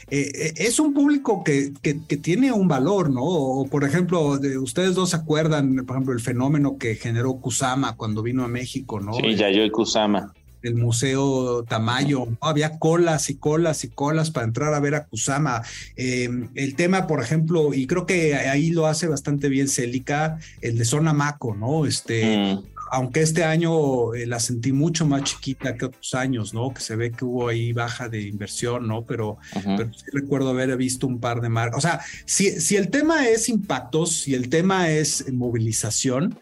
Eh, 0.09 0.31
eh, 0.35 0.53
es 0.57 0.77
un 0.79 0.93
público 0.93 1.45
que, 1.45 1.73
que, 1.81 1.93
tiene 1.93 2.51
un 2.51 2.67
valor, 2.67 3.09
¿no? 3.09 3.23
O, 3.23 3.67
por 3.67 3.85
ejemplo, 3.85 4.37
de, 4.37 4.57
ustedes 4.57 4.95
dos 4.95 5.11
se 5.11 5.15
acuerdan, 5.15 5.85
por 5.85 5.95
ejemplo, 5.95 6.13
el 6.13 6.19
fenómeno 6.19 6.77
que 6.77 6.95
generó 6.95 7.35
Kusama 7.37 7.95
cuando 7.95 8.21
vino 8.21 8.43
a 8.43 8.49
México, 8.49 8.99
¿no? 8.99 9.13
Sí, 9.13 9.35
ya 9.35 9.49
yo 9.49 9.69
Kusama. 9.71 10.33
El 10.67 10.75
Museo 10.75 11.63
Tamayo, 11.63 12.27
había 12.41 12.77
colas 12.79 13.29
y 13.29 13.35
colas 13.35 13.83
y 13.83 13.89
colas 13.89 14.31
para 14.31 14.45
entrar 14.45 14.73
a 14.73 14.79
ver 14.79 14.95
a 14.95 15.05
Kusama. 15.05 15.63
Em, 15.95 16.49
el 16.55 16.75
tema, 16.75 17.07
por 17.07 17.21
ejemplo, 17.21 17.73
y 17.73 17.87
creo 17.87 18.05
que 18.05 18.35
ahí 18.35 18.69
lo 18.69 18.87
hace 18.87 19.07
bastante 19.07 19.49
bien 19.49 19.67
Célica, 19.67 20.39
el 20.61 20.77
de 20.77 20.85
Zona 20.85 21.13
Maco, 21.13 21.55
¿no? 21.55 21.85
Este, 21.85 22.37
mm 22.37 22.77
aunque 22.91 23.21
este 23.21 23.43
año 23.43 24.13
eh, 24.13 24.25
la 24.25 24.39
sentí 24.39 24.71
mucho 24.71 25.05
más 25.05 25.23
chiquita 25.23 25.75
que 25.75 25.85
otros 25.85 26.13
años, 26.13 26.53
¿no? 26.53 26.73
Que 26.73 26.81
se 26.81 26.95
ve 26.95 27.11
que 27.11 27.25
hubo 27.25 27.47
ahí 27.47 27.73
baja 27.73 28.09
de 28.09 28.21
inversión, 28.21 28.87
¿no? 28.87 29.05
Pero, 29.05 29.37
pero 29.53 29.91
sí 29.93 30.05
recuerdo 30.11 30.49
haber 30.49 30.75
visto 30.77 31.07
un 31.07 31.19
par 31.19 31.41
de 31.41 31.49
marcas. 31.49 31.77
O 31.77 31.81
sea, 31.81 32.01
si, 32.25 32.59
si 32.61 32.75
el 32.75 32.89
tema 32.89 33.27
es 33.27 33.49
impactos, 33.49 34.21
si 34.21 34.33
el 34.33 34.49
tema 34.49 34.89
es 34.89 35.31
movilización, 35.31 36.39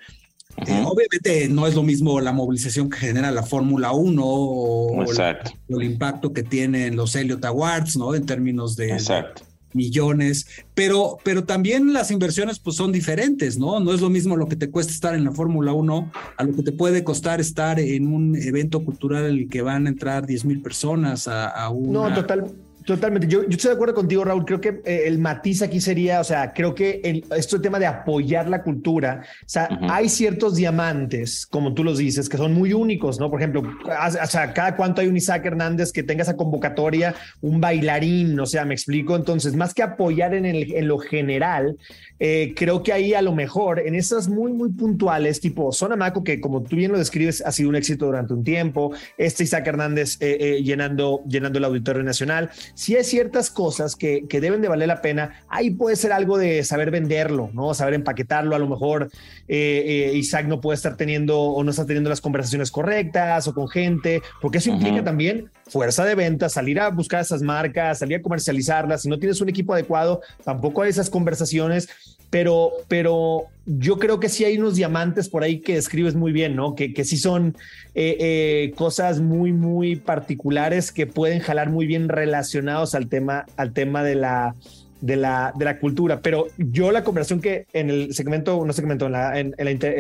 eh, 0.58 0.84
obviamente 0.86 1.50
no 1.50 1.68
es 1.68 1.76
lo 1.76 1.84
mismo 1.84 2.20
la 2.22 2.32
movilización 2.32 2.89
que 2.89 2.98
genera 2.98 3.30
la 3.32 3.44
Fórmula 3.44 3.91
1 3.91 4.22
o, 4.24 5.04
el, 5.04 5.84
impacto 5.84 6.32
que 6.32 6.44
tienen 6.44 6.96
los 6.96 7.15
Elliott 7.15 7.44
Awards, 7.44 7.98
¿no? 7.98 8.15
En 8.15 8.26
términos 8.26 8.78
de, 8.78 8.94
Exacto. 8.94 9.44
millones, 9.74 10.48
pero, 10.74 11.18
pero 11.24 11.44
también 11.44 11.91
las 11.91 12.10
inversiones 12.10 12.60
pues 12.60 12.78
son 12.78 12.94
diferentes, 12.94 13.58
¿no? 13.58 13.82
No 13.82 13.94
es 13.94 14.00
lo 14.00 14.10
mismo 14.10 14.38
lo 14.38 14.48
que 14.48 14.56
te 14.56 14.70
cuesta 14.70 14.94
estar 14.94 15.13
en 15.13 15.26
la 15.26 15.32
Fórmula 15.32 15.74
1 15.74 16.12
a 16.38 16.44
lo 16.44 16.56
que 16.56 16.63
te 16.63 16.72
puede 16.72 17.04
costar 17.04 17.41
estar 17.41 17.78
en 17.80 18.13
un 18.13 18.38
evento 18.38 18.84
cultural 18.86 19.26
en 19.26 19.32
el 19.32 19.50
que 19.50 19.62
van 19.62 19.88
a 19.88 19.89
entrar 19.89 20.26
10 20.26 20.46
mil 20.46 20.62
personas 20.62 21.28
a, 21.28 21.48
a 21.48 21.70
una... 21.70 22.10
No, 22.10 22.15
total, 22.15 22.54
Totalmente. 22.86 23.28
Yo, 23.28 23.41
estoy 23.41 23.69
de 23.69 23.76
acuerdo 23.76 23.95
contigo, 23.95 24.24
Raúl. 24.24 24.45
Creo 24.45 24.62
que 24.62 24.82
eh, 24.86 25.04
el 25.08 25.17
matiz 25.17 25.63
aquí 25.63 25.82
sería, 25.82 26.21
o 26.21 26.24
sea, 26.24 26.54
creo 26.54 26.76
que 26.76 27.02
el, 27.04 27.26
esto 27.36 27.60
tema 27.60 27.80
de 27.80 27.88
apoyar 27.88 28.48
la 28.48 28.62
cultura, 28.62 29.21
o 29.24 29.50
sea, 29.50 29.67
hay 29.89 30.08
ciertos 30.08 30.56
diamantes, 30.56 31.48
como 31.48 31.74
tú 31.74 31.84
los 31.84 31.98
dices, 31.98 32.30
que 32.30 32.38
son 32.38 32.54
muy 32.54 32.74
únicos, 32.74 33.19
¿no? 33.19 33.32
Por 33.32 33.41
ejemplo, 33.41 33.63
o 33.63 34.28
sea, 34.28 34.54
cada 34.54 34.76
cuánto 34.76 35.02
hay 35.02 35.08
un 35.08 35.17
Isaac 35.17 35.43
Hernández 35.45 35.91
que 35.91 36.04
tenga 36.04 36.21
esa 36.21 36.38
convocatoria, 36.38 37.15
un 37.41 37.60
bailarín, 37.60 38.39
o 38.39 38.45
sea, 38.45 38.65
me 38.65 38.76
explico. 38.76 39.15
Entonces, 39.15 39.56
más 39.56 39.74
que 39.74 39.82
apoyar 39.82 40.36
en, 40.36 40.45
el, 40.45 40.71
en 40.71 40.88
lo 40.88 41.00
general, 41.00 41.78
eh, 42.19 42.54
creo 42.56 42.84
que 42.84 42.93
ahí 42.93 43.15
a 43.15 43.24
lo 43.24 43.34
mejor 43.34 43.80
en 43.80 43.95
esas 43.95 44.28
muy, 44.28 44.54
muy 44.54 44.69
puntuales, 44.69 45.39
tipo 45.39 45.71
Zona 45.71 45.95
Maco, 45.95 46.24
que 46.24 46.39
como 46.39 46.62
tú 46.62 46.76
bien 46.76 46.91
lo 46.91 47.00
describes, 47.00 47.41
ha 47.43 47.52
sido 47.52 47.69
un 47.69 47.78
éxito 47.78 48.06
durante 48.06 48.34
un 48.34 48.43
tiempo, 48.43 48.93
este 49.17 49.43
Isaac 49.43 49.65
Hernández 49.65 50.17
eh, 50.19 50.62
llenando, 50.63 51.24
llenando 51.28 51.58
el 51.58 51.65
Auditorio 51.65 52.04
Nacional 52.04 52.52
si 52.76 52.96
hay 52.96 53.04
ciertas 53.04 53.50
cosas 53.50 53.96
que, 53.96 54.26
que, 54.28 54.42
deben 54.42 54.62
de 54.62 54.68
valer 54.68 54.88
la 54.88 55.02
pena, 55.02 55.44
ahí 55.48 55.72
puede 55.72 55.96
ser 55.96 56.12
algo 56.12 56.38
de 56.38 56.64
saber 56.64 56.92
venderlo, 56.92 57.50
¿no? 57.54 57.74
Saber 57.74 57.94
empaquetarlo. 57.94 58.56
A 58.56 58.60
lo 58.60 58.68
mejor 58.68 59.10
eh, 59.48 60.10
eh, 60.12 60.14
Isaac 60.16 60.46
no 60.46 60.60
puede 60.62 60.76
estar 60.76 60.98
teniendo 60.98 61.40
o 61.40 61.64
no 61.64 61.72
está 61.72 61.86
teniendo 61.86 62.10
las 62.10 62.22
conversaciones 62.22 62.72
correctas 62.72 63.48
o 63.48 63.54
con 63.54 63.70
gente, 63.70 64.22
porque 64.42 64.58
eso 64.58 64.70
implica 64.70 65.04
también 65.04 65.50
fuerza 65.68 66.06
de 66.06 66.16
venta, 66.16 66.50
salir 66.50 66.80
a 66.80 66.90
buscar 66.90 67.22
esas 67.22 67.42
marcas, 67.42 68.00
salir 68.00 68.18
a 68.18 68.22
comercializarlas. 68.22 69.02
Si 69.02 69.10
no 69.10 69.18
tienes 69.20 69.40
un 69.42 69.50
equipo 69.50 69.74
adecuado, 69.74 70.22
tampoco 70.44 70.82
hay 70.82 70.90
esas 70.90 71.10
conversaciones. 71.10 71.88
Pero, 72.36 72.74
pero 72.89 73.45
yo 73.65 73.98
creo 73.98 74.19
que 74.19 74.28
sí 74.28 74.43
hay 74.43 74.58
unos 74.58 74.76
diamantes 74.76 75.30
por 75.30 75.43
ahí 75.43 75.62
que 75.62 75.76
describes 75.76 76.15
muy 76.15 76.34
bien, 76.34 76.54
¿no? 76.54 76.76
Que, 76.76 76.93
que 76.93 77.06
sí 77.06 77.15
son 77.15 77.56
eh, 77.93 78.17
eh, 78.19 78.74
cosas 78.76 79.21
muy, 79.21 79.54
muy 79.54 79.95
particulares 79.95 80.91
que 80.91 81.08
pueden 81.08 81.39
jalar 81.39 81.69
muy 81.69 81.86
bien 81.86 82.10
relacionados 82.10 82.93
al 82.93 83.08
tema, 83.08 83.45
al 83.56 83.71
tema 83.71 84.04
de 84.04 84.15
la, 84.15 84.54
de 85.00 85.15
la, 85.15 85.54
de 85.56 85.63
la 85.63 85.80
cultura. 85.80 86.19
Pero 86.19 86.48
yo 86.58 86.91
la 86.91 87.06
conversación 87.06 87.39
que 87.39 87.67
en 87.71 87.89
el 87.89 88.13
segmento, 88.13 88.65
no 88.65 88.74
segmento, 88.74 89.06
en 89.06 89.13
la, 89.13 89.39
en, 89.39 89.56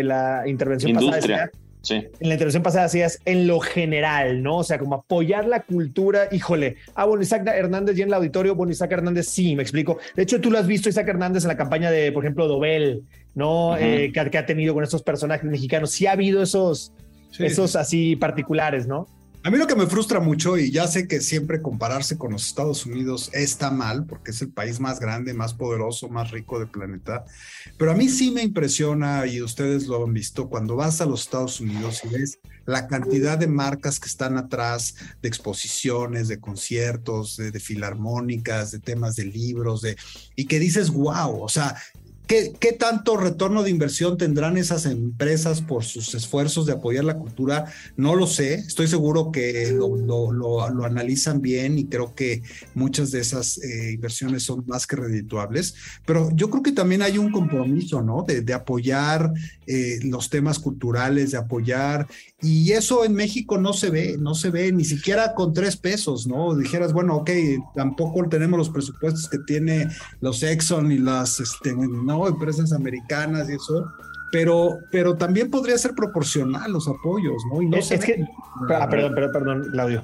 la, 0.05 0.45
intervención 0.45 0.91
pasada 0.91 1.51
en 1.89 2.09
la 2.19 2.33
intervención 2.33 2.63
pasada 2.63 2.83
decías 2.83 3.19
en 3.25 3.47
lo 3.47 3.59
general, 3.59 4.41
¿no? 4.41 4.57
O 4.57 4.63
sea, 4.63 4.79
como 4.79 4.95
apoyar 4.95 5.45
la 5.47 5.63
cultura, 5.63 6.27
híjole. 6.31 6.75
Ah, 6.93 7.05
bueno, 7.05 7.23
Isaac 7.23 7.47
Hernández 7.47 7.95
ya 7.95 8.03
en 8.03 8.09
el 8.09 8.15
auditorio, 8.15 8.55
bueno, 8.55 8.71
Isaac 8.71 8.91
Hernández 8.91 9.27
sí, 9.27 9.55
me 9.55 9.63
explico. 9.63 9.97
De 10.15 10.23
hecho, 10.23 10.41
tú 10.41 10.51
lo 10.51 10.57
has 10.57 10.67
visto, 10.67 10.89
Isaac 10.89 11.07
Hernández, 11.07 11.43
en 11.43 11.49
la 11.49 11.57
campaña 11.57 11.91
de, 11.91 12.11
por 12.11 12.23
ejemplo, 12.23 12.47
Dobel, 12.47 13.03
¿no? 13.33 13.77
Eh, 13.77 14.11
que, 14.13 14.37
ha 14.37 14.45
tenido 14.45 14.73
con 14.73 14.83
estos 14.83 15.03
personajes 15.03 15.49
mexicanos. 15.49 15.91
Sí 15.91 16.07
ha 16.07 16.13
habido 16.13 16.41
esos, 16.41 16.93
esos 17.37 17.75
así 17.75 18.15
particulares, 18.15 18.87
¿no? 18.87 19.07
A 19.45 19.51
mí 19.51 19.59
lo 19.59 19.67
que 19.67 19.75
me 19.75 19.85
frustra 19.85 20.19
mucho, 20.19 20.57
y 20.57 20.71
ya 20.71 20.87
sé 20.87 21.07
que 21.07 21.21
siempre 21.21 21.61
compararse 21.61 22.17
con 22.17 22.31
los 22.31 22.47
Estados 22.47 22.87
Unidos 22.87 23.29
está 23.31 23.69
mal, 23.69 24.07
porque 24.07 24.31
es 24.31 24.41
el 24.41 24.49
país 24.49 24.79
más 24.79 24.99
grande, 24.99 25.35
más 25.35 25.53
poderoso, 25.53 26.09
más 26.09 26.31
rico 26.31 26.57
del 26.57 26.67
planeta, 26.67 27.25
pero 27.77 27.91
a 27.91 27.93
mí 27.93 28.09
sí 28.09 28.31
me 28.31 28.41
impresiona, 28.41 29.27
y 29.27 29.43
ustedes 29.43 29.85
lo 29.85 30.03
han 30.03 30.13
visto, 30.13 30.49
cuando 30.49 30.75
vas 30.75 30.99
a 30.99 31.05
los 31.05 31.21
Estados 31.21 31.59
Unidos 31.59 32.01
y 32.05 32.07
ves 32.07 32.39
la 32.65 32.87
cantidad 32.87 33.37
de 33.37 33.45
marcas 33.45 33.99
que 33.99 34.09
están 34.09 34.35
atrás 34.39 34.95
de 35.21 35.29
exposiciones, 35.29 36.27
de 36.27 36.39
conciertos, 36.39 37.37
de, 37.37 37.59
filarmónicas, 37.59 38.71
de 38.71 38.79
temas 38.79 39.15
de 39.15 39.25
libros, 39.25 39.83
de, 39.83 39.95
y 40.35 40.45
que 40.45 40.57
dices, 40.57 40.89
wow, 40.89 41.39
o 41.39 41.49
sea, 41.49 41.75
¿Qué, 42.27 42.75
tanto 42.79 43.17
retorno 43.17 43.61
de 43.61 43.69
inversión 43.69 44.17
tendrán 44.17 44.57
esas 44.57 44.87
empresas 44.87 45.61
por 45.61 45.83
sus 45.83 46.15
esfuerzos 46.15 46.65
de 46.65 46.73
apoyar 46.73 47.03
la 47.03 47.17
cultura? 47.17 47.65
No 47.97 48.15
lo 48.15 48.25
sé, 48.25 48.55
estoy 48.55 48.87
seguro 48.87 49.31
que 49.31 49.71
lo, 49.71 50.85
analizan 50.85 51.41
bien 51.41 51.77
y 51.77 51.85
creo 51.85 52.15
que 52.15 52.41
muchas 52.73 53.11
de 53.11 53.19
esas 53.19 53.59
eh, 53.59 53.91
inversiones 53.93 54.43
son 54.43 54.63
más 54.65 54.87
que 54.87 54.95
redituables, 54.95 55.75
pero 56.05 56.29
yo 56.33 56.49
creo 56.49 56.63
que 56.63 56.71
también 56.71 57.03
hay 57.03 57.17
un 57.17 57.31
compromiso, 57.31 58.01
¿no? 58.01 58.23
De, 58.27 58.55
apoyar 58.55 59.33
eh, 59.67 59.99
los 60.03 60.29
temas 60.29 60.59
culturales, 60.59 61.31
de 61.31 61.37
apoyar, 61.37 62.07
y 62.41 62.71
eso 62.71 63.03
en 63.05 63.13
México 63.13 63.57
no 63.57 63.73
se 63.73 63.89
ve, 63.89 64.17
no 64.19 64.33
se 64.35 64.49
ve 64.49 64.71
ni 64.71 64.85
siquiera 64.85 65.33
con 65.33 65.53
tres 65.53 65.77
pesos, 65.77 66.25
¿no? 66.27 66.55
Dijeras, 66.55 66.93
bueno, 66.93 67.17
ok, 67.17 67.31
tampoco 67.73 68.27
tenemos 68.29 68.57
los 68.57 68.69
presupuestos 68.69 69.27
que 69.29 69.39
tiene 69.39 69.87
los 70.21 70.43
Exxon 70.43 70.91
y 70.91 70.99
las, 70.99 71.39
este, 71.39 71.73
¿no? 71.73 72.14
Empresas 72.27 72.71
americanas 72.73 73.49
y 73.49 73.53
eso, 73.53 73.85
pero, 74.31 74.79
pero 74.91 75.15
también 75.15 75.49
podría 75.49 75.77
ser 75.77 75.93
proporcional 75.93 76.71
los 76.71 76.87
apoyos, 76.87 77.41
¿no? 77.51 77.61
Y 77.61 77.67
no 77.67 77.77
es, 77.77 77.89
que, 77.89 78.25
ah, 78.69 78.87
perdón, 78.89 79.13
perdón, 79.15 79.31
perdón, 79.33 79.69
Claudio. 79.71 80.03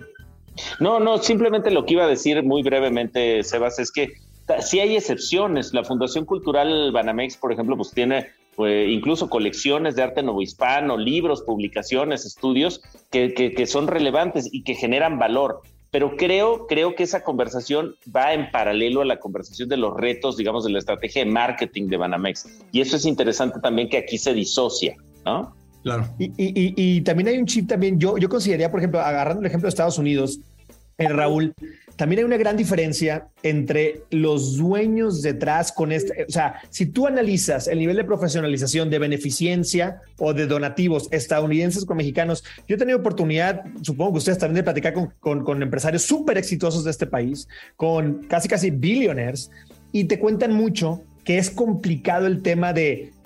No, 0.80 1.00
no, 1.00 1.18
simplemente 1.18 1.72
lo 1.72 1.86
que 1.86 1.94
iba 1.94 2.04
a 2.04 2.08
decir 2.08 2.44
muy 2.44 2.62
brevemente, 2.62 3.44
Sebas, 3.44 3.80
es 3.80 3.92
que 3.92 4.14
si 4.60 4.80
hay 4.80 4.96
excepciones. 4.96 5.74
La 5.74 5.84
Fundación 5.84 6.26
Cultural 6.26 6.92
Banamex, 6.92 7.38
por 7.38 7.52
ejemplo, 7.52 7.78
pues 7.78 7.92
tiene 7.92 8.28
pues, 8.56 8.90
incluso 8.90 9.30
colecciones 9.30 9.96
de 9.96 10.04
arte 10.04 10.24
novohispano, 10.24 10.98
libros, 10.98 11.42
publicaciones, 11.42 12.26
estudios 12.26 12.82
que, 13.10 13.34
que, 13.34 13.66
son 13.66 13.88
relevantes 13.88 14.50
y 14.52 14.64
que 14.64 14.76
generan 14.76 15.20
valor 15.20 15.62
pero 15.92 16.16
creo, 16.16 16.68
creo 16.68 16.96
que 16.96 17.04
esa 17.04 17.22
conversación 17.22 17.96
va 18.16 18.34
en 18.34 18.50
paralelo 18.50 19.02
a 19.02 19.06
la 19.06 19.20
conversación 19.20 19.68
de 19.68 19.76
los 19.76 19.94
retos, 19.96 20.38
digamos, 20.38 20.64
de 20.64 20.72
la 20.72 20.80
estrategia 20.80 21.26
de 21.26 21.30
marketing 21.30 21.90
de 21.90 21.98
Banamex. 21.98 22.48
Y 22.72 22.80
eso 22.80 22.96
es 22.96 23.06
interesante 23.06 23.60
también 23.60 23.90
que 23.90 23.98
aquí 23.98 24.18
se 24.18 24.34
disocia, 24.34 24.96
¿no? 25.26 25.54
Claro. 25.84 26.08
Y, 26.18 26.32
y, 26.38 27.02
también 27.02 27.28
hay 27.28 27.38
un 27.38 27.46
chip 27.46 27.68
también, 27.68 28.00
yo, 28.00 28.18
yo 28.18 28.30
consideraría, 28.30 28.72
por 28.72 28.80
ejemplo, 28.80 29.02
agarrando 29.02 29.42
el 29.42 29.48
ejemplo 29.48 29.66
de 29.66 29.70
Estados 29.70 29.98
Unidos, 29.98 30.40
el 30.98 31.08
eh, 31.08 31.10
Raúl, 31.10 31.54
también 32.02 32.22
hay 32.22 32.26
una 32.26 32.38
gran 32.38 32.58
diferencia 32.58 33.28
entre 33.44 34.02
los 34.10 34.58
dueños 34.58 35.22
detrás 35.22 35.72
con 35.72 35.92
este, 35.92 36.26
o 36.28 36.32
sea, 36.32 36.56
si 36.72 36.88
tú 36.88 37.06
analizas 37.06 37.68
el 37.68 37.78
nivel 37.78 37.96
de 37.96 38.04
profesionalización 38.04 38.90
de 38.90 38.98
beneficencia 38.98 40.02
o 40.18 40.34
de 40.34 40.48
donativos 40.48 41.10
estadounidenses 41.12 41.86
con 41.86 41.98
mexicanos, 41.98 42.44
yo 42.68 42.76
he 42.76 42.80
tenido 42.80 42.98
oportunidad, 42.98 43.62
supongo 43.84 44.14
que 44.14 44.18
ustedes 44.18 44.40
también 44.40 44.56
de 44.56 44.64
platicar 44.64 44.96
con, 45.20 45.44
con, 45.44 45.62
empresarios 45.62 46.02
súper 46.02 46.40
exitosos 46.40 46.86
de 46.86 46.90
este 46.90 47.06
país, 47.06 47.48
con 47.76 48.24
casi 48.24 48.50
casi 48.50 48.72
billionaires, 48.72 49.52
y 49.92 50.06
te 50.06 50.18
cuentan 50.18 50.54
mucho 50.54 51.04
que 51.24 51.38
es 51.38 51.52
complicado 51.52 52.26
el 52.26 52.42
tema 52.42 52.74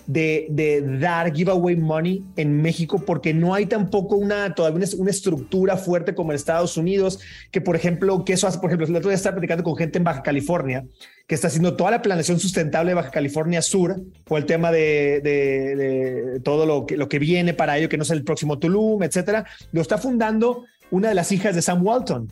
de 0.07 0.47
de, 0.49 0.81
dar 0.99 1.33
giveaway 1.33 1.75
money 1.75 2.23
en 2.35 2.61
México 2.61 3.03
porque 3.05 3.33
no 3.33 3.53
hay 3.53 3.65
tampoco 3.65 4.15
una 4.15 4.53
todavía 4.53 4.87
una, 4.97 5.09
estructura 5.11 5.77
fuerte 5.77 6.13
como 6.13 6.31
en 6.31 6.35
Estados 6.35 6.77
Unidos, 6.77 7.19
que 7.51 7.61
por 7.61 7.75
ejemplo, 7.75 8.23
que 8.23 8.33
eso 8.33 8.47
hace, 8.47 8.59
por 8.59 8.69
ejemplo, 8.69 8.87
el 8.87 8.95
otro 8.95 9.09
día 9.09 9.15
estaba 9.15 9.35
platicando 9.35 9.63
con 9.63 9.75
gente 9.75 9.97
en 9.97 10.03
Baja 10.03 10.23
California 10.23 10.85
que 11.27 11.33
está 11.33 11.47
haciendo 11.47 11.75
toda 11.75 11.91
la 11.91 12.01
planeación 12.01 12.39
sustentable 12.39 12.91
de 12.91 12.95
Baja 12.95 13.11
California 13.11 13.61
Sur 13.61 13.99
o 14.29 14.37
el 14.37 14.45
tema 14.45 14.71
de, 14.71 16.39
todo 16.43 16.65
lo 16.65 16.85
que, 16.85 16.97
lo 16.97 17.09
que 17.09 17.19
viene 17.19 17.53
para 17.53 17.77
ello, 17.77 17.89
que 17.89 17.97
no 17.97 18.03
es 18.03 18.11
el 18.11 18.23
próximo 18.23 18.59
Tulum, 18.59 19.01
etcétera, 19.01 19.45
lo 19.71 19.81
está 19.81 19.97
fundando 19.97 20.65
una 20.91 21.09
de 21.09 21.15
las 21.15 21.31
hijas 21.31 21.55
de 21.55 21.61
Sam 21.61 21.85
Walton 21.85 22.31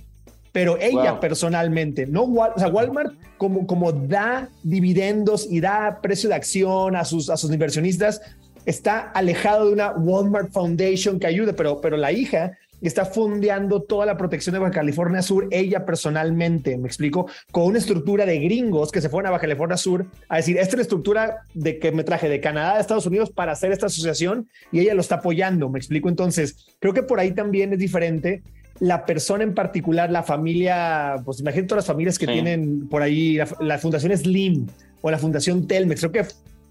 pero 0.54 0.78
ella 0.80 1.20
personalmente, 1.20 2.06
no 2.06 2.24
o 2.24 2.60
sea, 2.60 2.68
Walmart 2.70 3.14
como, 3.38 3.68
como 3.68 3.92
da 3.92 4.48
dividendos 4.62 5.48
y 5.50 5.60
da 5.60 6.00
precio 6.02 6.30
de 6.30 6.36
acción 6.36 6.96
a 6.96 7.04
sus, 7.04 7.30
a 7.30 7.36
sus 7.36 7.52
inversionistas, 7.52 8.22
está 8.66 9.00
alejado 9.00 9.66
de 9.66 9.74
una 9.74 9.92
Walmart 9.92 10.52
Foundation 10.52 11.20
que 11.20 11.28
ayude, 11.28 11.54
pero, 11.54 11.82
pero 11.82 11.98
la 11.98 12.12
hija 12.12 12.58
está 12.88 13.06
fondeando 13.06 13.82
toda 13.82 14.06
la 14.06 14.18
protección 14.18 14.54
de 14.54 14.60
Baja 14.60 14.74
California 14.74 15.22
Sur, 15.22 15.48
ella 15.52 15.86
personalmente, 15.86 16.78
me 16.78 16.88
explico, 16.88 17.28
con 17.52 17.64
una 17.64 17.80
estructura 17.80 18.26
de 18.26 18.40
gringos 18.40 18.92
que 18.92 19.02
se 19.02 19.10
fueron 19.10 19.28
a 19.28 19.32
Baja 19.32 19.42
California 19.42 19.78
Sur 19.78 20.06
a 20.28 20.38
decir, 20.38 20.58
esta 20.58 20.72
es 20.72 20.76
la 20.76 20.82
estructura 20.84 21.48
de 21.54 21.80
que 21.80 21.92
me 21.92 22.04
traje 22.04 22.30
de 22.30 22.42
Canadá 22.42 22.76
a 22.76 22.80
Estados 22.80 23.06
Unidos 23.06 23.32
para 23.32 23.54
hacer 23.54 23.72
esta 23.72 23.86
asociación 23.86 24.50
y 24.72 24.82
ella 24.82 24.94
lo 24.94 25.02
está 25.02 25.16
apoyando, 25.16 25.70
me 25.70 25.80
explico. 25.80 26.10
Entonces, 26.10 26.76
creo 26.80 26.94
que 26.94 27.04
por 27.04 27.20
ahí 27.20 27.32
también 27.32 27.74
es 27.74 27.80
diferente 27.80 28.44
la 28.80 29.06
persona 29.06 29.44
en 29.44 29.54
particular, 29.54 30.10
la 30.12 30.24
familia, 30.24 31.16
pues 31.24 31.40
imagínate 31.40 31.68
todas 31.68 31.84
las 31.84 31.88
familias 31.88 32.18
que 32.18 32.28
tienen 32.28 32.88
por 32.90 33.02
ahí, 33.02 33.40
la, 33.60 33.78
Fundación 33.78 34.18
Slim 34.18 34.68
o 35.02 35.12
la 35.12 35.18
Fundación 35.18 35.68
Telmex. 35.68 36.02
Creo 36.02 36.12
que 36.12 36.26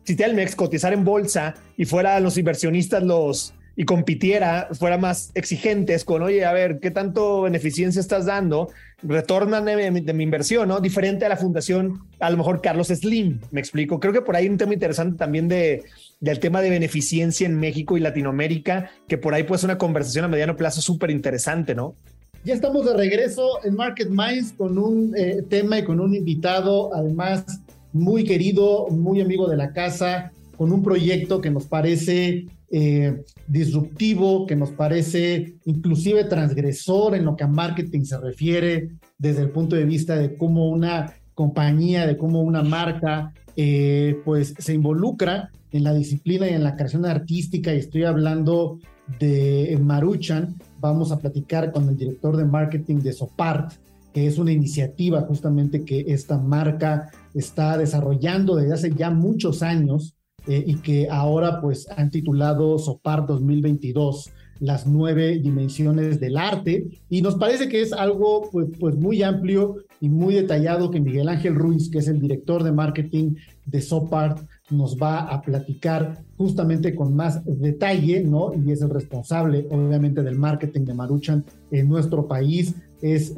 si 0.04 0.16
Telmex 0.16 0.56
cotizara 0.56 0.94
en 0.94 1.04
bolsa 1.04 1.54
y 1.76 1.84
fuera 1.84 2.18
los 2.20 2.36
inversionistas 2.38 3.02
los 3.02 3.54
y 3.74 3.84
compitiera, 3.84 4.68
fuera 4.72 4.98
más 4.98 5.30
exigentes 5.34 6.04
con, 6.04 6.22
oye, 6.22 6.44
a 6.44 6.52
ver, 6.52 6.78
¿qué 6.78 6.90
tanto 6.90 7.42
beneficencia 7.42 8.00
estás 8.00 8.26
dando? 8.26 8.68
Retornan 9.02 9.64
de, 9.64 9.90
de, 9.90 10.12
mi 10.12 10.24
inversión, 10.24 10.68
¿no? 10.68 10.80
Diferente 10.80 11.24
a 11.24 11.30
la 11.30 11.38
fundación, 11.38 12.06
a 12.20 12.30
lo 12.30 12.36
mejor 12.36 12.60
Carlos 12.60 12.88
Slim, 12.88 13.40
me 13.50 13.60
explico. 13.60 13.98
Creo 13.98 14.12
que 14.12 14.20
por 14.20 14.36
ahí 14.36 14.44
hay 14.44 14.50
un 14.50 14.58
tema 14.58 14.74
interesante 14.74 15.16
también 15.16 15.48
de, 15.48 15.84
del 16.22 16.38
tema 16.38 16.62
de 16.62 16.70
beneficencia 16.70 17.46
en 17.46 17.58
México 17.58 17.96
y 17.96 18.00
Latinoamérica, 18.00 18.90
que 19.08 19.18
por 19.18 19.34
ahí 19.34 19.42
puede 19.42 19.58
ser 19.58 19.70
una 19.70 19.78
conversación 19.78 20.24
a 20.24 20.28
mediano 20.28 20.56
plazo 20.56 20.80
súper 20.80 21.10
interesante, 21.10 21.74
¿no? 21.74 21.96
Ya 22.44 22.54
estamos 22.54 22.86
de 22.86 22.94
regreso 22.94 23.64
en 23.64 23.74
Market 23.74 24.08
Minds 24.08 24.52
con 24.56 24.78
un 24.78 25.14
eh, 25.16 25.42
tema 25.48 25.80
y 25.80 25.84
con 25.84 25.98
un 25.98 26.14
invitado, 26.14 26.94
además 26.94 27.44
muy 27.92 28.22
querido, 28.22 28.86
muy 28.88 29.20
amigo 29.20 29.48
de 29.48 29.56
la 29.56 29.72
casa, 29.72 30.32
con 30.56 30.72
un 30.72 30.84
proyecto 30.84 31.40
que 31.40 31.50
nos 31.50 31.66
parece 31.66 32.46
eh, 32.70 33.22
disruptivo, 33.48 34.46
que 34.46 34.54
nos 34.54 34.70
parece 34.70 35.54
inclusive 35.64 36.24
transgresor 36.24 37.16
en 37.16 37.24
lo 37.24 37.34
que 37.34 37.44
a 37.44 37.48
marketing 37.48 38.04
se 38.04 38.18
refiere, 38.18 38.90
desde 39.18 39.42
el 39.42 39.50
punto 39.50 39.74
de 39.74 39.84
vista 39.84 40.16
de 40.16 40.36
cómo 40.36 40.68
una 40.68 41.14
compañía, 41.34 42.06
de 42.06 42.16
cómo 42.16 42.42
una 42.42 42.62
marca, 42.62 43.32
eh, 43.56 44.20
pues 44.24 44.54
se 44.58 44.74
involucra 44.74 45.50
en 45.70 45.84
la 45.84 45.94
disciplina 45.94 46.48
y 46.48 46.54
en 46.54 46.64
la 46.64 46.76
creación 46.76 47.06
artística, 47.06 47.74
y 47.74 47.78
estoy 47.78 48.04
hablando 48.04 48.78
de 49.18 49.78
Maruchan, 49.80 50.56
vamos 50.80 51.12
a 51.12 51.18
platicar 51.18 51.72
con 51.72 51.88
el 51.88 51.96
director 51.96 52.36
de 52.36 52.44
marketing 52.44 52.96
de 52.96 53.12
Sopart, 53.12 53.72
que 54.12 54.26
es 54.26 54.38
una 54.38 54.52
iniciativa 54.52 55.22
justamente 55.22 55.84
que 55.84 56.04
esta 56.08 56.38
marca 56.38 57.10
está 57.34 57.78
desarrollando 57.78 58.56
desde 58.56 58.74
hace 58.74 58.94
ya 58.94 59.10
muchos 59.10 59.62
años 59.62 60.14
eh, 60.46 60.62
y 60.66 60.76
que 60.76 61.08
ahora 61.10 61.60
pues 61.60 61.88
han 61.96 62.10
titulado 62.10 62.78
Sopart 62.78 63.26
2022 63.26 64.30
las 64.62 64.86
nueve 64.86 65.40
dimensiones 65.40 66.20
del 66.20 66.36
arte 66.36 66.86
y 67.10 67.20
nos 67.20 67.34
parece 67.34 67.68
que 67.68 67.82
es 67.82 67.92
algo 67.92 68.48
pues, 68.52 68.68
pues 68.78 68.94
muy 68.94 69.20
amplio 69.24 69.78
y 70.00 70.08
muy 70.08 70.34
detallado 70.34 70.88
que 70.88 71.00
Miguel 71.00 71.28
Ángel 71.28 71.56
Ruiz, 71.56 71.90
que 71.90 71.98
es 71.98 72.06
el 72.06 72.20
director 72.20 72.62
de 72.62 72.70
marketing 72.70 73.34
de 73.66 73.80
Sopart, 73.80 74.38
nos 74.70 74.96
va 74.96 75.18
a 75.18 75.42
platicar 75.42 76.22
justamente 76.36 76.94
con 76.94 77.14
más 77.14 77.44
detalle, 77.44 78.22
¿no? 78.22 78.52
Y 78.54 78.70
es 78.70 78.82
el 78.82 78.90
responsable, 78.90 79.66
obviamente, 79.68 80.22
del 80.22 80.36
marketing 80.36 80.84
de 80.84 80.94
Maruchan 80.94 81.44
en 81.72 81.88
nuestro 81.88 82.28
país. 82.28 82.74
es 83.00 83.34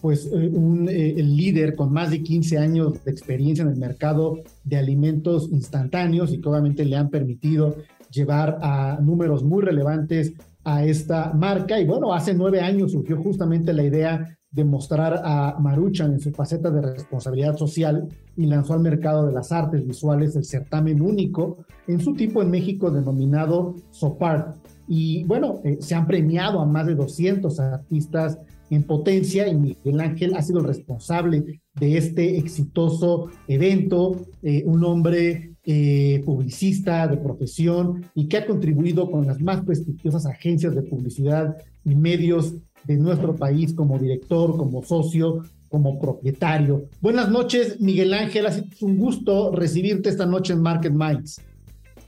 pues 0.00 0.26
un 0.26 0.88
el 0.88 1.36
líder 1.36 1.76
con 1.76 1.92
más 1.92 2.10
de 2.10 2.24
15 2.24 2.58
años 2.58 3.04
de 3.04 3.10
experiencia 3.12 3.62
en 3.62 3.68
el 3.68 3.76
mercado 3.76 4.40
de 4.64 4.76
alimentos 4.76 5.48
instantáneos 5.52 6.32
y 6.32 6.40
que 6.40 6.48
obviamente 6.48 6.84
le 6.84 6.96
han 6.96 7.08
permitido 7.08 7.76
llevar 8.12 8.58
a 8.62 8.98
números 9.00 9.42
muy 9.42 9.62
relevantes 9.62 10.32
a 10.64 10.84
esta 10.84 11.32
marca. 11.32 11.80
Y 11.80 11.86
bueno, 11.86 12.12
hace 12.12 12.34
nueve 12.34 12.60
años 12.60 12.92
surgió 12.92 13.16
justamente 13.16 13.72
la 13.72 13.84
idea 13.84 14.38
de 14.52 14.64
mostrar 14.64 15.22
a 15.24 15.56
Maruchan 15.58 16.12
en 16.12 16.20
su 16.20 16.30
faceta 16.30 16.70
de 16.70 16.82
responsabilidad 16.82 17.56
social 17.56 18.06
y 18.36 18.46
lanzó 18.46 18.74
al 18.74 18.80
mercado 18.80 19.26
de 19.26 19.32
las 19.32 19.50
artes 19.50 19.84
visuales 19.84 20.36
el 20.36 20.44
certamen 20.44 21.00
único 21.00 21.64
en 21.86 22.00
su 22.00 22.12
tipo 22.14 22.42
en 22.42 22.50
México 22.50 22.90
denominado 22.90 23.74
SOPART. 23.90 24.56
Y 24.86 25.24
bueno, 25.24 25.60
eh, 25.64 25.78
se 25.80 25.94
han 25.94 26.06
premiado 26.06 26.60
a 26.60 26.66
más 26.66 26.86
de 26.86 26.94
200 26.94 27.58
artistas 27.60 28.38
en 28.68 28.82
potencia 28.82 29.48
y 29.48 29.54
Miguel 29.54 30.00
Ángel 30.00 30.34
ha 30.36 30.42
sido 30.42 30.60
el 30.60 30.66
responsable 30.66 31.60
de 31.74 31.96
este 31.96 32.36
exitoso 32.36 33.30
evento, 33.48 34.16
eh, 34.42 34.62
un 34.66 34.84
hombre 34.84 35.51
eh, 35.64 36.22
publicista 36.24 37.06
de 37.06 37.16
profesión 37.16 38.04
y 38.14 38.26
que 38.26 38.38
ha 38.38 38.46
contribuido 38.46 39.10
con 39.10 39.26
las 39.26 39.40
más 39.40 39.64
prestigiosas 39.64 40.26
agencias 40.26 40.74
de 40.74 40.82
publicidad 40.82 41.56
y 41.84 41.94
medios 41.94 42.54
de 42.84 42.96
nuestro 42.96 43.36
país 43.36 43.72
como 43.72 43.98
director, 43.98 44.56
como 44.56 44.82
socio, 44.82 45.44
como 45.68 46.00
propietario. 46.00 46.88
Buenas 47.00 47.30
noches, 47.30 47.80
Miguel 47.80 48.12
Ángel. 48.12 48.46
Es 48.46 48.62
un 48.80 48.98
gusto 48.98 49.52
recibirte 49.52 50.08
esta 50.08 50.26
noche 50.26 50.52
en 50.52 50.62
Market 50.62 50.92
Minds. 50.92 51.40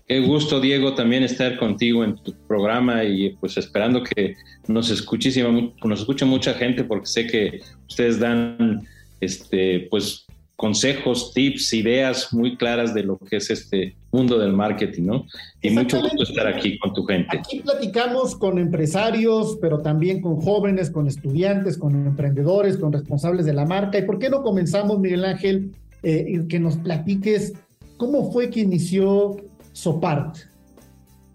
Qué 0.07 0.21
gusto, 0.21 0.61
Diego, 0.61 0.95
también 0.95 1.23
estar 1.23 1.57
contigo 1.57 2.05
en 2.05 2.17
tu 2.17 2.35
programa 2.47 3.05
y 3.05 3.31
pues 3.37 3.57
esperando 3.57 4.03
que 4.03 4.35
nos 4.69 4.91
escuchísima, 4.91 5.49
nos 5.83 6.01
escuche 6.01 6.27
mucha 6.27 6.53
gente 6.55 6.85
porque 6.85 7.07
sé 7.07 7.27
que 7.27 7.61
ustedes 7.89 8.19
dan 8.19 8.83
este 9.21 9.87
pues 9.91 10.27
consejos, 10.57 11.33
tips, 11.35 11.73
ideas 11.73 12.33
muy 12.33 12.57
claras 12.57 12.95
de 12.95 13.03
lo 13.03 13.19
que 13.19 13.37
es 13.37 13.51
este 13.51 13.97
mundo 14.13 14.39
del 14.39 14.53
marketing, 14.53 15.03
¿no? 15.03 15.27
Y 15.61 15.71
mucho 15.71 16.01
gusto 16.01 16.23
estar 16.23 16.47
aquí 16.47 16.79
con 16.79 16.95
tu 16.95 17.05
gente. 17.05 17.39
Aquí 17.39 17.61
platicamos 17.61 18.37
con 18.37 18.59
empresarios, 18.59 19.59
pero 19.61 19.81
también 19.81 20.21
con 20.21 20.41
jóvenes, 20.41 20.91
con 20.91 21.09
estudiantes, 21.09 21.77
con 21.77 22.07
emprendedores, 22.07 22.77
con 22.77 22.93
responsables 22.93 23.47
de 23.47 23.55
la 23.55 23.67
marca. 23.67 23.99
¿Y 23.99 24.03
por 24.03 24.19
qué 24.19 24.31
no 24.31 24.43
comenzamos, 24.43 25.01
Miguel 25.01 25.25
Ángel, 25.25 25.73
eh, 26.03 26.45
que 26.49 26.61
nos 26.61 26.77
platiques 26.77 27.55
cómo 27.97 28.31
fue 28.31 28.51
que 28.51 28.61
inició 28.61 29.37
Sopart? 29.73 30.37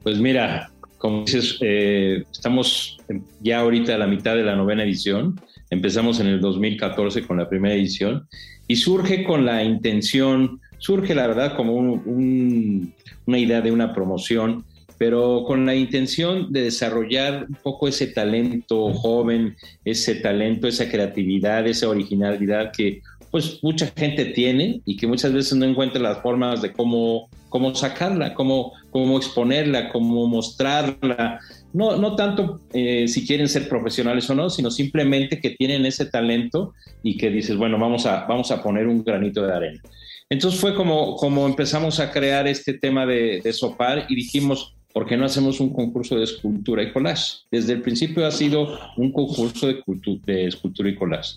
Pues 0.03 0.17
mira, 0.19 0.71
como 0.97 1.23
dices, 1.25 1.57
eh, 1.61 2.23
estamos 2.31 2.97
ya 3.41 3.59
ahorita 3.59 3.95
a 3.95 3.97
la 3.97 4.07
mitad 4.07 4.35
de 4.35 4.43
la 4.43 4.55
novena 4.55 4.83
edición. 4.83 5.39
Empezamos 5.69 6.19
en 6.19 6.27
el 6.27 6.41
2014 6.41 7.25
con 7.27 7.37
la 7.37 7.47
primera 7.47 7.75
edición 7.75 8.27
y 8.67 8.75
surge 8.75 9.23
con 9.23 9.45
la 9.45 9.63
intención, 9.63 10.59
surge 10.77 11.13
la 11.13 11.27
verdad 11.27 11.55
como 11.55 11.75
una 11.75 13.37
idea 13.37 13.61
de 13.61 13.71
una 13.71 13.93
promoción, 13.93 14.65
pero 14.97 15.43
con 15.45 15.65
la 15.65 15.75
intención 15.75 16.51
de 16.51 16.63
desarrollar 16.63 17.45
un 17.47 17.57
poco 17.63 17.87
ese 17.87 18.07
talento 18.07 18.93
joven, 18.93 19.55
ese 19.85 20.15
talento, 20.15 20.67
esa 20.67 20.89
creatividad, 20.89 21.65
esa 21.67 21.87
originalidad 21.87 22.71
que 22.75 23.01
pues 23.31 23.59
mucha 23.61 23.87
gente 23.95 24.25
tiene 24.25 24.81
y 24.85 24.97
que 24.97 25.07
muchas 25.07 25.33
veces 25.33 25.57
no 25.57 25.65
encuentra 25.65 26.01
las 26.01 26.21
formas 26.21 26.61
de 26.61 26.73
cómo, 26.73 27.29
cómo 27.49 27.75
sacarla, 27.75 28.33
cómo, 28.33 28.73
cómo 28.89 29.17
exponerla, 29.17 29.89
cómo 29.89 30.27
mostrarla. 30.27 31.39
No, 31.73 31.97
no 31.97 32.15
tanto 32.15 32.61
eh, 32.73 33.07
si 33.07 33.27
quieren 33.27 33.47
ser 33.47 33.69
profesionales 33.69 34.29
o 34.29 34.35
no, 34.35 34.49
sino 34.49 34.71
simplemente 34.71 35.39
que 35.39 35.51
tienen 35.51 35.85
ese 35.85 36.05
talento 36.05 36.73
y 37.03 37.17
que 37.17 37.29
dices, 37.29 37.57
bueno, 37.57 37.77
vamos 37.77 38.05
a, 38.05 38.25
vamos 38.25 38.51
a 38.51 38.63
poner 38.63 38.87
un 38.87 39.03
granito 39.03 39.45
de 39.45 39.53
arena. 39.53 39.81
Entonces 40.29 40.59
fue 40.59 40.75
como, 40.75 41.15
como 41.15 41.45
empezamos 41.47 41.99
a 41.99 42.11
crear 42.11 42.47
este 42.47 42.73
tema 42.73 43.05
de, 43.05 43.41
de 43.43 43.53
Sopar 43.53 44.05
y 44.09 44.15
dijimos, 44.15 44.75
¿por 44.93 45.05
qué 45.05 45.17
no 45.17 45.25
hacemos 45.25 45.59
un 45.59 45.71
concurso 45.71 46.17
de 46.17 46.23
escultura 46.23 46.83
y 46.83 46.91
collage? 46.91 47.39
Desde 47.51 47.73
el 47.73 47.81
principio 47.81 48.25
ha 48.25 48.31
sido 48.31 48.77
un 48.97 49.11
concurso 49.11 49.67
de, 49.67 49.81
de 50.25 50.47
escultura 50.47 50.89
y 50.89 50.95
collage. 50.95 51.35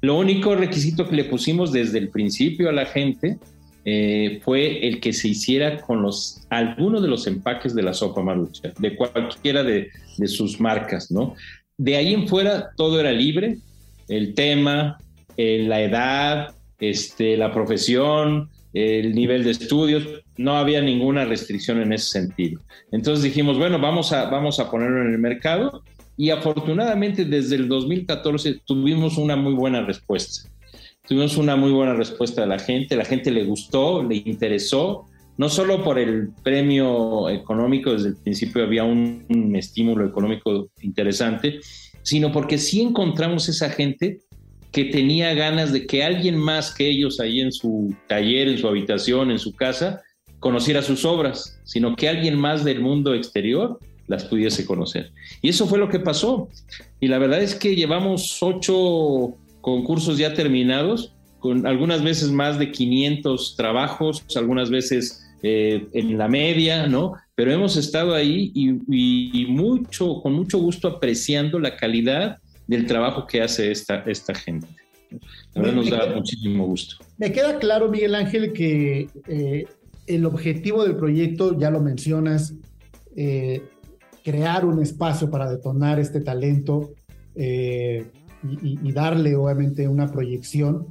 Lo 0.00 0.18
único 0.18 0.56
requisito 0.56 1.08
que 1.08 1.14
le 1.14 1.24
pusimos 1.24 1.72
desde 1.72 1.98
el 1.98 2.08
principio 2.08 2.68
a 2.68 2.72
la 2.72 2.86
gente 2.86 3.38
eh, 3.84 4.40
fue 4.44 4.86
el 4.86 5.00
que 5.00 5.12
se 5.12 5.28
hiciera 5.28 5.80
con 5.80 6.02
los 6.02 6.42
algunos 6.50 7.02
de 7.02 7.08
los 7.08 7.26
empaques 7.26 7.74
de 7.74 7.82
la 7.82 7.94
sopa 7.94 8.22
marucha, 8.22 8.72
de 8.78 8.94
cualquiera 8.94 9.64
de, 9.64 9.90
sus 10.26 10.60
marcas, 10.60 11.10
¿no? 11.10 11.34
De 11.76 11.96
ahí 11.96 12.14
en 12.14 12.28
fuera 12.28 12.70
todo 12.76 13.00
era 13.00 13.10
libre, 13.10 13.58
el 14.08 14.34
tema, 14.34 14.98
eh, 15.36 15.64
la 15.66 15.80
edad, 15.82 16.54
este, 16.78 17.36
la 17.36 17.52
profesión, 17.52 18.50
el 18.72 19.14
nivel 19.14 19.44
de 19.44 19.50
estudios, 19.50 20.06
no 20.36 20.56
había 20.56 20.80
ninguna 20.80 21.24
restricción 21.24 21.80
en 21.80 21.92
ese 21.92 22.20
sentido. 22.20 22.60
Entonces 22.90 23.24
dijimos, 23.24 23.58
bueno, 23.58 23.78
vamos 23.78 24.12
a, 24.12 24.30
vamos 24.30 24.60
a 24.60 24.70
ponerlo 24.70 25.02
en 25.02 25.12
el 25.12 25.18
mercado 25.18 25.82
y 26.16 26.30
afortunadamente 26.30 27.24
desde 27.24 27.56
el 27.56 27.68
2014 27.68 28.60
tuvimos 28.64 29.18
una 29.18 29.36
muy 29.36 29.54
buena 29.54 29.82
respuesta. 29.82 30.48
Tuvimos 31.06 31.36
una 31.36 31.56
muy 31.56 31.72
buena 31.72 31.94
respuesta 31.94 32.42
de 32.42 32.46
la 32.46 32.60
gente, 32.60 32.94
la 32.94 33.04
gente 33.04 33.32
le 33.32 33.42
gustó, 33.42 34.04
le 34.04 34.22
interesó, 34.24 35.06
no 35.36 35.48
solo 35.48 35.82
por 35.82 35.98
el 35.98 36.30
premio 36.44 37.28
económico, 37.28 37.92
desde 37.92 38.10
el 38.10 38.16
principio 38.16 38.62
había 38.62 38.84
un, 38.84 39.52
estímulo 39.56 40.06
económico 40.06 40.68
interesante, 40.80 41.58
sino 42.02 42.30
porque 42.30 42.56
sí 42.56 42.82
encontramos 42.82 43.48
esa 43.48 43.68
gente 43.68 44.20
que 44.70 44.84
tenía 44.84 45.34
ganas 45.34 45.72
de 45.72 45.88
que 45.88 46.04
alguien 46.04 46.36
más 46.36 46.72
que 46.72 46.88
ellos 46.88 47.18
ahí 47.18 47.40
en 47.40 47.50
su 47.50 47.92
taller, 48.06 48.46
en 48.46 48.58
su 48.58 48.68
habitación, 48.68 49.32
en 49.32 49.40
su 49.40 49.54
casa, 49.56 50.02
conociera 50.38 50.82
sus 50.82 51.04
obras, 51.04 51.60
sino 51.64 51.96
que 51.96 52.08
alguien 52.08 52.38
más 52.38 52.62
del 52.62 52.80
mundo 52.80 53.12
exterior 53.12 53.80
las 54.06 54.24
pudiese 54.24 54.64
conocer. 54.64 55.10
Y 55.40 55.48
eso 55.48 55.66
fue 55.66 55.78
lo 55.78 55.88
que 55.88 55.98
pasó. 55.98 56.48
Y 57.00 57.08
la 57.08 57.18
verdad 57.18 57.42
es 57.42 57.56
que 57.56 57.74
llevamos 57.74 58.40
ocho 58.40 59.36
concursos 59.62 60.18
ya 60.18 60.34
terminados, 60.34 61.14
con 61.38 61.66
algunas 61.66 62.04
veces 62.04 62.30
más 62.30 62.58
de 62.58 62.70
500 62.70 63.56
trabajos, 63.56 64.24
algunas 64.36 64.68
veces 64.68 65.24
eh, 65.42 65.88
en 65.92 66.18
la 66.18 66.28
media, 66.28 66.86
¿no? 66.86 67.14
Pero 67.34 67.52
hemos 67.52 67.76
estado 67.76 68.14
ahí 68.14 68.52
y, 68.54 69.46
mucho, 69.46 70.20
con 70.22 70.34
mucho 70.34 70.58
gusto 70.58 70.86
apreciando 70.86 71.58
la 71.58 71.76
calidad 71.76 72.38
del 72.66 72.86
trabajo 72.86 73.26
que 73.26 73.40
hace 73.40 73.72
esta, 73.72 74.04
esta 74.06 74.34
gente. 74.34 74.68
La 75.54 75.62
verdad 75.62 75.76
nos 75.76 75.90
da 75.90 76.14
muchísimo 76.14 76.66
gusto. 76.66 76.96
Me 77.18 77.32
queda 77.32 77.58
claro, 77.58 77.88
Miguel 77.88 78.14
Ángel, 78.14 78.52
que 78.52 79.08
eh, 79.26 79.66
el 80.06 80.26
objetivo 80.26 80.84
del 80.84 80.96
proyecto, 80.96 81.58
ya 81.58 81.70
lo 81.70 81.80
mencionas, 81.80 82.54
eh, 83.16 83.62
crear 84.24 84.64
un 84.64 84.80
espacio 84.80 85.30
para 85.30 85.50
detonar 85.50 85.98
este 85.98 86.20
talento 86.20 86.92
y, 88.42 88.92
darle 88.92 89.36
obviamente 89.36 89.88
una 89.88 90.10
proyección, 90.10 90.86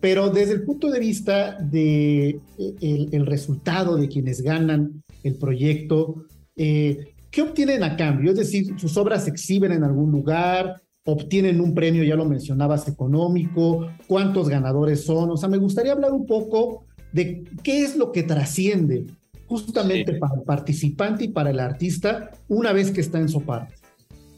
pero 0.00 0.30
desde 0.30 0.54
el 0.54 0.64
punto 0.64 0.90
de 0.90 1.00
vista 1.00 1.58
de 1.60 2.40
e, 2.58 3.08
el, 3.12 3.26
resultado 3.26 3.96
de 3.96 4.08
quienes 4.08 4.42
ganan 4.42 5.02
el 5.22 5.36
proyecto, 5.36 6.24
eh, 6.56 7.14
¿qué 7.30 7.42
obtienen 7.42 7.82
a 7.82 7.96
cambio? 7.96 8.32
Es 8.32 8.38
decir, 8.38 8.78
sus 8.78 8.96
obras 8.96 9.24
se 9.24 9.30
exhiben 9.30 9.72
en 9.72 9.84
algún 9.84 10.12
lugar, 10.12 10.80
obtienen 11.04 11.60
un 11.60 11.74
premio, 11.74 12.04
ya 12.04 12.16
lo 12.16 12.26
mencionabas, 12.26 12.86
económico, 12.86 13.88
cuántos 14.06 14.48
ganadores 14.48 15.04
son. 15.04 15.30
O 15.30 15.36
sea, 15.36 15.48
me 15.48 15.58
gustaría 15.58 15.92
hablar 15.92 16.12
un 16.12 16.26
poco 16.26 16.84
de 17.12 17.44
qué 17.62 17.82
es 17.82 17.96
lo 17.96 18.12
que 18.12 18.22
trasciende 18.22 19.06
justamente 19.46 20.14
para 20.14 20.34
el 20.34 20.42
participante 20.42 21.24
y 21.24 21.28
para 21.28 21.50
el 21.50 21.60
artista 21.60 22.30
una 22.48 22.72
vez 22.72 22.90
que 22.90 23.00
está 23.00 23.18
en 23.18 23.30
su 23.30 23.42
parte. 23.42 23.77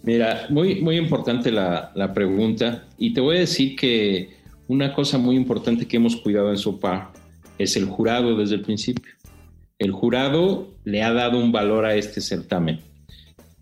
Mira, 0.02 0.46
muy, 0.48 0.80
muy 0.80 0.96
importante 0.96 1.52
la, 1.52 2.12
pregunta 2.14 2.84
y 2.98 3.12
te 3.12 3.20
voy 3.20 3.36
a 3.36 3.40
decir 3.40 3.76
que 3.76 4.30
una 4.66 4.94
cosa 4.94 5.18
muy 5.18 5.36
importante 5.36 5.86
que 5.86 5.98
hemos 5.98 6.16
cuidado 6.16 6.50
en 6.50 6.56
SOPAR 6.56 7.12
es 7.58 7.76
el 7.76 7.84
jurado 7.84 8.36
desde 8.36 8.54
el 8.54 8.62
principio. 8.62 9.12
El 9.78 9.92
jurado 9.92 10.72
le 10.84 11.02
ha 11.02 11.12
dado 11.12 11.38
un 11.38 11.52
valor 11.52 11.84
a 11.84 11.96
este 11.96 12.20
certamen. 12.20 12.80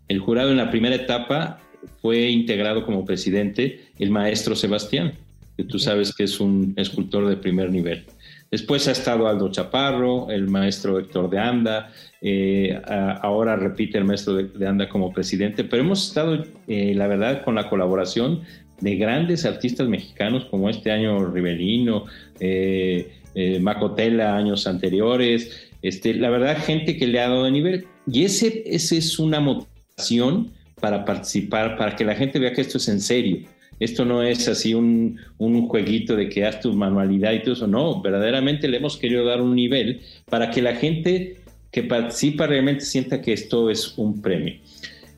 El 0.07 0.19
jurado 0.19 0.51
en 0.51 0.57
la 0.57 0.71
primera 0.71 0.95
etapa 0.95 1.59
fue 2.01 2.29
integrado 2.29 2.85
como 2.85 3.05
presidente 3.05 3.81
el 3.99 4.09
maestro 4.09 4.55
Sebastián, 4.55 5.13
que 5.57 5.63
tú 5.65 5.77
sabes 5.77 6.15
que 6.15 6.23
es 6.23 6.39
un 6.39 6.73
escultor 6.77 7.27
de 7.27 7.35
primer 7.35 7.69
nivel. 7.69 8.05
Después 8.51 8.87
ha 8.87 8.91
estado 8.91 9.27
Aldo 9.27 9.51
Chaparro, 9.51 10.31
el 10.31 10.47
maestro 10.47 10.97
Héctor 10.97 11.29
de 11.29 11.37
Anda, 11.37 11.91
eh, 12.21 12.81
ahora 13.21 13.55
repite 13.55 13.99
el 13.99 14.05
maestro 14.05 14.35
de, 14.35 14.67
Anda 14.67 14.89
como 14.89 15.13
presidente, 15.13 15.63
pero 15.63 15.83
hemos 15.83 16.07
estado, 16.07 16.43
eh, 16.67 16.93
la 16.95 17.07
verdad, 17.07 17.43
con 17.43 17.55
la 17.55 17.69
colaboración 17.69 18.41
de 18.81 18.95
grandes 18.95 19.45
artistas 19.45 19.87
mexicanos 19.87 20.45
como 20.45 20.69
este 20.69 20.91
año 20.91 21.25
Rivelino, 21.25 22.05
eh, 22.39 23.13
Macotela 23.61 24.35
años 24.35 24.65
anteriores, 24.65 25.69
este, 25.81 26.13
la 26.15 26.29
verdad, 26.29 26.57
gente 26.57 26.97
que 26.97 27.07
le 27.07 27.19
ha 27.19 27.29
dado 27.29 27.49
nivel. 27.51 27.85
Y 28.11 28.23
ese, 28.25 28.63
ese 28.65 28.97
es 28.97 29.19
una 29.19 29.39
motivación 29.39 30.51
para 30.81 31.05
participar, 31.05 31.77
para 31.77 31.95
que 31.95 32.03
la 32.03 32.15
gente 32.15 32.39
vea 32.39 32.51
que 32.51 32.61
esto 32.61 32.79
es 32.79 32.89
en 32.89 32.99
serio 32.99 33.47
Esto 33.79 34.05
no 34.05 34.23
es 34.23 34.47
así 34.47 34.73
un, 34.73 35.19
un, 35.37 35.67
jueguito 35.67 36.15
de 36.15 36.29
que 36.29 36.45
haz 36.45 36.59
tu 36.59 36.73
manualidad 36.73 37.33
y 37.33 37.41
todo 37.41 37.53
eso. 37.53 37.67
No, 37.67 38.01
verdaderamente 38.01 38.67
le 38.67 38.77
hemos 38.77 38.97
querido 38.97 39.25
dar 39.25 39.41
un 39.41 39.55
nivel 39.55 40.01
para 40.29 40.51
que 40.51 40.61
la 40.61 40.75
gente 40.75 41.37
que 41.71 41.83
participa 41.83 42.47
realmente 42.47 42.83
sienta 42.83 43.21
que 43.21 43.33
esto 43.33 43.69
es 43.69 43.97
un 43.97 44.21
premio. 44.21 44.55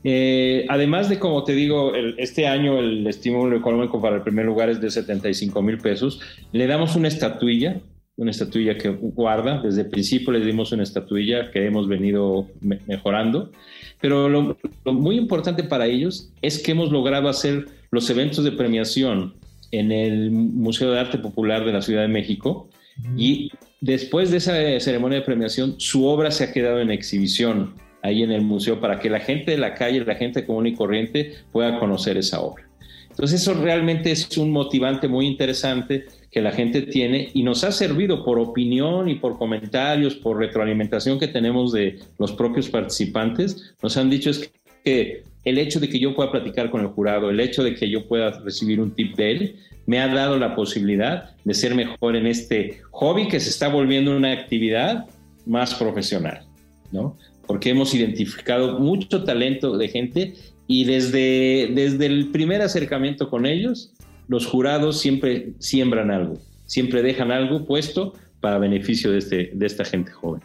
Eh, 0.03 0.65
además 0.67 1.09
de, 1.09 1.19
como 1.19 1.43
te 1.43 1.53
digo, 1.53 1.93
este 2.17 2.47
año 2.47 2.79
el 2.79 3.05
estímulo 3.05 3.55
económico 3.55 4.01
para 4.01 4.15
el 4.15 4.23
primer 4.23 4.45
lugar 4.45 4.69
es 4.69 4.81
de 4.81 4.89
75 4.89 5.61
mil 5.61 5.77
pesos, 5.77 6.19
le 6.51 6.65
damos 6.65 6.95
una 6.95 7.07
estatuilla, 7.07 7.79
una 8.21 8.29
estatuilla 8.29 8.77
que 8.77 8.89
guarda, 8.89 9.63
desde 9.63 9.81
el 9.81 9.87
principio 9.89 10.31
le 10.31 10.45
dimos 10.45 10.71
una 10.71 10.83
estatuilla 10.83 11.49
que 11.49 11.65
hemos 11.65 11.87
venido 11.87 12.47
mejorando, 12.85 13.51
pero 13.99 14.29
lo, 14.29 14.55
muy 14.85 15.17
importante 15.17 15.63
para 15.63 15.87
ellos 15.87 16.31
es 16.43 16.59
que 16.59 16.73
hemos 16.73 16.91
logrado 16.91 17.29
hacer 17.29 17.65
los 17.89 18.07
eventos 18.11 18.43
de 18.43 18.51
premiación 18.51 19.33
en 19.71 19.91
el 19.91 20.29
Museo 20.29 20.91
de 20.91 20.99
Arte 20.99 21.17
Popular 21.17 21.65
de 21.65 21.73
la 21.73 21.81
Ciudad 21.81 22.03
de 22.03 22.09
México. 22.09 22.69
Y 23.17 23.49
después 23.79 24.29
de 24.29 24.37
esa 24.37 24.53
ceremonia 24.79 25.19
de 25.19 25.25
premiación 25.25 25.79
su 25.79 26.05
obra 26.05 26.29
se 26.29 26.43
ha 26.43 26.53
quedado 26.53 26.79
en 26.79 26.91
exhibición 26.91 27.73
ahí 28.03 28.21
en 28.21 28.31
el 28.31 28.43
museo 28.43 28.79
para 28.79 28.99
que 28.99 29.09
la 29.09 29.19
gente 29.19 29.49
de 29.51 29.57
la 29.57 29.73
calle, 29.73 30.05
la 30.05 30.15
gente 30.15 30.45
común 30.45 30.67
y 30.67 30.75
corriente 30.75 31.33
pueda 31.51 31.79
conocer 31.79 32.17
esa 32.17 32.39
obra. 32.41 32.70
Entonces 33.11 33.41
eso 33.41 33.53
realmente 33.53 34.11
es 34.11 34.37
un 34.37 34.51
motivante 34.51 35.07
muy 35.07 35.27
interesante 35.27 36.05
que 36.31 36.41
la 36.41 36.51
gente 36.51 36.81
tiene 36.81 37.29
y 37.33 37.43
nos 37.43 37.63
ha 37.63 37.71
servido 37.71 38.23
por 38.23 38.39
opinión 38.39 39.09
y 39.09 39.15
por 39.15 39.37
comentarios, 39.37 40.15
por 40.15 40.37
retroalimentación 40.37 41.19
que 41.19 41.27
tenemos 41.27 41.71
de 41.71 41.99
los 42.17 42.31
propios 42.31 42.69
participantes. 42.69 43.75
Nos 43.83 43.97
han 43.97 44.09
dicho 44.09 44.29
es 44.29 44.51
que 44.83 45.23
el 45.43 45.57
hecho 45.57 45.79
de 45.79 45.89
que 45.89 45.99
yo 45.99 46.15
pueda 46.15 46.31
platicar 46.31 46.71
con 46.71 46.81
el 46.81 46.87
jurado, 46.87 47.29
el 47.29 47.39
hecho 47.39 47.63
de 47.63 47.75
que 47.75 47.89
yo 47.89 48.07
pueda 48.07 48.31
recibir 48.39 48.79
un 48.79 48.91
tip 48.91 49.15
de 49.15 49.31
él, 49.31 49.55
me 49.85 49.99
ha 49.99 50.07
dado 50.07 50.39
la 50.39 50.55
posibilidad 50.55 51.35
de 51.43 51.53
ser 51.53 51.75
mejor 51.75 52.15
en 52.15 52.27
este 52.27 52.81
hobby 52.91 53.27
que 53.27 53.39
se 53.39 53.49
está 53.49 53.67
volviendo 53.67 54.15
una 54.15 54.31
actividad 54.31 55.05
más 55.45 55.75
profesional, 55.75 56.45
¿no? 56.91 57.17
porque 57.51 57.71
hemos 57.71 57.93
identificado 57.93 58.79
mucho 58.79 59.25
talento 59.25 59.77
de 59.77 59.89
gente 59.89 60.33
y 60.71 60.85
desde, 60.85 61.69
desde 61.75 62.05
el 62.05 62.31
primer 62.31 62.61
acercamiento 62.61 63.29
con 63.29 63.45
ellos, 63.45 63.91
los 64.29 64.45
jurados 64.45 65.01
siempre 65.01 65.53
siembran 65.59 66.11
algo, 66.11 66.35
siempre 66.65 67.03
dejan 67.03 67.29
algo 67.29 67.65
puesto 67.65 68.13
para 68.39 68.57
beneficio 68.57 69.11
de, 69.11 69.17
este, 69.17 69.51
de 69.53 69.65
esta 69.65 69.83
gente 69.83 70.11
joven. 70.11 70.41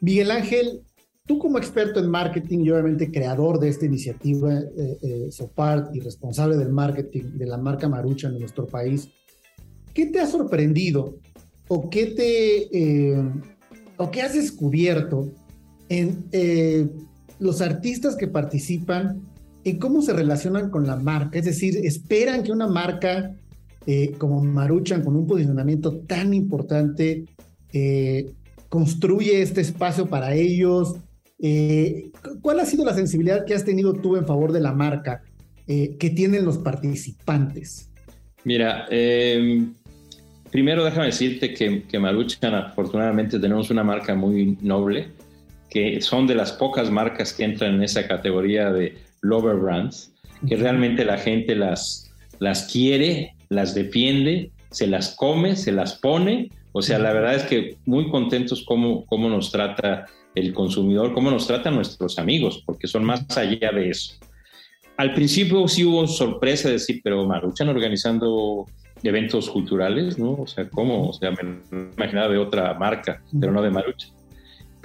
Miguel 0.00 0.30
Ángel, 0.30 0.82
tú 1.26 1.40
como 1.40 1.58
experto 1.58 1.98
en 1.98 2.08
marketing 2.08 2.60
y 2.60 2.70
obviamente 2.70 3.10
creador 3.10 3.58
de 3.58 3.70
esta 3.70 3.86
iniciativa, 3.86 4.54
eh, 4.54 4.98
eh, 5.02 5.26
Sopart 5.32 5.92
y 5.96 5.98
responsable 5.98 6.56
del 6.56 6.68
marketing 6.68 7.32
de 7.34 7.46
la 7.46 7.58
marca 7.58 7.88
Marucha 7.88 8.28
en 8.28 8.38
nuestro 8.38 8.68
país, 8.68 9.08
¿qué 9.92 10.06
te 10.06 10.20
ha 10.20 10.28
sorprendido 10.28 11.18
o 11.66 11.90
qué 11.90 12.06
te 12.06 12.68
eh, 12.70 13.20
o 13.96 14.12
qué 14.12 14.22
has 14.22 14.34
descubierto 14.34 15.28
en 15.88 16.24
eh, 16.30 16.86
los 17.40 17.60
artistas 17.60 18.14
que 18.14 18.28
participan, 18.28 19.22
en 19.68 19.78
cómo 19.78 20.00
se 20.00 20.12
relacionan 20.12 20.70
con 20.70 20.86
la 20.86 20.96
marca. 20.96 21.38
Es 21.38 21.44
decir, 21.44 21.76
esperan 21.84 22.42
que 22.42 22.52
una 22.52 22.68
marca 22.68 23.34
eh, 23.86 24.12
como 24.18 24.42
Maruchan, 24.42 25.02
con 25.02 25.16
un 25.16 25.26
posicionamiento 25.26 25.98
tan 26.06 26.34
importante, 26.34 27.24
eh, 27.72 28.32
construye 28.68 29.42
este 29.42 29.60
espacio 29.60 30.06
para 30.06 30.34
ellos. 30.34 30.96
¿Cuál 32.40 32.60
ha 32.60 32.64
sido 32.64 32.84
la 32.84 32.94
sensibilidad 32.94 33.44
que 33.44 33.54
has 33.54 33.64
tenido 33.64 33.92
tú 33.92 34.16
en 34.16 34.26
favor 34.26 34.52
de 34.52 34.60
la 34.60 34.72
marca 34.72 35.22
que 35.66 36.12
tienen 36.14 36.44
los 36.44 36.58
participantes? 36.58 37.90
Mira, 38.44 38.86
em, 38.90 39.74
primero 40.50 40.84
déjame 40.84 41.06
decirte 41.06 41.52
que 41.52 41.98
Maruchan 41.98 42.54
afortunadamente 42.54 43.38
tenemos 43.38 43.70
una 43.70 43.84
marca 43.84 44.14
muy 44.14 44.56
noble 44.62 45.08
que 45.68 46.00
son 46.00 46.26
de 46.26 46.34
las 46.34 46.52
pocas 46.52 46.90
marcas 46.90 47.32
que 47.32 47.44
entran 47.44 47.74
en 47.74 47.82
esa 47.82 48.06
categoría 48.06 48.72
de 48.72 48.96
lover 49.22 49.56
brands, 49.56 50.12
que 50.46 50.56
realmente 50.56 51.04
la 51.04 51.18
gente 51.18 51.54
las, 51.54 52.12
las 52.38 52.70
quiere, 52.70 53.34
las 53.48 53.74
defiende, 53.74 54.50
se 54.70 54.86
las 54.86 55.14
come, 55.14 55.56
se 55.56 55.72
las 55.72 55.94
pone. 55.94 56.50
O 56.72 56.82
sea, 56.82 56.98
la 56.98 57.12
verdad 57.12 57.34
es 57.34 57.44
que 57.44 57.76
muy 57.86 58.10
contentos 58.10 58.64
cómo, 58.66 59.06
cómo 59.06 59.28
nos 59.28 59.50
trata 59.50 60.06
el 60.34 60.52
consumidor, 60.52 61.14
cómo 61.14 61.30
nos 61.30 61.46
tratan 61.46 61.74
nuestros 61.74 62.18
amigos, 62.18 62.62
porque 62.66 62.86
son 62.86 63.04
más 63.04 63.24
allá 63.36 63.72
de 63.72 63.90
eso. 63.90 64.14
Al 64.98 65.14
principio 65.14 65.66
sí 65.68 65.84
hubo 65.84 66.06
sorpresa 66.06 66.68
de 66.68 66.74
decir, 66.74 67.00
pero 67.02 67.26
Maruchan 67.26 67.68
organizando 67.68 68.66
eventos 69.02 69.50
culturales, 69.50 70.18
¿no? 70.18 70.32
O 70.32 70.46
sea, 70.46 70.68
¿cómo? 70.68 71.08
O 71.08 71.12
sea, 71.12 71.30
me 71.30 71.60
imaginaba 71.96 72.28
de 72.28 72.38
otra 72.38 72.74
marca, 72.74 73.22
pero 73.38 73.52
no 73.52 73.62
de 73.62 73.70
Maruchan. 73.70 74.15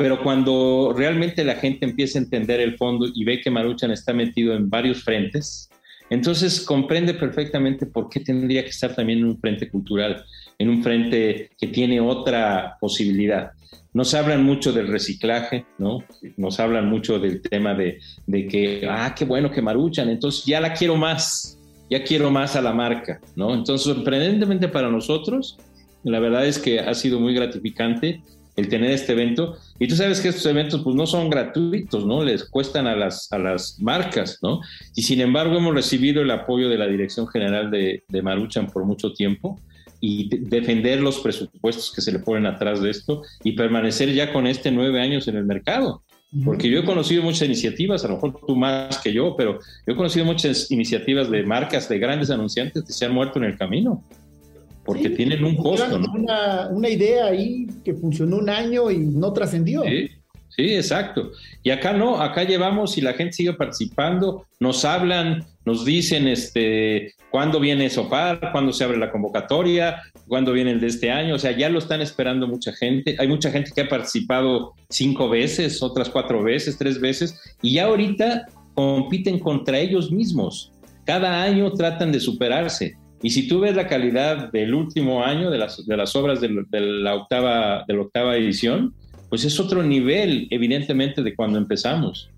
Pero 0.02 0.24
cuando 0.24 0.96
realmente 0.98 1.44
la 1.44 1.54
gente 1.58 1.86
empieza 1.86 2.18
a 2.18 2.24
entender 2.24 2.60
el 2.60 2.76
fondo 2.76 3.06
y 3.14 3.24
ve 3.24 3.40
que 3.40 3.52
Maruchan 3.52 3.92
está 3.92 4.14
metido 4.14 4.56
en 4.56 4.68
varios 4.68 5.04
frentes, 5.04 5.70
entonces 6.10 6.62
comprende 6.62 7.14
perfectamente 7.14 7.86
por 7.86 8.10
qué 8.10 8.20
tendría 8.20 8.64
que 8.64 8.72
estar 8.72 8.96
también 8.96 9.20
en 9.20 9.26
un 9.26 9.40
frente 9.40 9.70
cultural, 9.70 10.26
en 10.58 10.70
un 10.70 10.82
frente 10.82 11.52
que 11.56 11.68
tiene 11.68 12.02
otra 12.02 12.78
posibilidad. 12.82 13.52
Nos 13.94 14.16
hablan 14.16 14.44
mucho 14.44 14.74
del 14.74 14.88
reciclaje, 14.88 15.68
¿no? 15.78 16.04
Nos 16.36 16.60
hablan 16.60 16.90
mucho 16.90 17.20
del 17.20 17.40
tema 17.40 17.76
de, 17.76 18.00
de 18.26 18.48
que, 18.48 18.88
ah, 18.90 19.14
qué 19.16 19.26
bueno 19.26 19.52
que 19.52 19.62
Maruchan, 19.62 20.10
entonces 20.10 20.46
ya 20.46 20.60
la 20.60 20.74
quiero 20.74 20.96
más, 20.96 21.60
ya 21.92 22.04
quiero 22.04 22.32
más 22.32 22.56
a 22.56 22.64
la 22.64 22.74
marca, 22.74 23.22
¿no? 23.36 23.54
Entonces, 23.54 23.86
sorprendentemente 23.86 24.68
para 24.68 24.90
nosotros, 24.90 25.60
la 26.04 26.20
verdad 26.20 26.48
es 26.48 26.58
que 26.58 26.80
ha 26.80 26.96
sido 26.96 27.20
muy 27.20 27.36
gratificante 27.36 28.24
el 28.56 28.68
tener 28.68 28.92
este 28.92 29.14
evento. 29.14 29.58
Y 29.80 29.88
tú 29.88 29.96
sabes 29.96 30.22
que 30.22 30.30
estos 30.30 30.46
eventos 30.46 30.82
pues 30.84 30.96
no 30.96 31.08
son 31.08 31.30
gratuitos, 31.30 32.06
¿no? 32.06 32.24
Les 32.24 32.46
cuestan 32.46 32.88
a 32.88 32.96
las, 32.96 33.32
a 33.32 33.40
las 33.40 33.80
marcas, 33.80 34.40
¿no? 34.42 34.62
Y 34.96 35.04
sin 35.04 35.22
embargo 35.22 35.58
hemos 35.58 35.74
recibido 35.74 36.22
el 36.22 36.32
apoyo 36.32 36.70
de 36.70 36.78
la 36.78 36.88
Dirección 36.88 37.28
General 37.28 37.72
de, 37.72 38.04
de 38.08 38.22
Maruchan 38.22 38.68
por 38.68 38.86
mucho 38.86 39.14
tiempo 39.14 39.60
y 40.00 40.30
defender 40.50 41.00
los 41.00 41.20
presupuestos 41.20 41.92
que 41.94 42.02
se 42.02 42.12
le 42.12 42.20
ponen 42.20 42.48
atrás 42.48 42.82
de 42.82 42.90
esto 42.90 43.22
y 43.44 43.52
permanecer 43.54 44.12
ya 44.14 44.34
con 44.34 44.48
este 44.48 44.72
nueve 44.72 45.00
años 45.00 45.28
en 45.28 45.38
el 45.38 45.46
mercado. 45.46 46.04
Porque 46.46 46.70
yo 46.70 46.80
he 46.80 46.86
conocido 46.86 47.24
muchas 47.24 47.44
iniciativas, 47.44 48.06
a 48.06 48.08
lo 48.08 48.14
mejor 48.16 48.40
tú 48.48 48.56
más 48.56 49.00
que 49.00 49.12
yo, 49.12 49.36
pero 49.36 49.60
yo 49.86 49.94
he 49.94 49.96
conocido 49.98 50.26
muchas 50.26 50.72
iniciativas 50.72 51.30
de 51.30 51.44
marcas, 51.44 51.90
de 51.90 52.00
grandes 52.00 52.30
anunciantes 52.30 52.84
que 52.84 52.94
se 52.94 53.06
han 53.06 53.12
muerto 53.12 53.38
en 53.38 53.46
el 53.46 53.58
camino 53.58 54.02
porque 54.86 55.10
tienen 55.10 55.44
un 55.44 55.56
costo. 55.56 56.00
¿no? 56.00 56.12
Una, 56.13 56.67
una, 56.70 56.89
idea 56.89 57.28
ahí 57.28 57.67
que 57.84 57.94
funcionó 57.94 58.38
un 58.38 58.50
año 58.50 58.89
y 58.89 59.00
no 59.00 59.32
trascendió. 59.34 59.84
Sí, 59.84 60.10
sí, 60.50 60.76
exacto. 60.76 61.32
Y 61.63 61.70
acá 61.70 61.94
no, 61.94 62.20
acá 62.22 62.44
llevamos 62.44 62.98
y 62.98 63.02
la 63.02 63.13
gente 63.13 63.34
sigue 63.34 63.54
participando, 63.54 64.46
nos 64.60 64.84
hablan, 64.86 65.46
nos 65.65 65.86
dicen 65.86 66.28
este, 66.28 67.13
cuándo 67.30 67.60
viene 67.60 67.89
Sopar, 67.89 68.52
cuándo 68.52 68.74
se 68.74 68.84
abre 68.84 68.98
la 68.98 69.12
convocatoria, 69.12 70.02
cuándo 70.28 70.52
viene 70.52 70.72
el 70.72 70.80
de 70.80 70.88
este 70.88 71.12
año, 71.12 71.36
o 71.36 71.39
sea, 71.39 71.52
ya 71.52 71.70
lo 71.70 71.80
están 71.80 72.02
esperando 72.02 72.48
mucha 72.48 72.74
gente. 72.74 73.15
Hay 73.20 73.28
mucha 73.28 73.52
gente 73.52 73.72
que 73.74 73.82
ha 73.82 73.89
participado 73.89 74.74
cinco 74.89 75.30
veces, 75.30 75.82
otras 75.84 76.10
cuatro 76.10 76.44
veces, 76.44 76.78
tres 76.78 77.00
veces, 77.00 77.39
y 77.62 77.74
ya 77.74 77.86
ahorita 77.86 78.48
compiten 78.74 79.39
contra 79.39 79.78
ellos 79.80 80.12
mismos. 80.12 80.72
Cada 81.06 81.41
año 81.44 81.72
tratan 81.74 82.12
de 82.12 82.20
superarse. 82.20 82.96
Y 83.24 83.30
si 83.30 83.48
tú 83.48 83.60
ves 83.60 83.76
la 83.76 83.88
calidad 83.88 84.52
del 84.52 84.74
último 84.74 85.24
año 85.24 85.52
de 85.52 85.58
las, 85.58 85.86
de 85.86 85.98
las 85.98 86.16
obras 86.16 86.42
de, 86.42 86.50
la 86.50 87.16
octava, 87.16 87.86
de 87.88 87.94
la 87.94 88.02
octava 88.02 88.36
edición, 88.36 88.94
pues 89.30 89.46
es 89.46 89.60
otro 89.60 89.84
nivel, 89.84 90.48
evidentemente, 90.50 91.22
de 91.22 91.36
cuando 91.36 91.58
empezamos. 91.58 92.30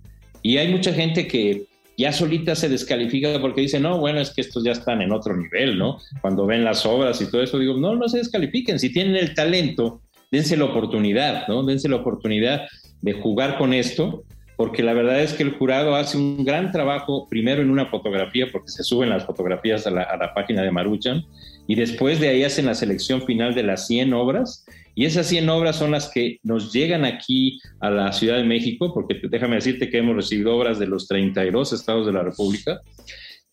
Y 0.42 0.58
hay 0.58 0.70
mucha 0.70 0.94
gente 0.94 1.28
que 1.28 1.66
ya 1.98 2.12
solita 2.12 2.56
se 2.56 2.70
descalifica 2.70 3.40
porque 3.40 3.62
dice, 3.62 3.80
no, 3.80 4.00
bueno, 4.00 4.20
es 4.20 4.32
que 4.32 4.42
estos 4.42 4.64
ya 4.64 4.74
están 4.74 5.02
en 5.02 5.12
otro 5.12 5.36
nivel, 5.38 5.78
¿no? 5.78 6.00
Cuando 6.22 6.46
ven 6.46 6.66
las 6.66 6.86
obras 6.86 7.22
y 7.22 7.30
todo 7.30 7.44
eso, 7.44 7.60
digo, 7.60 7.78
no, 7.78 7.96
no 7.96 8.10
se 8.10 8.18
descalifiquen. 8.18 8.80
Si 8.80 8.92
tienen 8.92 9.16
el 9.16 9.34
talento, 9.34 10.02
dense 10.32 10.58
la 10.58 10.66
oportunidad, 10.66 11.48
¿no? 11.48 11.64
Dense 11.64 11.88
la 11.88 11.98
oportunidad 11.98 12.68
de 13.02 13.14
jugar 13.14 13.58
con 13.58 13.74
esto 13.74 14.24
porque 14.64 14.82
la 14.82 14.94
verdad 14.94 15.22
es 15.22 15.34
que 15.34 15.44
el 15.44 15.52
jurado 15.52 15.94
hace 15.94 16.16
un 16.16 16.46
gran 16.46 16.72
trabajo, 16.72 17.28
primero 17.28 17.62
en 17.62 17.70
una 17.70 17.88
fotografía, 17.88 18.48
porque 18.50 18.70
se 18.70 18.82
suben 18.82 19.10
las 19.10 19.26
fotografías 19.26 19.86
a 19.88 19.92
la, 19.92 20.34
página 20.34 20.62
de 20.62 20.72
Maruchan, 20.72 21.26
y 21.68 21.76
después 21.76 22.22
de 22.22 22.30
ahí 22.30 22.46
hacen 22.46 22.68
la 22.68 22.74
selección 22.74 23.24
final 23.24 23.54
de 23.56 23.64
las 23.64 23.88
100 23.88 24.14
obras, 24.14 24.66
y 24.96 25.04
esas 25.04 25.28
100 25.28 25.50
obras 25.50 25.76
son 25.76 25.92
las 25.92 26.08
que 26.08 26.40
nos 26.44 26.72
llegan 26.72 27.04
aquí 27.04 27.60
a 27.82 27.90
la 27.90 28.14
Ciudad 28.14 28.38
de 28.38 28.46
México, 28.46 28.94
porque 28.94 29.20
déjame 29.30 29.56
decirte 29.56 29.90
que 29.90 29.98
hemos 29.98 30.16
recibido 30.16 30.56
obras 30.56 30.80
de 30.80 30.88
los 30.88 31.10
32 31.10 31.74
estados 31.74 32.06
de 32.06 32.14
la 32.14 32.24
República, 32.24 32.80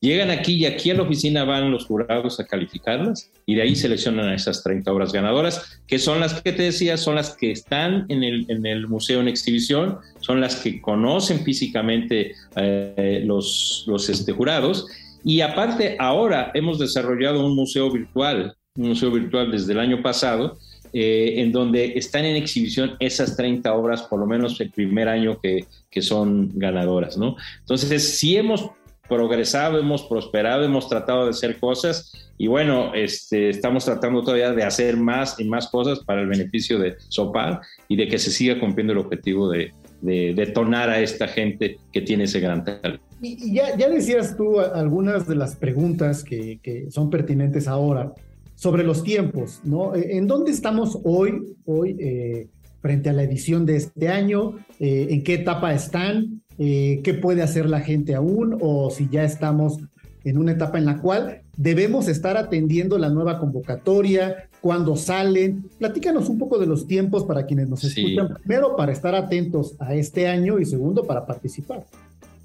Llegan 0.02 0.30
aquí 0.30 0.54
y 0.54 0.64
aquí 0.64 0.90
a 0.90 0.94
la 0.94 1.02
oficina 1.02 1.44
van 1.44 1.70
los 1.70 1.84
jurados 1.84 2.40
a 2.40 2.46
calificarlas 2.46 3.30
y 3.44 3.54
de 3.54 3.62
ahí 3.62 3.76
seleccionan 3.76 4.28
a 4.28 4.34
esas 4.34 4.62
30 4.62 4.90
obras 4.90 5.12
ganadoras, 5.12 5.78
que 5.86 5.98
son 5.98 6.20
las 6.20 6.40
que 6.40 6.52
te 6.52 6.62
decía, 6.62 6.96
son 6.96 7.16
las 7.16 7.36
que 7.36 7.50
están 7.50 8.06
en 8.08 8.24
el, 8.24 8.46
en 8.48 8.64
el 8.64 8.88
museo 8.88 9.20
en 9.20 9.28
exhibición, 9.28 9.98
son 10.20 10.40
las 10.40 10.56
que 10.56 10.80
conocen 10.80 11.44
físicamente 11.44 12.32
eh, 12.56 13.22
los, 13.26 13.84
los 13.86 14.08
este, 14.08 14.32
jurados 14.32 14.86
Y 15.22 15.42
aparte, 15.42 15.96
ahora 15.98 16.50
hemos 16.54 16.78
desarrollado 16.78 17.44
un 17.44 17.54
museo 17.54 17.90
virtual, 17.90 18.56
un 18.76 18.88
museo 18.88 19.10
virtual 19.10 19.50
desde 19.50 19.74
el 19.74 19.80
año 19.80 20.00
pasado, 20.00 20.56
eh, 20.94 21.34
en 21.36 21.52
donde 21.52 21.92
están 21.96 22.24
en 22.24 22.36
exhibición 22.36 22.96
esas 23.00 23.36
30 23.36 23.70
obras, 23.74 24.02
por 24.04 24.18
lo 24.18 24.26
menos 24.26 24.58
el 24.62 24.70
primer 24.70 25.08
año 25.08 25.38
que, 25.40 25.66
que 25.90 26.00
son 26.00 26.50
ganadoras, 26.54 27.18
¿no? 27.18 27.36
Entonces, 27.60 28.18
sí 28.18 28.36
hemos 28.36 28.70
progresado, 29.10 29.78
hemos 29.78 30.04
prosperado, 30.04 30.64
hemos 30.64 30.88
tratado 30.88 31.24
de 31.24 31.30
hacer 31.30 31.60
cosas 31.60 32.10
y 32.38 32.46
bueno, 32.46 32.94
este, 32.94 33.50
estamos 33.50 33.84
tratando 33.84 34.22
todavía 34.22 34.52
de 34.52 34.62
hacer 34.62 34.96
más 34.96 35.38
y 35.38 35.44
más 35.44 35.68
cosas 35.68 36.00
para 36.00 36.22
el 36.22 36.28
beneficio 36.28 36.78
de 36.78 36.96
Sopar 37.08 37.60
y 37.86 37.96
de 37.96 38.08
que 38.08 38.18
se 38.18 38.30
siga 38.30 38.58
cumpliendo 38.58 38.94
el 38.94 39.00
objetivo 39.00 39.50
de, 39.50 39.74
de 40.00 40.32
detonar 40.34 40.88
a 40.88 41.00
esta 41.00 41.28
gente 41.28 41.78
que 41.92 42.00
tiene 42.00 42.24
ese 42.24 42.40
gran 42.40 42.64
talento. 42.64 43.04
Y 43.20 43.52
ya, 43.52 43.76
ya 43.76 43.90
decías 43.90 44.36
tú 44.36 44.58
algunas 44.60 45.28
de 45.28 45.36
las 45.36 45.56
preguntas 45.56 46.24
que, 46.24 46.58
que, 46.62 46.90
son 46.90 47.10
pertinentes 47.10 47.68
ahora 47.68 48.14
sobre 48.54 48.84
los 48.84 49.02
tiempos, 49.02 49.60
¿no? 49.64 49.94
¿En 49.94 50.26
dónde 50.26 50.50
estamos 50.50 50.98
hoy, 51.04 51.56
hoy 51.66 51.96
eh, 51.98 52.48
frente 52.80 53.10
a 53.10 53.12
la 53.12 53.22
edición 53.22 53.66
de 53.66 53.76
este 53.76 54.08
año? 54.08 54.56
Eh, 54.78 55.08
¿En 55.10 55.22
qué 55.22 55.34
etapa 55.34 55.74
están? 55.74 56.42
¿Qué 56.58 57.18
puede 57.22 57.42
hacer 57.42 57.70
la 57.70 57.80
gente 57.80 58.14
aún? 58.14 58.58
O 58.60 58.90
si 58.90 59.08
ya 59.10 59.24
estamos 59.24 59.78
en 60.24 60.38
una 60.38 60.52
etapa 60.52 60.78
en 60.78 60.84
la 60.84 60.98
cual 60.98 61.40
debemos 61.56 62.08
estar 62.08 62.36
atendiendo 62.36 62.98
la 62.98 63.08
nueva 63.08 63.38
convocatoria, 63.38 64.48
cuándo 64.60 64.96
salen. 64.96 65.68
Platícanos 65.78 66.28
un 66.28 66.38
poco 66.38 66.58
de 66.58 66.66
los 66.66 66.86
tiempos 66.86 67.24
para 67.24 67.46
quienes 67.46 67.68
nos 67.68 67.84
escuchan, 67.84 68.34
primero 68.44 68.76
para 68.76 68.92
estar 68.92 69.14
atentos 69.14 69.74
a 69.78 69.94
este 69.94 70.28
año 70.28 70.58
y 70.58 70.64
segundo 70.64 71.04
para 71.04 71.26
participar. 71.26 71.84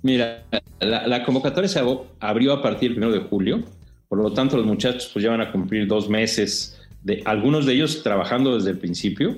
Mira, 0.02 0.44
la, 0.80 1.24
convocatoria 1.24 1.68
se 1.68 1.82
abrió 2.20 2.54
a 2.54 2.62
partir 2.62 2.94
del 2.94 3.04
1 3.04 3.12
de 3.12 3.20
julio, 3.22 3.64
por 4.08 4.20
lo 4.20 4.32
tanto 4.34 4.56
los 4.56 4.66
muchachos 4.66 5.10
pues 5.12 5.24
ya 5.24 5.32
van 5.32 5.42
a 5.42 5.52
cumplir 5.52 5.88
dos 5.88 6.10
meses, 6.10 6.80
de, 7.04 7.22
algunos 7.26 7.66
de 7.66 7.74
ellos 7.74 8.04
trabajando 8.04 8.56
desde 8.56 8.72
el 8.72 8.78
principio, 8.78 9.38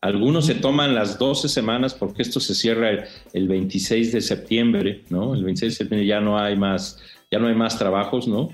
algunos 0.00 0.46
se 0.46 0.54
toman 0.54 0.94
las 0.94 1.18
12 1.18 1.48
semanas 1.48 1.94
porque 1.94 2.22
esto 2.22 2.40
se 2.40 2.54
cierra 2.54 2.90
el, 2.90 3.04
el 3.32 3.48
26 3.48 4.12
de 4.12 4.20
septiembre, 4.20 5.02
¿no? 5.10 5.34
El 5.34 5.44
26 5.44 5.72
de 5.72 5.76
septiembre 5.76 6.06
ya 6.06 6.20
no 6.20 6.38
hay 6.38 6.56
más, 6.56 7.00
ya 7.30 7.38
no 7.38 7.48
hay 7.48 7.54
más 7.54 7.78
trabajos, 7.78 8.28
¿no? 8.28 8.50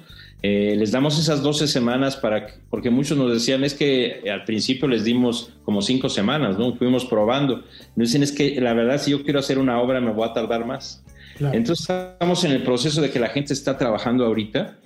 Eh, 0.46 0.76
les 0.76 0.92
damos 0.92 1.18
esas 1.18 1.42
12 1.42 1.66
semanas 1.66 2.16
para, 2.16 2.48
porque 2.68 2.90
muchos 2.90 3.16
nos 3.16 3.32
decían, 3.32 3.64
es 3.64 3.72
que 3.72 4.22
al 4.30 4.44
principio 4.44 4.86
les 4.86 5.02
dimos 5.02 5.50
como 5.64 5.80
cinco 5.80 6.10
semanas, 6.10 6.58
¿no? 6.58 6.74
Fuimos 6.74 7.06
probando. 7.06 7.64
Nos 7.96 8.08
dicen, 8.08 8.22
es 8.22 8.30
que 8.30 8.60
la 8.60 8.74
verdad, 8.74 9.00
si 9.00 9.12
yo 9.12 9.22
quiero 9.22 9.38
hacer 9.38 9.58
una 9.58 9.80
obra, 9.80 10.02
me 10.02 10.12
voy 10.12 10.28
a 10.28 10.34
tardar 10.34 10.66
más. 10.66 11.02
Entonces 11.40 11.88
estamos 11.88 12.44
en 12.44 12.52
el 12.52 12.62
proceso 12.62 13.00
de 13.00 13.10
que 13.10 13.18
la 13.18 13.28
gente 13.28 13.54
está 13.54 13.78
trabajando 13.78 14.26
ahorita. 14.26 14.76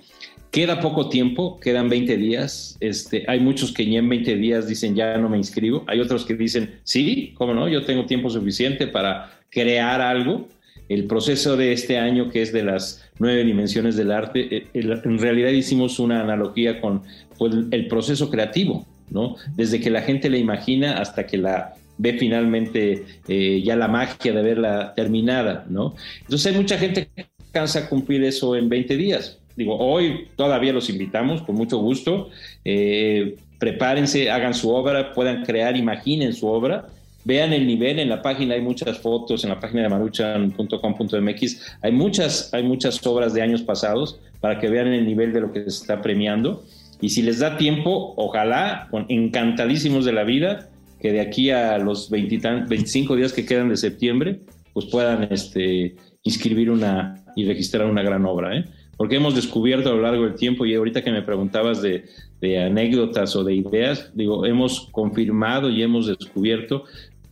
Queda 0.51 0.79
poco 0.79 1.09
tiempo, 1.09 1.59
quedan 1.59 1.89
20 1.89 2.17
días. 2.17 2.77
Este, 2.79 3.25
hay 3.27 3.39
muchos 3.39 3.71
que 3.71 3.85
ya 3.89 3.99
en 3.99 4.09
20 4.09 4.35
días 4.35 4.67
dicen, 4.67 4.95
ya 4.95 5.17
no 5.17 5.29
me 5.29 5.37
inscribo. 5.37 5.83
Hay 5.87 5.99
otros 5.99 6.25
que 6.25 6.33
dicen, 6.33 6.79
sí, 6.83 7.33
cómo 7.35 7.53
no, 7.53 7.67
yo 7.67 7.83
tengo 7.85 8.05
tiempo 8.05 8.29
suficiente 8.29 8.87
para 8.87 9.39
crear 9.49 10.01
algo 10.01 10.47
el 10.89 11.05
proceso 11.05 11.55
de 11.55 11.71
este 11.71 11.99
año, 11.99 12.31
que 12.31 12.41
es 12.41 12.51
de 12.51 12.63
las 12.63 13.05
nueve 13.19 13.43
dimensiones 13.43 13.95
del 13.95 14.11
arte, 14.11 14.57
eh, 14.57 14.67
en 14.73 15.19
realidad 15.19 15.51
hicimos 15.51 15.99
una 15.99 16.21
analogía 16.21 16.81
con 16.81 17.03
pues, 17.37 17.53
el 17.69 17.87
proceso 17.87 18.29
creativo, 18.31 18.87
¿no? 19.11 19.35
Desde 19.55 19.79
que 19.79 19.91
la 19.91 20.01
gente 20.01 20.29
la 20.31 20.37
imagina 20.37 20.97
hasta 20.99 21.27
que 21.27 21.37
la 21.37 21.75
ve 21.99 22.17
finalmente 22.17 23.05
eh, 23.27 23.61
ya 23.63 23.75
la 23.75 23.87
magia 23.87 24.33
de 24.33 24.41
verla 24.41 24.93
terminada, 24.95 25.65
¿no? 25.69 25.93
Entonces 26.21 26.51
hay 26.51 26.57
mucha 26.57 26.77
gente 26.79 27.09
que 27.15 27.27
cansa 27.51 27.87
cumplir 27.87 28.23
eso 28.23 28.55
en 28.55 28.67
20 28.67 28.97
días. 28.97 29.38
Digo, 29.59 29.77
hoy 29.77 30.27
todavía 30.35 30.73
los 30.73 30.89
invitamos 30.89 31.43
con 31.43 31.55
mucho 31.55 31.77
gusto. 31.77 32.29
Eh, 32.65 33.35
prepárense, 33.59 34.31
hagan 34.31 34.53
su 34.53 34.71
obra, 34.71 35.13
puedan 35.13 35.43
crear, 35.43 35.77
imaginen 35.77 36.33
su 36.33 36.47
obra 36.47 36.87
Vean 37.25 37.51
el 37.51 37.67
nivel, 37.67 37.99
en 37.99 38.09
la 38.09 38.21
página 38.21 38.55
hay 38.55 38.61
muchas 38.61 38.97
fotos, 38.99 39.43
en 39.43 39.49
la 39.49 39.59
página 39.59 39.83
de 39.83 39.89
maruchan.com.mx 39.89 41.77
hay 41.81 41.91
muchas, 41.91 42.53
hay 42.53 42.63
muchas 42.63 43.05
obras 43.05 43.33
de 43.33 43.41
años 43.41 43.61
pasados 43.61 44.19
para 44.39 44.59
que 44.59 44.69
vean 44.69 44.87
el 44.87 45.05
nivel 45.05 45.33
de 45.33 45.41
lo 45.41 45.51
que 45.51 45.61
se 45.63 45.67
está 45.67 46.01
premiando. 46.01 46.63
Y 47.01 47.09
si 47.09 47.21
les 47.21 47.39
da 47.39 47.57
tiempo, 47.57 48.13
ojalá, 48.15 48.87
con 48.89 49.05
encantadísimos 49.09 50.05
de 50.05 50.13
la 50.13 50.23
vida, 50.23 50.69
que 51.01 51.11
de 51.11 51.21
aquí 51.21 51.49
a 51.49 51.77
los 51.77 52.09
25 52.09 53.15
días 53.15 53.33
que 53.33 53.45
quedan 53.45 53.69
de 53.69 53.77
septiembre, 53.77 54.39
pues 54.73 54.85
puedan 54.85 55.27
este, 55.31 55.95
inscribir 56.23 56.71
una 56.71 57.23
y 57.35 57.45
registrar 57.45 57.85
una 57.85 58.01
gran 58.01 58.25
obra. 58.25 58.57
¿eh? 58.57 58.65
Porque 58.99 59.15
hemos 59.15 59.33
descubierto 59.33 59.89
a 59.89 59.93
lo 59.93 60.01
largo 60.01 60.25
del 60.25 60.35
tiempo, 60.35 60.65
y 60.65 60.75
ahorita 60.75 61.01
que 61.01 61.09
me 61.09 61.21
preguntabas 61.21 61.81
de, 61.81 62.03
de 62.41 62.61
anécdotas 62.61 63.33
o 63.37 63.45
de 63.45 63.55
ideas, 63.55 64.11
digo, 64.13 64.45
hemos 64.45 64.89
confirmado 64.91 65.69
y 65.69 65.81
hemos 65.81 66.07
descubierto 66.07 66.83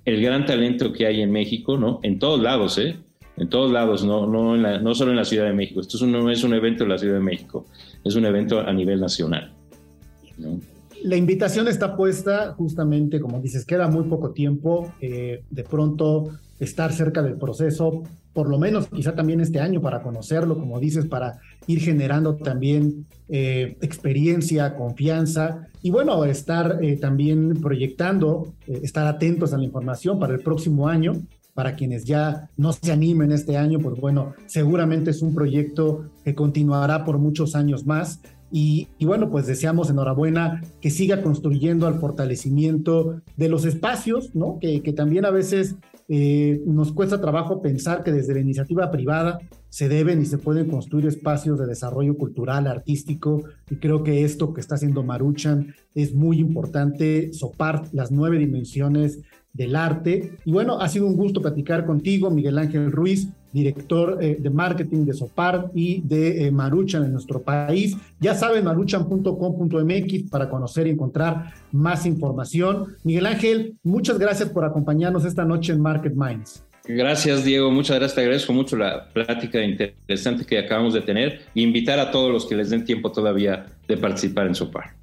el 0.05 0.22
gran 0.22 0.45
talento 0.45 0.93
que 0.93 1.05
hay 1.05 1.22
en 1.22 1.30
México, 1.30 1.78
¿no? 1.78 1.99
En 2.03 2.20
todos 2.20 2.41
lados, 2.41 2.78
¿eh? 2.78 2.95
En 3.36 3.49
todos 3.49 3.70
lados, 3.70 4.05
no, 4.05 4.26
no, 4.26 4.55
no 4.55 4.95
solo 4.95 5.11
en 5.11 5.18
la 5.18 5.26
Ciudad 5.26 5.43
de 5.43 5.51
México. 5.51 5.82
Esto 5.82 6.07
no 6.07 6.32
es 6.32 6.45
un 6.45 6.53
evento 6.53 6.84
en 6.84 6.89
la 6.89 6.97
Ciudad 6.97 7.15
de 7.15 7.26
México, 7.26 7.65
es 8.05 8.15
un 8.15 8.24
evento 8.24 8.61
a 8.61 8.72
nivel 8.72 9.01
nacional. 9.01 9.51
La 11.03 11.18
invitación 11.18 11.68
está 11.68 11.97
puesta 11.97 12.53
justamente, 12.53 13.20
como 13.20 13.41
dices, 13.41 13.65
queda 13.65 13.89
muy 13.89 14.05
poco 14.05 14.32
tiempo. 14.32 14.93
Eh, 15.01 15.43
de 15.49 15.63
pronto 15.65 16.30
estar 16.61 16.93
cerca 16.93 17.22
del 17.22 17.36
proceso, 17.36 18.03
por 18.38 18.50
lo 18.50 18.60
menos 18.60 18.86
quizá 18.86 19.16
también 19.16 19.42
este 19.42 19.60
año 19.60 19.82
para 19.82 20.04
conocerlo, 20.04 20.60
como 20.60 20.80
dices, 20.80 21.08
para 21.08 21.40
ir 21.66 21.80
generando 21.80 22.36
también 22.36 23.08
eh, 23.30 23.78
experiencia, 23.82 24.76
confianza 24.76 25.66
y 25.82 25.90
bueno, 25.90 26.24
estar 26.24 26.78
eh, 26.84 26.98
también 26.98 27.60
proyectando, 27.60 28.54
eh, 28.68 28.82
estar 28.84 29.08
atentos 29.08 29.54
a 29.54 29.58
la 29.58 29.64
información 29.64 30.20
para 30.20 30.36
el 30.36 30.42
próximo 30.42 30.88
año. 30.88 31.14
Para 31.56 31.76
quienes 31.76 32.06
ya 32.06 32.52
no 32.58 32.74
se 32.74 32.92
animen 32.92 33.32
este 33.32 33.58
año, 33.58 33.80
pues 33.80 34.00
bueno, 34.00 34.36
seguramente 34.46 35.10
es 35.10 35.24
un 35.24 35.34
proyecto 35.34 36.12
que 36.24 36.36
continuará 36.36 37.06
por 37.06 37.18
muchos 37.18 37.56
años 37.56 37.88
más. 37.88 38.22
Y, 38.52 38.88
bueno, 39.02 39.32
pues 39.32 39.48
deseamos 39.48 39.90
enhorabuena 39.90 40.62
que 40.80 40.92
siga 40.92 41.24
construyendo 41.24 41.88
al 41.88 42.00
fortalecimiento 42.00 43.20
de 43.36 43.50
los 43.50 43.66
espacios, 43.66 44.36
¿no? 44.36 44.60
Que 44.62 44.94
también 44.96 45.26
a 45.26 45.32
veces 45.32 45.76
eh, 46.10 46.62
nos 46.66 46.93
cuesta 46.93 47.20
trabajo 47.20 47.62
pensar 47.62 48.03
que 48.03 48.12
desde 48.12 48.34
la 48.34 48.39
iniciativa 48.39 48.89
privada 48.91 49.39
se 49.70 49.89
deben 49.89 50.22
y 50.22 50.26
se 50.26 50.38
pueden 50.38 50.70
construir 50.70 51.05
espacios 51.05 51.60
de 51.60 51.68
desarrollo 51.68 52.18
cultural, 52.18 52.68
artístico, 52.68 53.43
y 53.70 53.76
creo 53.76 54.03
que 54.03 54.24
esto 54.24 54.53
que 54.53 54.62
está 54.62 54.76
haciendo 54.76 55.03
Maruchan 55.03 55.76
es 55.93 56.14
muy 56.14 56.39
importante, 56.39 57.34
sopar 57.34 57.84
las 57.91 58.12
nueve 58.12 58.38
dimensiones 58.38 59.20
del 59.51 59.76
arte. 59.76 60.38
Y 60.45 60.51
bueno, 60.51 60.80
ha 60.80 60.88
sido 60.88 61.08
un 61.08 61.18
gusto 61.18 61.41
platicar 61.41 61.86
contigo, 61.86 62.30
Miguel 62.30 62.58
Ángel 62.58 62.91
Ruiz, 62.91 63.30
director 63.52 64.18
eh, 64.22 64.38
de 64.39 64.50
marketing 64.50 65.06
de 65.06 65.14
Sopar 65.14 65.72
y 65.74 66.02
de 66.02 66.48
eh, 66.48 66.52
Maruchan 66.52 67.04
en 67.04 67.14
nuestro 67.14 67.41
país. 67.41 67.95
Ya 68.20 68.36
saben, 68.36 68.66
maruchan.com.mx 68.66 70.30
para 70.30 70.50
conocer 70.50 70.88
y 70.88 70.91
encontrar 70.91 71.54
más 71.72 72.06
información. 72.06 72.95
Miguel 73.04 73.26
Ángel, 73.26 73.76
muchas 73.84 74.20
gracias 74.20 74.50
por 74.50 74.66
acompañarnos 74.66 75.26
esta 75.26 75.45
noche 75.45 75.74
en 75.74 75.82
Market 75.82 76.14
Minds. 76.14 76.64
Gracias, 76.88 77.43
Diego. 77.43 77.70
Muchas 77.70 77.98
gracias. 77.98 78.16
Te 78.16 78.22
agradezco 78.22 78.54
mucho 78.54 78.78
la 78.78 79.10
plática 79.10 79.62
interesante 79.62 80.45
que 80.45 80.58
acabamos 80.58 80.93
de 80.93 81.02
tener 81.02 81.41
e 81.54 81.62
invitar 81.62 82.00
a 82.00 82.12
todos 82.12 82.32
los 82.32 82.45
que 82.45 82.56
les 82.56 82.70
den 82.70 82.86
tiempo 82.86 83.12
todavía 83.12 83.66
de 83.88 83.98
participar 83.98 84.48
en 84.48 84.56
Sopar. 84.56 84.95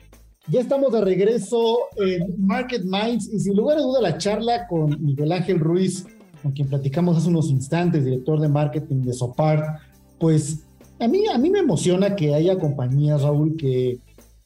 Ya 0.46 0.60
estamos 0.60 0.92
de 0.92 1.00
regreso 1.00 1.88
en 1.96 2.34
Market 2.38 2.82
Minds 2.84 3.32
y 3.32 3.38
sin 3.38 3.56
lugar 3.56 3.78
a 3.78 3.80
duda 3.80 4.00
la 4.02 4.18
charla 4.18 4.66
con 4.66 5.02
Miguel 5.02 5.32
Ángel 5.32 5.58
Ruiz, 5.58 6.06
con 6.44 6.52
quien 6.52 6.68
platicamos 6.68 7.16
hace 7.16 7.28
unos 7.28 7.48
instantes, 7.48 8.04
director 8.04 8.38
de 8.38 8.48
marketing 8.48 9.02
de 9.02 9.14
Sopar, 9.14 9.78
pues 10.18 10.60
a 11.00 11.08
mí, 11.08 11.26
a 11.26 11.38
mí 11.38 11.48
me 11.48 11.60
emociona 11.60 12.14
que 12.14 12.34
haya 12.34 12.58
compañías, 12.58 13.22
Raúl, 13.22 13.56
que, 13.56 13.98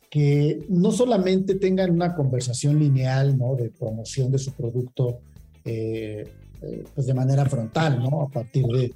que 0.09 0.65
no 0.69 0.93
solamente 0.93 1.57
tengan 1.57 1.91
una 1.91 2.15
conversación 2.15 2.79
lineal, 2.79 3.37
¿no? 3.37 3.57
De 3.57 3.71
promoción 3.71 4.31
de 4.31 4.39
su 4.39 4.53
producto, 4.53 5.19
eh, 5.65 6.25
eh, 6.63 6.85
pues 6.95 7.07
de 7.09 7.15
manera 7.15 7.45
frontal, 7.47 8.01
¿no? 8.01 8.23
A 8.23 8.29
partir 8.29 8.65
de, 8.67 8.95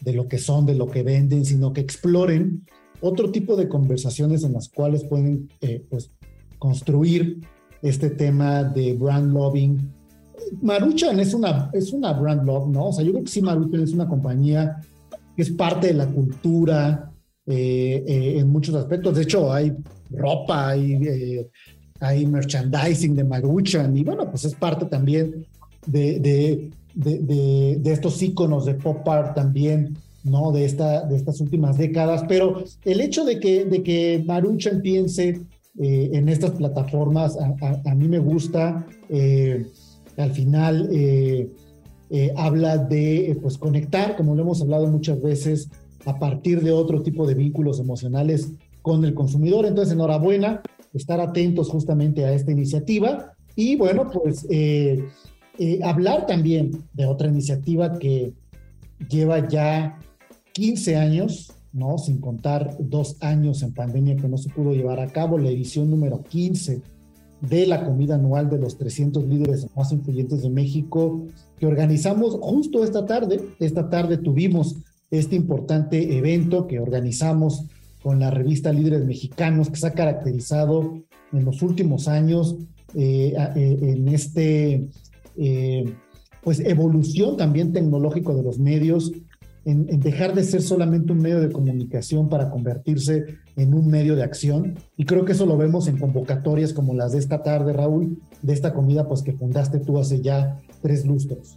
de 0.00 0.12
lo 0.12 0.28
que 0.28 0.36
son, 0.36 0.66
de 0.66 0.74
lo 0.74 0.86
que 0.86 1.02
venden, 1.02 1.46
sino 1.46 1.72
que 1.72 1.80
exploren 1.80 2.66
otro 3.00 3.30
tipo 3.32 3.56
de 3.56 3.68
conversaciones 3.70 4.44
en 4.44 4.52
las 4.52 4.68
cuales 4.68 5.02
pueden 5.04 5.48
eh, 5.62 5.82
pues, 5.88 6.10
construir 6.58 7.40
este 7.80 8.10
tema 8.10 8.64
de 8.64 8.92
brand 8.92 9.32
loving. 9.32 10.03
Maruchan 10.62 11.18
es 11.20 11.34
una, 11.34 11.70
es 11.72 11.92
una 11.92 12.12
brand 12.12 12.44
love, 12.46 12.68
¿no? 12.68 12.88
O 12.88 12.92
sea, 12.92 13.04
yo 13.04 13.12
creo 13.12 13.24
que 13.24 13.30
sí, 13.30 13.42
Maruchan 13.42 13.82
es 13.82 13.92
una 13.92 14.08
compañía 14.08 14.80
que 15.36 15.42
es 15.42 15.50
parte 15.50 15.88
de 15.88 15.94
la 15.94 16.06
cultura 16.06 17.10
eh, 17.46 18.04
eh, 18.06 18.38
en 18.38 18.48
muchos 18.50 18.74
aspectos. 18.74 19.16
De 19.16 19.22
hecho, 19.22 19.52
hay 19.52 19.72
ropa, 20.10 20.68
hay, 20.70 21.48
eh, 22.00 22.26
merchandising 22.26 23.16
de 23.16 23.24
Maruchan 23.24 23.96
y 23.96 24.04
bueno, 24.04 24.30
pues 24.30 24.44
es 24.44 24.54
parte 24.54 24.84
también 24.86 25.46
de, 25.86 26.20
de, 26.20 26.70
de, 26.94 27.92
estos 27.92 28.22
iconos 28.22 28.66
de 28.66 28.74
pop 28.74 29.08
art 29.08 29.34
también 29.34 29.96
¿no? 30.24 30.52
De, 30.52 30.64
esta, 30.64 31.02
de 31.02 31.16
estas 31.16 31.40
últimas 31.40 31.76
décadas, 31.76 32.24
pero 32.26 32.64
el 32.84 33.00
hecho 33.00 33.24
de 33.24 33.38
que, 33.38 33.66
de 33.66 33.82
que 33.82 34.24
Maruchan 34.26 34.80
piense 34.80 35.40
eh, 35.78 36.10
en 36.12 36.28
estas 36.28 36.52
plataformas 36.52 37.36
a, 37.36 37.94
mí 37.94 38.08
me 38.08 38.18
gusta, 38.18 38.86
eh, 39.08 39.66
al 40.16 40.30
final 40.32 40.88
eh, 40.90 41.50
habla 42.36 42.78
de 42.78 43.36
pues 43.42 43.58
conectar, 43.58 44.16
como 44.16 44.34
lo 44.34 44.42
hemos 44.42 44.60
hablado 44.62 44.86
muchas 44.86 45.20
veces, 45.20 45.68
a 46.06 46.18
partir 46.18 46.62
de 46.62 46.70
otro 46.70 47.02
tipo 47.02 47.26
de 47.26 47.34
vínculos 47.34 47.80
emocionales 47.80 48.52
con 48.82 49.04
el 49.04 49.14
consumidor. 49.14 49.66
Entonces, 49.66 49.94
enhorabuena, 49.94 50.62
estar 50.92 51.20
atentos 51.20 51.70
justamente 51.70 52.24
a 52.24 52.32
esta 52.32 52.52
iniciativa 52.52 53.32
y 53.56 53.76
bueno, 53.76 54.10
pues 54.10 54.46
hablar 55.82 56.26
también 56.26 56.84
de 56.92 57.06
otra 57.06 57.28
iniciativa 57.28 57.98
que 57.98 58.34
lleva 59.08 59.48
ya 59.48 59.98
15 60.52 60.96
años, 60.96 61.52
¿no? 61.72 61.98
Sin 61.98 62.20
contar 62.20 62.76
dos 62.78 63.16
años 63.20 63.62
en 63.62 63.74
pandemia 63.74 64.16
que 64.16 64.28
no 64.28 64.38
se 64.38 64.50
pudo 64.50 64.72
llevar 64.72 65.00
a 65.00 65.08
cabo, 65.08 65.36
la 65.38 65.50
edición 65.50 65.90
número 65.90 66.22
15 66.22 66.93
de 67.48 67.66
la 67.66 67.84
comida 67.84 68.14
anual 68.14 68.48
de 68.50 68.58
los 68.58 68.78
300 68.78 69.24
líderes 69.24 69.66
más 69.76 69.92
influyentes 69.92 70.42
de 70.42 70.50
México, 70.50 71.26
que 71.58 71.66
organizamos 71.66 72.38
justo 72.40 72.84
esta 72.84 73.06
tarde. 73.06 73.40
Esta 73.58 73.88
tarde 73.88 74.18
tuvimos 74.18 74.76
este 75.10 75.36
importante 75.36 76.16
evento 76.16 76.66
que 76.66 76.80
organizamos 76.80 77.64
con 78.02 78.20
la 78.20 78.30
revista 78.30 78.72
Líderes 78.72 79.04
Mexicanos, 79.04 79.70
que 79.70 79.76
se 79.76 79.86
ha 79.86 79.92
caracterizado 79.92 81.02
en 81.32 81.44
los 81.44 81.62
últimos 81.62 82.06
años 82.06 82.56
eh, 82.94 83.34
eh, 83.56 83.78
en 83.80 84.08
este, 84.08 84.88
eh, 85.36 85.94
pues, 86.42 86.60
evolución 86.60 87.36
también 87.36 87.72
tecnológico 87.72 88.36
de 88.36 88.42
los 88.42 88.58
medios, 88.58 89.10
en, 89.64 89.86
dejar 90.00 90.34
de 90.34 90.44
ser 90.44 90.62
solamente 90.62 91.12
un 91.12 91.18
medio 91.18 91.40
de 91.40 91.50
comunicación 91.50 92.28
para 92.28 92.50
convertirse 92.50 93.38
en 93.56 93.74
un 93.74 93.88
medio 93.88 94.16
de 94.16 94.22
acción. 94.22 94.78
Y 94.96 95.04
creo 95.04 95.24
que 95.24 95.32
eso 95.32 95.46
lo 95.46 95.56
vemos 95.56 95.88
en 95.88 95.98
convocatorias 95.98 96.72
como 96.72 96.94
las 96.94 97.12
de 97.12 97.18
esta 97.18 97.42
tarde, 97.42 97.72
Raúl, 97.72 98.18
de 98.42 98.52
esta 98.52 98.72
comida 98.72 99.08
pues 99.08 99.22
que 99.22 99.32
fundaste 99.32 99.78
tú 99.78 99.98
hace 99.98 100.20
ya 100.20 100.60
tres 100.82 101.04
lustros. 101.06 101.56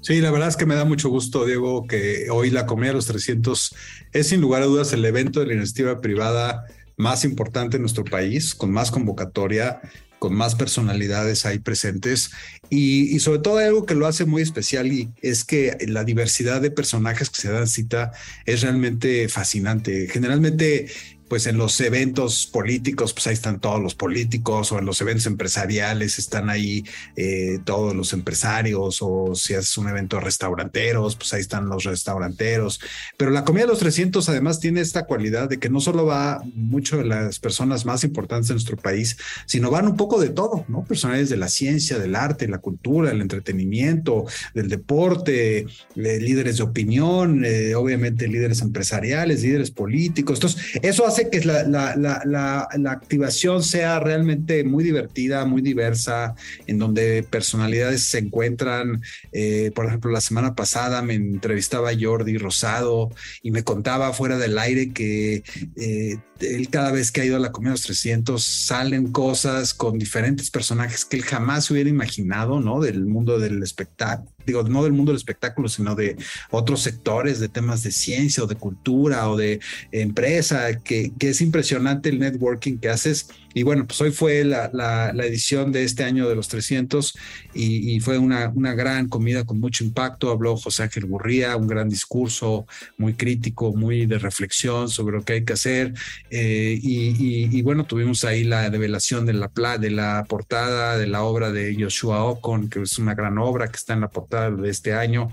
Sí, 0.00 0.20
la 0.20 0.30
verdad 0.30 0.48
es 0.48 0.56
que 0.56 0.66
me 0.66 0.76
da 0.76 0.84
mucho 0.84 1.08
gusto, 1.08 1.44
Diego, 1.44 1.86
que 1.86 2.30
hoy 2.30 2.50
la 2.50 2.64
comida 2.64 2.88
de 2.88 2.94
los 2.94 3.06
300 3.06 3.74
es 4.12 4.28
sin 4.28 4.40
lugar 4.40 4.62
a 4.62 4.66
dudas 4.66 4.92
el 4.92 5.04
evento 5.04 5.40
de 5.40 5.46
la 5.46 5.54
iniciativa 5.54 6.00
privada 6.00 6.64
más 6.96 7.24
importante 7.24 7.76
en 7.76 7.82
nuestro 7.82 8.04
país, 8.04 8.54
con 8.54 8.70
más 8.70 8.90
convocatoria, 8.90 9.80
con 10.18 10.34
más 10.34 10.54
personalidades 10.54 11.46
ahí 11.46 11.58
presentes 11.58 12.30
y, 12.70 13.18
sobre 13.20 13.40
todo 13.40 13.58
algo 13.58 13.86
que 13.86 13.94
lo 13.94 14.06
hace 14.06 14.24
muy 14.24 14.42
especial 14.42 14.92
y 14.92 15.10
es 15.22 15.44
que 15.44 15.76
la 15.88 16.04
diversidad 16.04 16.60
de 16.60 16.70
personajes 16.70 17.30
que 17.30 17.40
se 17.40 17.52
dan 17.52 17.68
cita 17.68 18.12
es 18.44 18.62
realmente 18.62 19.28
fascinante. 19.28 20.08
Generalmente 20.08 20.88
pues 21.28 21.46
en 21.46 21.58
los 21.58 21.80
eventos 21.80 22.46
políticos, 22.46 23.12
pues 23.12 23.26
ahí 23.26 23.34
están 23.34 23.60
todos 23.60 23.82
los 23.82 23.94
políticos, 23.94 24.72
o 24.72 24.78
en 24.78 24.86
los 24.86 25.00
eventos 25.00 25.26
empresariales 25.26 26.18
están 26.18 26.50
ahí 26.50 26.84
eh, 27.16 27.58
todos 27.64 27.94
los 27.94 28.12
empresarios, 28.12 28.98
o 29.00 29.34
si 29.34 29.54
haces 29.54 29.76
un 29.78 29.88
evento 29.88 30.16
de 30.16 30.22
restauranteros, 30.22 31.16
pues 31.16 31.32
ahí 31.32 31.40
están 31.40 31.68
los 31.68 31.84
restauranteros. 31.84 32.80
Pero 33.16 33.30
la 33.30 33.44
comida 33.44 33.64
de 33.64 33.70
los 33.70 33.78
300 33.78 34.28
además 34.28 34.60
tiene 34.60 34.80
esta 34.80 35.06
cualidad 35.06 35.48
de 35.48 35.58
que 35.58 35.68
no 35.68 35.80
solo 35.80 36.06
va 36.06 36.42
mucho 36.54 36.98
de 36.98 37.04
las 37.04 37.38
personas 37.38 37.84
más 37.84 38.04
importantes 38.04 38.48
de 38.48 38.54
nuestro 38.54 38.76
país, 38.76 39.16
sino 39.46 39.70
van 39.70 39.86
un 39.86 39.96
poco 39.96 40.20
de 40.20 40.28
todo, 40.28 40.64
¿no? 40.68 40.84
Personajes 40.84 41.28
de 41.28 41.36
la 41.36 41.48
ciencia, 41.48 41.98
del 41.98 42.14
arte, 42.14 42.48
la 42.48 42.58
cultura, 42.58 43.10
el 43.10 43.20
entretenimiento, 43.20 44.24
del 44.54 44.68
deporte, 44.68 45.58
eh, 45.58 45.66
líderes 45.94 46.58
de 46.58 46.62
opinión, 46.62 47.44
eh, 47.44 47.74
obviamente 47.74 48.28
líderes 48.28 48.60
empresariales, 48.60 49.42
líderes 49.42 49.70
políticos. 49.70 50.36
Entonces, 50.36 50.62
eso 50.82 51.06
hace 51.06 51.15
que 51.24 51.44
la, 51.44 51.64
la, 51.64 51.96
la, 51.96 52.68
la, 52.76 52.90
activación 52.90 53.62
sea 53.62 53.98
realmente 54.00 54.64
muy 54.64 54.84
divertida, 54.84 55.44
muy 55.44 55.62
diversa, 55.62 56.34
en 56.66 56.78
donde 56.78 57.22
personalidades 57.22 58.04
se 58.04 58.18
encuentran. 58.18 59.02
Eh, 59.32 59.72
por 59.74 59.86
ejemplo, 59.86 60.10
la 60.10 60.20
semana 60.20 60.54
pasada 60.54 61.02
me 61.02 61.14
entrevistaba 61.14 61.90
Jordi 61.98 62.38
Rosado 62.38 63.10
y 63.42 63.50
me 63.50 63.64
contaba 63.64 64.12
fuera 64.12 64.38
del 64.38 64.58
aire 64.58 64.92
que 64.92 65.42
eh, 65.76 66.16
él 66.40 66.68
cada 66.70 66.92
vez 66.92 67.10
que 67.10 67.22
ha 67.22 67.24
ido 67.24 67.36
a 67.36 67.40
la 67.40 67.52
Comida 67.52 67.70
de 67.70 67.74
los 67.74 67.82
300 67.82 68.42
salen 68.42 69.10
cosas 69.12 69.74
con 69.74 69.98
diferentes 69.98 70.50
personajes 70.50 71.04
que 71.04 71.16
él 71.16 71.22
jamás 71.22 71.70
hubiera 71.70 71.90
imaginado, 71.90 72.60
¿no? 72.60 72.80
Del 72.80 73.06
mundo 73.06 73.38
del 73.38 73.62
espectáculo 73.62 74.35
digo, 74.46 74.62
no 74.62 74.84
del 74.84 74.92
mundo 74.92 75.12
del 75.12 75.18
espectáculo, 75.18 75.68
sino 75.68 75.94
de 75.94 76.16
otros 76.50 76.82
sectores, 76.82 77.40
de 77.40 77.48
temas 77.48 77.82
de 77.82 77.90
ciencia 77.90 78.44
o 78.44 78.46
de 78.46 78.54
cultura 78.54 79.28
o 79.28 79.36
de 79.36 79.60
empresa, 79.92 80.80
que, 80.80 81.12
que 81.18 81.30
es 81.30 81.40
impresionante 81.40 82.08
el 82.08 82.18
networking 82.18 82.78
que 82.78 82.88
haces 82.88 83.28
y 83.56 83.62
bueno, 83.62 83.86
pues 83.86 83.98
hoy 84.02 84.10
fue 84.10 84.44
la, 84.44 84.68
la, 84.74 85.24
edición 85.24 85.72
de 85.72 85.82
este 85.82 86.04
año 86.04 86.28
de 86.28 86.34
los 86.34 86.46
300 86.48 87.16
y, 87.54 87.98
fue 88.00 88.18
una, 88.18 88.52
una, 88.54 88.74
gran 88.74 89.08
comida 89.08 89.44
con 89.44 89.60
mucho 89.60 89.82
impacto. 89.82 90.30
Habló 90.30 90.58
José 90.58 90.82
Ángel 90.82 91.06
Gurría, 91.06 91.56
un 91.56 91.66
gran 91.66 91.88
discurso 91.88 92.66
muy 92.98 93.14
crítico, 93.14 93.72
muy 93.72 94.04
de 94.04 94.18
reflexión 94.18 94.90
sobre 94.90 95.16
lo 95.16 95.24
que 95.24 95.32
hay 95.32 95.44
que 95.46 95.54
hacer. 95.54 95.94
Eh, 96.28 96.78
y, 96.82 97.62
bueno, 97.62 97.86
tuvimos 97.86 98.24
ahí 98.24 98.44
la 98.44 98.68
revelación 98.68 99.24
de 99.24 99.32
la, 99.32 99.50
de 99.78 99.90
la 99.90 100.26
portada 100.28 100.98
de 100.98 101.06
la 101.06 101.22
obra 101.22 101.50
de 101.50 101.74
Joshua 101.80 102.24
Ocon, 102.24 102.68
que 102.68 102.82
es 102.82 102.98
una 102.98 103.14
gran 103.14 103.38
obra 103.38 103.68
que 103.68 103.76
está 103.78 103.94
en 103.94 104.02
la 104.02 104.10
portada 104.10 104.50
de 104.50 104.68
este 104.68 104.92
año. 104.92 105.32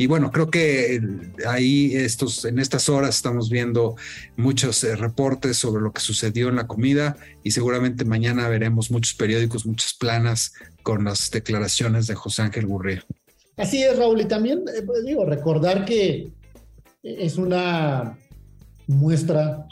Y 0.00 0.06
bueno, 0.06 0.30
creo 0.30 0.50
que 0.50 0.98
ahí 1.46 1.94
estos, 1.94 2.46
en 2.46 2.58
estas 2.58 2.88
horas 2.88 3.16
estamos 3.16 3.50
viendo 3.50 3.96
muchos 4.34 4.82
eh, 4.82 4.96
reportes 4.96 5.58
sobre 5.58 5.82
lo 5.82 5.92
que 5.92 6.00
sucedió 6.00 6.48
en 6.48 6.56
la 6.56 6.66
comida 6.66 7.18
y 7.42 7.50
seguramente 7.50 8.06
mañana 8.06 8.48
veremos 8.48 8.90
muchos 8.90 9.12
periódicos, 9.12 9.66
muchas 9.66 9.92
planas 9.92 10.54
con 10.82 11.04
las 11.04 11.30
declaraciones 11.30 12.06
de 12.06 12.14
José 12.14 12.40
Ángel 12.40 12.64
Gurría. 12.64 13.04
Así 13.58 13.82
es, 13.82 13.98
Raúl, 13.98 14.22
y 14.22 14.24
también 14.24 14.60
eh, 14.74 14.80
pues, 14.86 15.04
digo, 15.04 15.26
recordar 15.26 15.84
que 15.84 16.32
es 17.02 17.36
una 17.36 18.16
muestra 18.86 19.66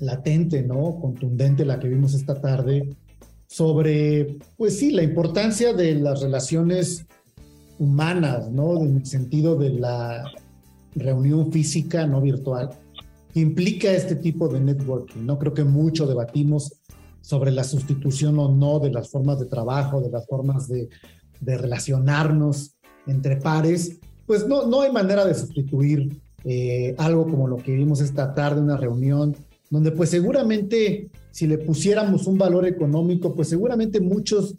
latente, 0.00 0.64
¿no? 0.64 0.98
Contundente 1.00 1.64
la 1.64 1.78
que 1.78 1.86
vimos 1.86 2.14
esta 2.14 2.40
tarde 2.40 2.88
sobre, 3.46 4.36
pues 4.56 4.80
sí, 4.80 4.90
la 4.90 5.04
importancia 5.04 5.72
de 5.74 5.94
las 5.94 6.22
relaciones 6.22 7.06
humanas, 7.78 8.50
¿no? 8.50 8.82
En 8.82 8.96
el 8.96 9.06
sentido 9.06 9.56
de 9.56 9.70
la 9.70 10.24
reunión 10.94 11.50
física, 11.50 12.06
no 12.06 12.20
virtual, 12.20 12.70
implica 13.34 13.90
este 13.90 14.16
tipo 14.16 14.48
de 14.48 14.60
networking, 14.60 15.26
¿no? 15.26 15.38
Creo 15.38 15.54
que 15.54 15.64
mucho 15.64 16.06
debatimos 16.06 16.80
sobre 17.20 17.50
la 17.50 17.64
sustitución 17.64 18.38
o 18.38 18.48
no 18.48 18.78
de 18.78 18.90
las 18.90 19.10
formas 19.10 19.40
de 19.40 19.46
trabajo, 19.46 20.00
de 20.00 20.10
las 20.10 20.26
formas 20.26 20.68
de, 20.68 20.88
relacionarnos 21.40 22.74
entre 23.06 23.36
pares, 23.36 23.98
pues 24.24 24.46
no, 24.46 24.66
no 24.66 24.80
hay 24.80 24.90
manera 24.90 25.26
de 25.26 25.34
sustituir 25.34 26.22
eh, 26.44 26.94
algo 26.96 27.26
como 27.28 27.48
lo 27.48 27.58
que 27.58 27.72
vimos 27.72 28.00
esta 28.00 28.32
tarde, 28.32 28.62
una 28.62 28.78
reunión, 28.78 29.36
donde 29.68 29.90
pues 29.90 30.08
seguramente 30.08 31.10
si 31.30 31.46
le 31.46 31.58
pusiéramos 31.58 32.26
un 32.26 32.38
valor 32.38 32.64
económico, 32.66 33.34
pues 33.34 33.48
seguramente 33.48 34.00
muchos 34.00 34.54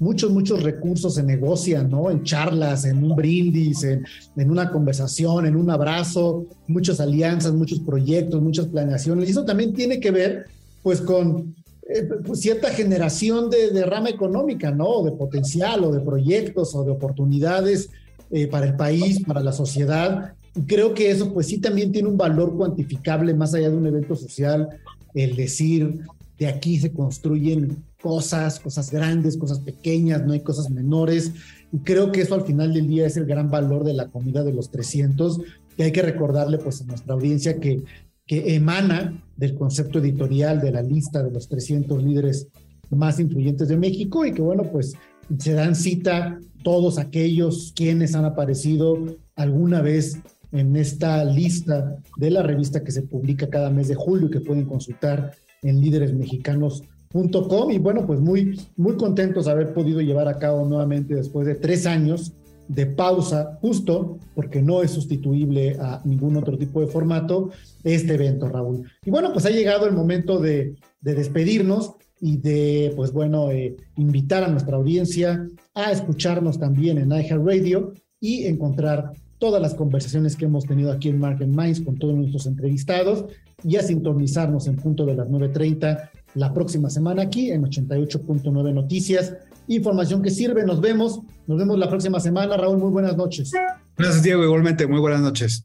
muchos, 0.00 0.32
muchos 0.32 0.62
recursos 0.62 1.14
se 1.14 1.22
negocian, 1.22 1.88
¿no? 1.88 2.10
En 2.10 2.24
charlas, 2.24 2.84
en 2.84 3.04
un 3.04 3.14
brindis, 3.14 3.84
en, 3.84 4.04
en, 4.34 4.50
una 4.50 4.70
conversación, 4.70 5.46
en 5.46 5.54
un 5.54 5.70
abrazo, 5.70 6.46
muchas 6.66 6.98
alianzas, 6.98 7.52
muchos 7.52 7.78
proyectos, 7.80 8.42
muchas 8.42 8.66
planeaciones. 8.66 9.28
Y 9.28 9.32
eso 9.32 9.44
también 9.44 9.72
tiene 9.72 10.00
que 10.00 10.10
ver, 10.10 10.46
pues, 10.82 11.00
con 11.00 11.54
eh, 11.88 12.08
pues, 12.26 12.40
cierta 12.40 12.70
generación 12.70 13.50
de, 13.50 13.70
de, 13.70 13.84
rama 13.84 14.08
económica, 14.08 14.70
¿no? 14.70 15.04
De 15.04 15.12
potencial 15.12 15.84
o 15.84 15.92
de 15.92 16.00
proyectos 16.00 16.74
o 16.74 16.82
de 16.82 16.90
oportunidades 16.90 17.90
eh, 18.30 18.46
para 18.46 18.66
el 18.66 18.76
país, 18.76 19.22
para 19.24 19.40
la 19.40 19.52
sociedad. 19.52 20.32
Y 20.56 20.62
creo 20.62 20.94
que 20.94 21.10
eso, 21.10 21.32
pues 21.32 21.48
sí, 21.48 21.58
también 21.58 21.92
tiene 21.92 22.08
un 22.08 22.16
valor 22.16 22.56
cuantificable 22.56 23.34
más 23.34 23.54
allá 23.54 23.68
de 23.68 23.76
un 23.76 23.86
evento 23.86 24.16
social, 24.16 24.68
el 25.14 25.36
decir, 25.36 26.00
de 26.40 26.48
aquí 26.48 26.80
se 26.80 26.92
construyen 26.92 27.84
cosas, 28.02 28.58
cosas 28.58 28.90
grandes, 28.90 29.36
cosas 29.36 29.60
pequeñas, 29.60 30.24
no 30.24 30.32
hay 30.32 30.40
cosas 30.40 30.70
menores. 30.70 31.32
Y 31.70 31.78
creo 31.80 32.10
que 32.10 32.22
eso 32.22 32.34
al 32.34 32.46
final 32.46 32.72
del 32.72 32.88
día 32.88 33.06
es 33.06 33.18
el 33.18 33.26
gran 33.26 33.50
valor 33.50 33.84
de 33.84 33.92
la 33.92 34.08
comida 34.08 34.42
de 34.42 34.54
los 34.54 34.70
300, 34.70 35.42
que 35.76 35.82
hay 35.84 35.92
que 35.92 36.00
recordarle 36.00 36.56
pues 36.56 36.80
a 36.80 36.86
nuestra 36.86 37.14
audiencia 37.14 37.60
que 37.60 37.84
emana 38.26 39.22
del 39.36 39.54
concepto 39.54 39.98
editorial 39.98 40.62
de 40.62 40.72
la 40.72 40.82
lista 40.82 41.22
de 41.22 41.30
los 41.30 41.46
300 41.48 42.02
líderes 42.02 42.48
más 42.88 43.20
influyentes 43.20 43.68
de 43.68 43.76
México 43.76 44.24
y 44.24 44.32
que 44.32 44.40
bueno, 44.40 44.64
pues 44.72 44.94
se 45.38 45.52
dan 45.52 45.76
cita 45.76 46.40
todos 46.62 46.98
aquellos 46.98 47.72
quienes 47.76 48.14
han 48.14 48.24
aparecido 48.24 48.96
alguna 49.36 49.82
vez 49.82 50.18
en 50.52 50.74
esta 50.76 51.22
lista 51.22 51.98
de 52.16 52.30
la 52.30 52.42
revista 52.42 52.82
que 52.82 52.92
se 52.92 53.02
publica 53.02 53.50
cada 53.50 53.70
mes 53.70 53.88
de 53.88 53.94
julio 53.94 54.28
y 54.28 54.30
que 54.30 54.40
pueden 54.40 54.64
consultar 54.64 55.32
en 55.62 55.80
líderesmexicanos.com 55.80 57.70
y 57.70 57.78
bueno, 57.78 58.06
pues 58.06 58.20
muy, 58.20 58.60
muy 58.76 58.96
contentos 58.96 59.46
de 59.46 59.50
haber 59.50 59.74
podido 59.74 60.00
llevar 60.00 60.28
a 60.28 60.38
cabo 60.38 60.64
nuevamente 60.64 61.14
después 61.14 61.46
de 61.46 61.56
tres 61.56 61.86
años 61.86 62.32
de 62.68 62.86
pausa, 62.86 63.58
justo 63.60 64.18
porque 64.34 64.62
no 64.62 64.82
es 64.82 64.92
sustituible 64.92 65.76
a 65.80 66.00
ningún 66.04 66.36
otro 66.36 66.56
tipo 66.56 66.80
de 66.80 66.86
formato, 66.86 67.50
este 67.82 68.14
evento, 68.14 68.48
Raúl. 68.48 68.88
Y 69.04 69.10
bueno, 69.10 69.32
pues 69.32 69.44
ha 69.44 69.50
llegado 69.50 69.86
el 69.86 69.92
momento 69.92 70.38
de, 70.38 70.76
despedirnos 71.00 71.94
y 72.20 72.36
de, 72.36 72.92
pues 72.94 73.12
bueno, 73.12 73.50
eh, 73.50 73.76
invitar 73.96 74.44
a 74.44 74.48
nuestra 74.48 74.76
audiencia 74.76 75.48
a 75.74 75.90
escucharnos 75.90 76.60
también 76.60 76.98
en 76.98 77.10
iHeartRadio 77.10 77.92
y 78.20 78.44
encontrar 78.44 79.14
todas 79.40 79.60
las 79.60 79.74
conversaciones 79.74 80.36
que 80.36 80.44
hemos 80.44 80.66
tenido 80.66 80.92
aquí 80.92 81.08
en 81.08 81.18
Market 81.18 81.48
Minds 81.48 81.80
con 81.80 81.98
todos 81.98 82.14
nuestros 82.14 82.46
entrevistados 82.46 83.24
y 83.64 83.76
a 83.76 83.82
sintonizarnos 83.82 84.68
en 84.68 84.76
punto 84.76 85.04
de 85.06 85.16
las 85.16 85.28
9.30 85.28 86.10
la 86.34 86.54
próxima 86.54 86.90
semana 86.90 87.22
aquí 87.22 87.50
en 87.50 87.62
88.9 87.62 88.72
Noticias. 88.72 89.34
Información 89.66 90.22
que 90.22 90.30
sirve, 90.30 90.64
nos 90.64 90.80
vemos, 90.80 91.20
nos 91.46 91.58
vemos 91.58 91.78
la 91.78 91.88
próxima 91.88 92.20
semana. 92.20 92.56
Raúl, 92.56 92.78
muy 92.78 92.90
buenas 92.90 93.16
noches. 93.16 93.50
Gracias, 93.96 94.22
Diego, 94.22 94.44
igualmente, 94.44 94.86
muy 94.86 95.00
buenas 95.00 95.20
noches. 95.20 95.64